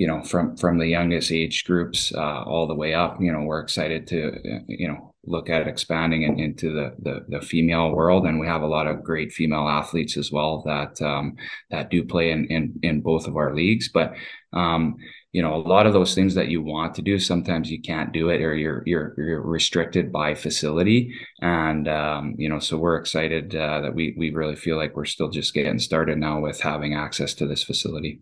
[0.00, 3.42] you know from from the youngest age groups uh, all the way up you know
[3.42, 4.18] we're excited to
[4.66, 8.62] you know look at expanding it into the, the, the female world, and we have
[8.62, 11.36] a lot of great female athletes as well that um,
[11.70, 13.88] that do play in, in in both of our leagues.
[13.88, 14.14] But
[14.52, 14.96] um,
[15.32, 18.12] you know, a lot of those things that you want to do, sometimes you can't
[18.12, 21.12] do it, or you're you're you're restricted by facility.
[21.40, 25.04] And um, you know, so we're excited uh, that we we really feel like we're
[25.04, 28.20] still just getting started now with having access to this facility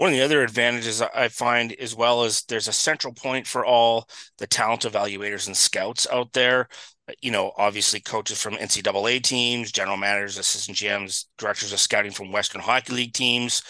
[0.00, 3.66] one of the other advantages I find as well is there's a central point for
[3.66, 4.08] all
[4.38, 6.68] the talent evaluators and scouts out there.
[7.06, 12.12] Uh, you know, obviously coaches from NCAA teams, general managers, assistant GMs, directors of scouting
[12.12, 13.62] from Western Hockey League teams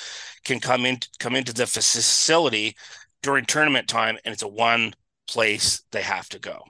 [0.45, 2.77] can come in come into the facility
[3.25, 4.95] during tournament time, and it's a one
[5.27, 6.63] place they have to go.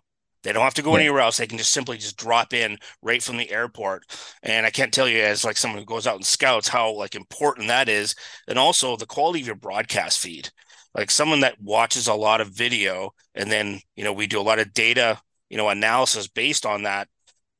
[0.43, 1.03] They don't have to go yeah.
[1.03, 1.37] anywhere else.
[1.37, 4.05] They can just simply just drop in right from the airport.
[4.43, 7.15] And I can't tell you as like someone who goes out and scouts how like
[7.15, 8.15] important that is.
[8.49, 10.51] And also the quality of your broadcast feed.
[10.95, 14.43] Like someone that watches a lot of video and then, you know, we do a
[14.43, 17.09] lot of data, you know, analysis based on that.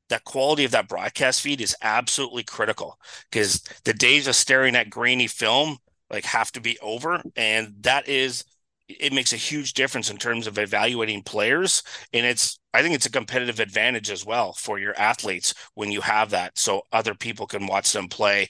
[0.09, 2.99] That quality of that broadcast feed is absolutely critical
[3.31, 5.77] because the days of staring at grainy film
[6.09, 7.21] like have to be over.
[7.37, 8.43] And that is
[8.89, 11.81] it makes a huge difference in terms of evaluating players
[12.11, 16.01] and it's i think it's a competitive advantage as well for your athletes when you
[16.01, 18.49] have that so other people can watch them play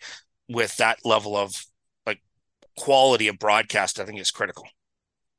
[0.50, 1.66] with that level of
[2.06, 2.22] like
[2.78, 4.66] quality of broadcast i think is critical.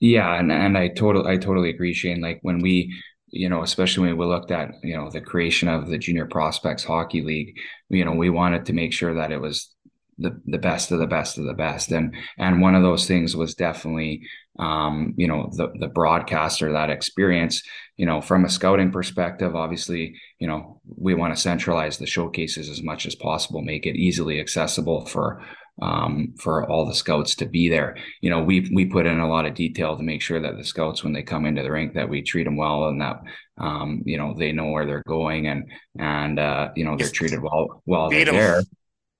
[0.00, 2.92] Yeah and, and i totally i totally agree shane like when we
[3.28, 6.84] you know especially when we looked at you know the creation of the junior prospects
[6.84, 7.56] hockey league
[7.88, 9.71] you know we wanted to make sure that it was
[10.18, 13.34] the the best of the best of the best and and one of those things
[13.34, 14.22] was definitely
[14.58, 17.62] um, you know the the broadcaster that experience
[17.96, 22.68] you know from a scouting perspective obviously you know we want to centralize the showcases
[22.68, 25.42] as much as possible make it easily accessible for
[25.80, 27.96] um, for all the scouts to be there.
[28.20, 30.64] You know, we we put in a lot of detail to make sure that the
[30.64, 33.22] scouts, when they come into the rink, that we treat them well and that
[33.58, 37.40] um, you know they know where they're going and and uh, you know they're treated
[37.42, 38.62] well while they're there.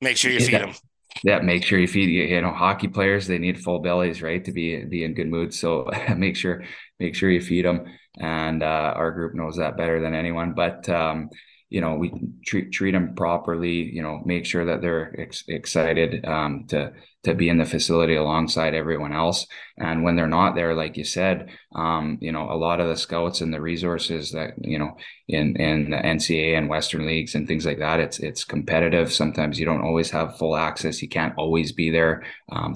[0.03, 0.75] Make sure you feed them.
[1.23, 3.29] Yeah, make sure you feed you know hockey players.
[3.29, 5.55] They need full bellies, right, to be be in good mood.
[5.55, 6.65] So make sure
[6.99, 7.87] make sure you feed them.
[8.19, 10.55] And uh, our group knows that better than anyone.
[10.55, 11.31] But um,
[11.73, 12.13] you know we
[12.45, 16.93] treat treat them properly you know make sure that they're ex- excited um, to
[17.25, 19.47] to be in the facility alongside everyone else.
[19.79, 22.97] And when they're not there like you said um, you know a lot of the
[22.97, 24.97] scouts and the resources that you know
[25.29, 29.11] in in the NCAA and western leagues and things like that it's it's competitive.
[29.11, 31.01] Sometimes you don't always have full access.
[31.01, 32.23] You can't always be there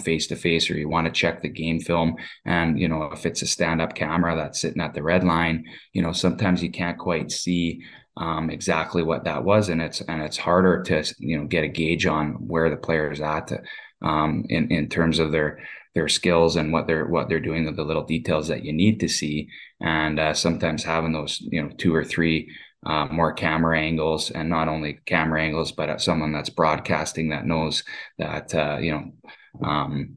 [0.02, 2.16] face to face or you want to check the game film.
[2.46, 5.64] And you know if it's a stand up camera that's sitting at the red line
[5.92, 7.82] you know sometimes you can't quite see
[8.16, 11.68] um, exactly what that was, and it's and it's harder to you know get a
[11.68, 13.62] gauge on where the player is at to,
[14.02, 15.60] um, in in terms of their
[15.94, 19.08] their skills and what they're what they're doing, the little details that you need to
[19.08, 19.48] see,
[19.80, 22.50] and uh, sometimes having those you know two or three
[22.86, 27.84] uh, more camera angles, and not only camera angles, but someone that's broadcasting that knows
[28.18, 30.16] that uh, you know um,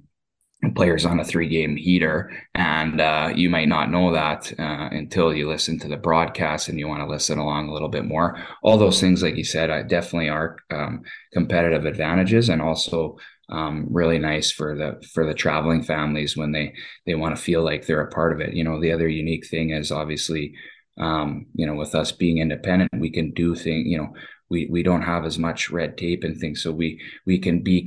[0.76, 2.32] players on a three game heater.
[2.54, 6.78] And uh, you might not know that uh, until you listen to the broadcast and
[6.78, 8.38] you want to listen along a little bit more.
[8.62, 11.04] All those things like you said uh, definitely are um,
[11.34, 13.18] competitive advantages and also
[13.50, 16.74] um, really nice for the for the traveling families when they
[17.06, 18.54] they want to feel like they're a part of it.
[18.54, 20.54] You know the other unique thing is obviously
[21.00, 24.14] um, you know with us being independent we can do things you know
[24.50, 27.82] we we don't have as much red tape and things so we we can be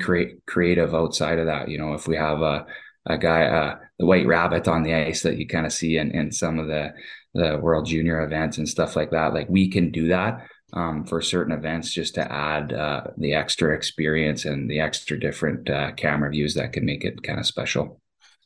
[0.46, 2.66] creative outside of that you know if we have a
[3.06, 6.10] a guy uh the white rabbit on the ice that you kind of see in
[6.12, 6.92] in some of the
[7.34, 11.20] the world junior events and stuff like that like we can do that um, for
[11.20, 16.30] certain events just to add uh, the extra experience and the extra different uh, camera
[16.30, 18.00] views that can make it kind of special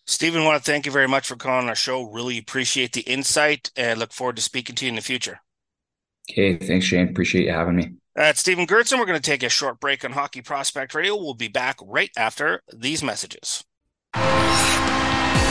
[0.09, 2.05] Steven, want to thank you very much for calling our show.
[2.05, 5.40] Really appreciate the insight and look forward to speaking to you in the future.
[6.31, 7.09] Okay, thanks, Shane.
[7.09, 7.93] Appreciate you having me.
[8.15, 8.98] That's Steven Goertzen.
[8.98, 11.16] We're going to take a short break on Hockey Prospect Radio.
[11.16, 13.65] We'll be back right after these messages.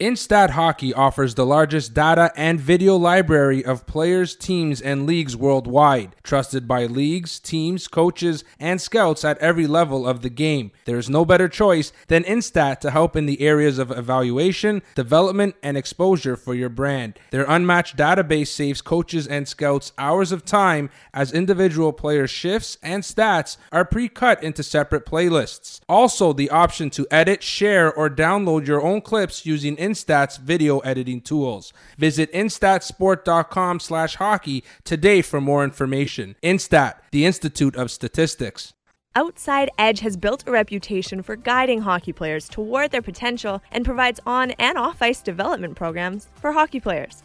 [0.00, 6.16] Instat Hockey offers the largest data and video library of players, teams, and leagues worldwide,
[6.22, 10.72] trusted by leagues, teams, coaches, and scouts at every level of the game.
[10.86, 15.54] There is no better choice than Instat to help in the areas of evaluation, development,
[15.62, 17.18] and exposure for your brand.
[17.30, 23.02] Their unmatched database saves coaches and scouts hours of time as individual player shifts and
[23.02, 25.79] stats are pre cut into separate playlists.
[25.90, 31.20] Also, the option to edit, share, or download your own clips using Instat's video editing
[31.20, 31.72] tools.
[31.98, 36.36] Visit instatsport.com slash hockey today for more information.
[36.44, 38.72] Instat, the Institute of Statistics.
[39.16, 44.20] Outside Edge has built a reputation for guiding hockey players toward their potential and provides
[44.24, 47.24] on and off ice development programs for hockey players.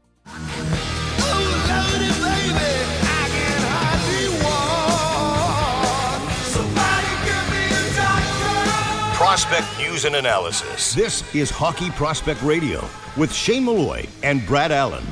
[9.31, 10.93] Prospect news and analysis.
[10.93, 12.85] This is Hockey Prospect Radio
[13.15, 15.05] with Shane Malloy and Brad Allen.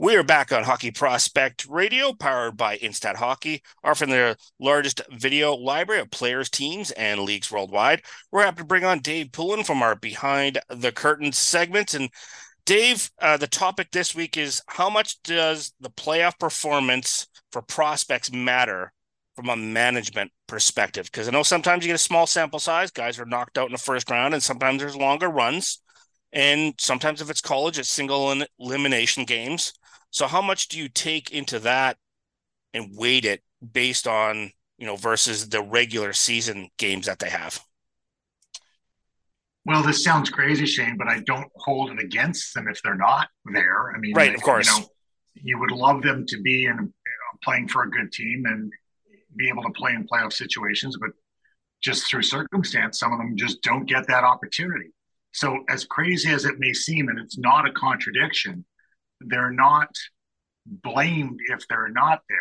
[0.00, 5.54] We are back on Hockey Prospect Radio, powered by Instat Hockey, offering the largest video
[5.54, 8.02] library of players, teams, and leagues worldwide.
[8.32, 11.94] We're happy to bring on Dave Poulin from our Behind the Curtain segment.
[11.94, 12.10] And
[12.64, 18.32] Dave, uh, the topic this week is how much does the playoff performance for prospects
[18.32, 18.92] matter
[19.36, 21.06] from a management perspective?
[21.06, 23.72] Because I know sometimes you get a small sample size, guys are knocked out in
[23.72, 25.80] the first round, and sometimes there's longer runs.
[26.32, 29.72] And sometimes if it's college, it's single elimination games.
[30.10, 31.98] So how much do you take into that
[32.74, 33.42] and weight it
[33.72, 37.60] based on, you know, versus the regular season games that they have?
[39.64, 43.28] Well, this sounds crazy, Shane, but I don't hold it against them if they're not
[43.52, 43.92] there.
[43.94, 44.68] I mean, right, of course.
[44.68, 44.86] You, know,
[45.34, 48.72] you would love them to be in you know, playing for a good team and
[49.36, 51.10] be able to play in playoff situations, but
[51.82, 54.90] just through circumstance, some of them just don't get that opportunity.
[55.32, 58.64] So, as crazy as it may seem, and it's not a contradiction,
[59.20, 59.88] they're not
[60.66, 62.38] blamed if they're not there.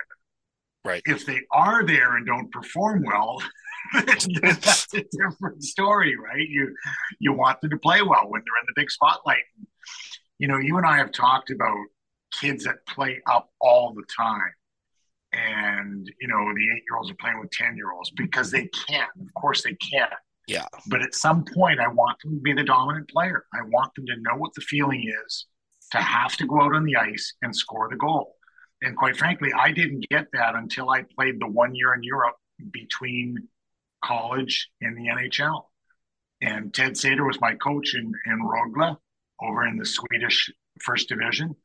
[0.85, 1.01] Right.
[1.05, 3.41] If they are there and don't perform well,
[3.93, 4.27] that's
[4.93, 6.47] a different story, right?
[6.47, 6.75] You
[7.19, 9.43] you want them to play well when they're in the big spotlight.
[10.37, 11.75] You know, you and I have talked about
[12.31, 14.53] kids that play up all the time.
[15.35, 18.69] And, you know, the eight year olds are playing with 10 year olds because they
[18.87, 19.07] can.
[19.21, 20.07] Of course, they can.
[20.47, 20.67] Yeah.
[20.87, 23.45] But at some point, I want them to be the dominant player.
[23.53, 25.45] I want them to know what the feeling is
[25.91, 28.35] to have to go out on the ice and score the goal.
[28.81, 32.35] And quite frankly, I didn't get that until I played the one year in Europe
[32.71, 33.47] between
[34.03, 35.63] college and the NHL.
[36.41, 38.97] And Ted Sator was my coach in, in Rögle
[39.41, 40.51] over in the Swedish
[40.81, 41.55] first division.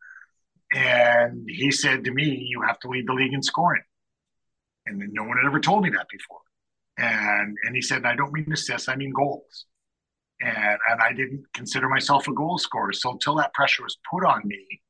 [0.72, 3.82] And he said to me, You have to lead the league in scoring.
[4.86, 6.40] And no one had ever told me that before.
[6.98, 9.66] And and he said, I don't mean assists, I mean goals.
[10.40, 12.92] And and I didn't consider myself a goal scorer.
[12.92, 14.80] So until that pressure was put on me,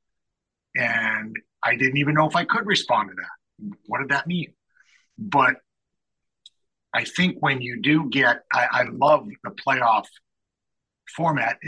[0.76, 1.34] and
[1.64, 3.76] I didn't even know if I could respond to that.
[3.86, 4.52] What did that mean?
[5.18, 5.56] But
[6.92, 10.06] I think when you do get, I, I love the playoff
[11.16, 11.58] format.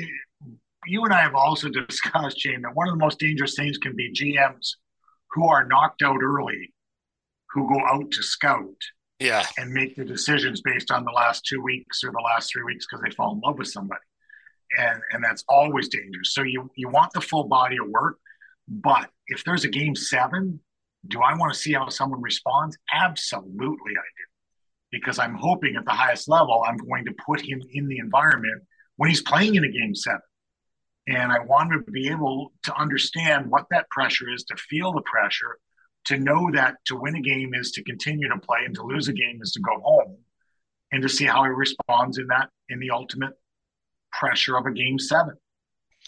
[0.86, 3.94] You and I have also discussed, Shane, that one of the most dangerous things can
[3.96, 4.76] be GMs
[5.30, 6.72] who are knocked out early,
[7.50, 8.66] who go out to scout
[9.18, 9.46] yeah.
[9.56, 12.86] and make the decisions based on the last two weeks or the last three weeks
[12.88, 14.00] because they fall in love with somebody.
[14.78, 16.32] And and that's always dangerous.
[16.32, 18.18] So you you want the full body of work
[18.68, 20.60] but if there's a game seven
[21.08, 22.76] do i want to see how someone responds?
[22.92, 24.24] Absolutely i do.
[24.90, 28.62] Because i'm hoping at the highest level i'm going to put him in the environment
[28.96, 30.20] when he's playing in a game seven
[31.08, 34.92] and i want him to be able to understand what that pressure is to feel
[34.92, 35.58] the pressure
[36.04, 39.08] to know that to win a game is to continue to play and to lose
[39.08, 40.16] a game is to go home
[40.90, 43.32] and to see how he responds in that in the ultimate
[44.12, 45.34] pressure of a game seven.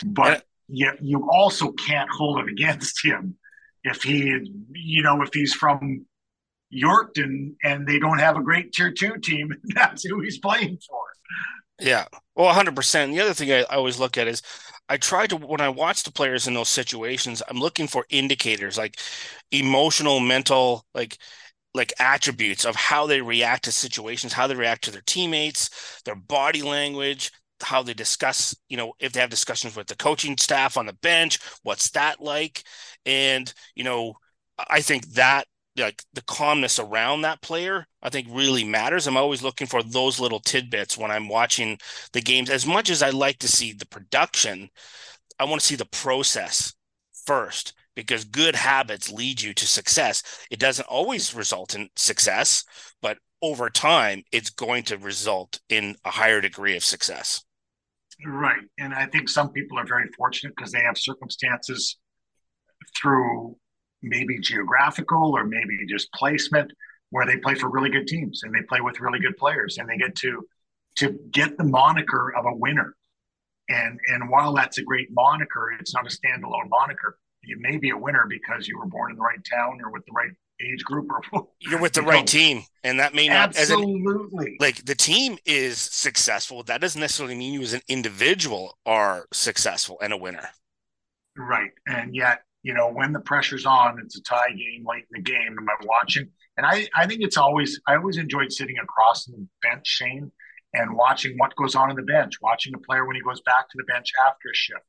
[0.04, 3.36] But yet you also can't hold it against him
[3.82, 4.38] if he
[4.72, 6.06] you know if he's from
[6.74, 11.00] yorkton and they don't have a great tier two team that's who he's playing for.
[11.80, 12.06] Yeah.
[12.34, 14.42] Well 100% the other thing I, I always look at is
[14.88, 18.76] I try to when I watch the players in those situations, I'm looking for indicators
[18.76, 18.98] like
[19.50, 21.18] emotional, mental, like
[21.74, 26.16] like attributes of how they react to situations, how they react to their teammates, their
[26.16, 27.32] body language,
[27.62, 30.92] how they discuss, you know, if they have discussions with the coaching staff on the
[30.94, 32.62] bench, what's that like?
[33.06, 34.14] And, you know,
[34.70, 39.06] I think that like the calmness around that player i think really matters.
[39.06, 41.78] I'm always looking for those little tidbits when i'm watching
[42.12, 42.50] the games.
[42.50, 44.70] As much as i like to see the production
[45.38, 46.74] i want to see the process
[47.26, 50.22] first because good habits lead you to success.
[50.50, 52.64] It doesn't always result in success
[53.02, 57.42] but over time it's going to result in a higher degree of success.
[58.24, 61.98] Right and i think some people are very fortunate because they have circumstances
[62.96, 63.56] through
[64.04, 66.70] maybe geographical or maybe just placement
[67.10, 69.88] where they play for really good teams and they play with really good players and
[69.88, 70.46] they get to
[70.96, 72.94] to get the moniker of a winner.
[73.68, 77.18] And and while that's a great moniker, it's not a standalone moniker.
[77.42, 80.04] You may be a winner because you were born in the right town or with
[80.06, 83.28] the right age group or you're with the you right know, team and that may
[83.28, 84.52] not absolutely.
[84.52, 86.62] an, like the team is successful.
[86.62, 90.48] That doesn't necessarily mean you as an individual are successful and a winner.
[91.36, 91.72] Right.
[91.86, 95.22] And yet you know, when the pressure's on, it's a tie game late in the
[95.22, 95.56] game.
[95.58, 96.30] Am I watching?
[96.56, 100.32] And I, I think it's always, I always enjoyed sitting across the bench, Shane,
[100.72, 103.68] and watching what goes on in the bench, watching the player when he goes back
[103.68, 104.80] to the bench after a shift.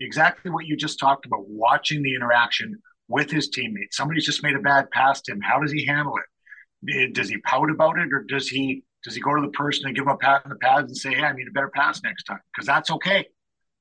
[0.00, 2.76] Exactly what you just talked about, watching the interaction
[3.06, 3.96] with his teammates.
[3.96, 5.40] Somebody's just made a bad pass to him.
[5.40, 6.92] How does he handle it?
[6.92, 9.86] Eh, does he pout about it, or does he does he go to the person
[9.86, 11.70] and give him a pat on the pads and say, "Hey, I need a better
[11.74, 12.40] pass next time"?
[12.52, 13.26] Because that's okay.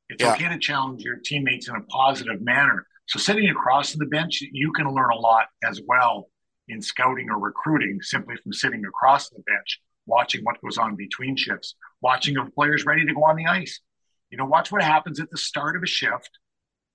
[0.09, 0.33] It's yeah.
[0.33, 2.85] okay to challenge your teammates in a positive manner.
[3.09, 6.29] So sitting across the bench, you can learn a lot as well
[6.67, 11.35] in scouting or recruiting simply from sitting across the bench, watching what goes on between
[11.35, 13.81] shifts, watching if players ready to go on the ice.
[14.29, 16.29] You know, watch what happens at the start of a shift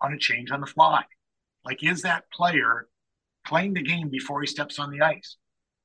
[0.00, 1.02] on a change on the fly.
[1.64, 2.86] Like, is that player
[3.44, 5.36] playing the game before he steps on the ice?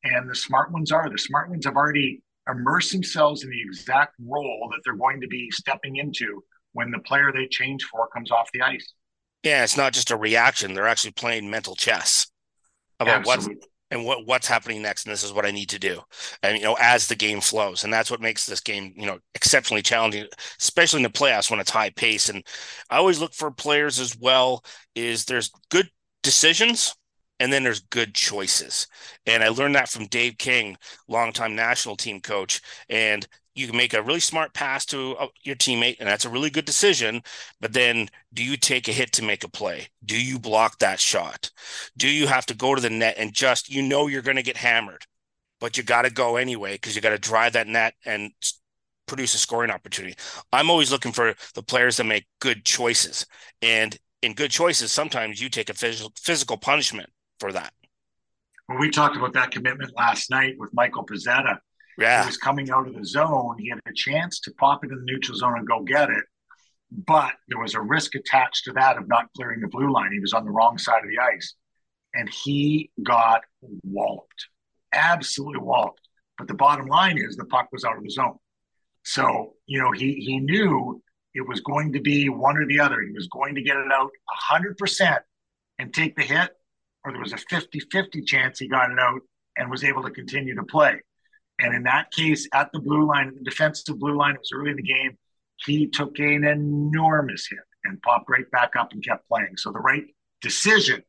[0.03, 1.09] And the smart ones are.
[1.09, 5.27] The smart ones have already immersed themselves in the exact role that they're going to
[5.27, 6.43] be stepping into
[6.73, 8.93] when the player they change for comes off the ice.
[9.43, 10.73] Yeah, it's not just a reaction.
[10.73, 12.27] They're actually playing mental chess
[12.99, 13.55] about Absolutely.
[13.55, 16.01] what and what what's happening next and this is what i need to do.
[16.43, 17.83] And you know as the game flows.
[17.83, 20.27] And that's what makes this game you know exceptionally challenging
[20.59, 22.29] especially in the playoffs when it's high pace.
[22.29, 22.45] And
[22.89, 24.63] i always look for players as well
[24.95, 25.89] is there's good
[26.23, 26.95] decisions
[27.39, 28.87] and then there's good choices.
[29.25, 32.61] And i learned that from dave king longtime national team coach.
[32.89, 33.27] And
[33.59, 36.49] you can make a really smart pass to uh, your teammate, and that's a really
[36.49, 37.21] good decision.
[37.59, 39.87] But then, do you take a hit to make a play?
[40.03, 41.51] Do you block that shot?
[41.97, 44.43] Do you have to go to the net and just, you know, you're going to
[44.43, 45.05] get hammered,
[45.59, 48.31] but you got to go anyway because you got to drive that net and
[49.07, 50.15] produce a scoring opportunity?
[50.53, 53.25] I'm always looking for the players that make good choices.
[53.61, 57.09] And in good choices, sometimes you take a phys- physical punishment
[57.39, 57.73] for that.
[58.67, 61.59] Well, we talked about that commitment last night with Michael Pezzetta
[61.99, 62.23] yeah.
[62.23, 63.57] He was coming out of the zone.
[63.59, 66.23] He had a chance to pop it in the neutral zone and go get it.
[66.91, 70.11] But there was a risk attached to that of not clearing the blue line.
[70.11, 71.53] He was on the wrong side of the ice.
[72.13, 73.41] And he got
[73.83, 74.47] walloped,
[74.91, 76.01] absolutely walloped.
[76.37, 78.39] But the bottom line is the puck was out of the zone.
[79.03, 81.01] So, you know, he, he knew
[81.35, 83.01] it was going to be one or the other.
[83.01, 84.09] He was going to get it out
[84.51, 85.19] 100%
[85.77, 86.49] and take the hit,
[87.05, 89.21] or there was a 50 50 chance he got it out
[89.55, 90.99] and was able to continue to play.
[91.59, 94.71] And in that case, at the blue line, the defensive blue line, it was early
[94.71, 95.17] in the game.
[95.65, 99.57] He took an enormous hit and popped right back up and kept playing.
[99.57, 100.03] So the right
[100.41, 101.03] decision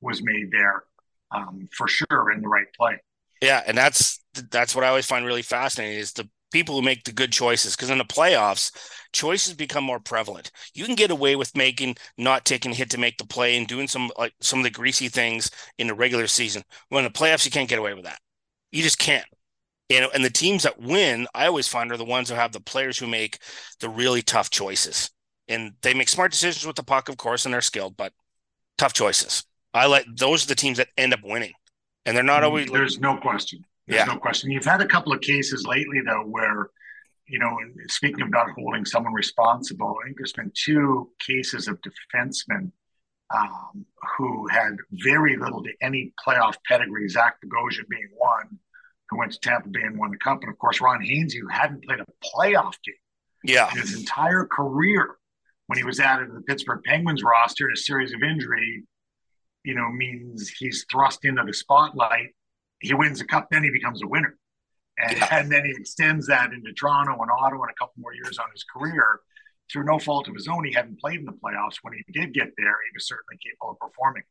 [0.00, 0.84] was made there
[1.30, 2.98] um, for sure in the right play.
[3.42, 4.20] Yeah, and that's
[4.50, 7.74] that's what I always find really fascinating is the people who make the good choices
[7.74, 8.70] because in the playoffs
[9.12, 12.96] choices become more prevalent you can get away with making not taking a hit to
[12.96, 16.28] make the play and doing some like some of the greasy things in the regular
[16.28, 18.20] season when the playoffs you can't get away with that
[18.70, 19.26] you just can't
[19.96, 22.60] and, and the teams that win, I always find are the ones who have the
[22.60, 23.38] players who make
[23.80, 25.10] the really tough choices.
[25.48, 28.12] And they make smart decisions with the puck, of course, and they're skilled, but
[28.78, 29.44] tough choices.
[29.74, 31.52] I like those are the teams that end up winning.
[32.06, 33.64] And they're not mm, always there's no question.
[33.86, 34.12] There's yeah.
[34.12, 34.50] no question.
[34.50, 36.70] You've had a couple of cases lately though where,
[37.26, 37.58] you know,
[37.88, 42.70] speaking of not holding someone responsible, I think there's been two cases of defensemen
[43.34, 43.84] um,
[44.16, 48.58] who had very little to any playoff pedigree, Zach Bogosian being one,
[49.08, 50.40] who went to Tampa Bay and won the cup.
[50.42, 52.94] And of course, Ron Hainsey, who hadn't played a playoff game
[53.44, 53.70] yeah.
[53.72, 55.16] in his entire career
[55.66, 58.84] when he was added to the Pittsburgh Penguins roster in a series of injury,
[59.64, 62.34] you know, means he's thrust into the spotlight.
[62.80, 64.36] He wins the cup, then he becomes a winner.
[64.98, 65.28] And, yeah.
[65.38, 68.46] and then he extends that into Toronto and Ottawa and a couple more years on
[68.52, 69.20] his career.
[69.72, 71.78] Through no fault of his own, he hadn't played in the playoffs.
[71.82, 74.22] When he did get there, he was certainly capable of performing.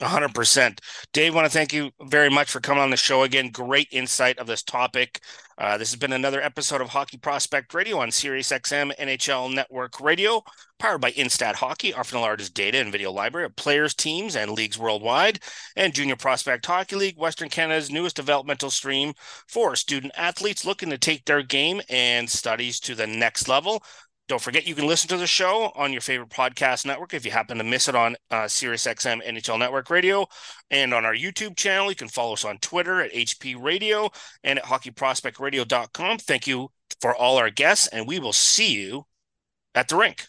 [0.00, 0.78] 100%.
[1.12, 3.50] Dave, want to thank you very much for coming on the show again.
[3.50, 5.20] Great insight of this topic.
[5.58, 9.98] Uh, this has been another episode of Hockey Prospect Radio on Sirius XM NHL Network
[10.02, 10.42] Radio,
[10.78, 14.50] powered by Instat Hockey, offering the largest data and video library of players, teams, and
[14.50, 15.38] leagues worldwide,
[15.74, 19.14] and Junior Prospect Hockey League, Western Canada's newest developmental stream
[19.48, 23.82] for student athletes looking to take their game and studies to the next level.
[24.28, 27.30] Don't forget you can listen to the show on your favorite podcast network if you
[27.30, 30.26] happen to miss it on uh, SiriusXM NHL Network Radio
[30.70, 31.90] and on our YouTube channel.
[31.90, 34.10] You can follow us on Twitter at HP Radio
[34.42, 36.18] and at hockeyprospectradio.com.
[36.18, 36.70] Thank you
[37.00, 39.04] for all our guests, and we will see you
[39.76, 40.26] at the rink.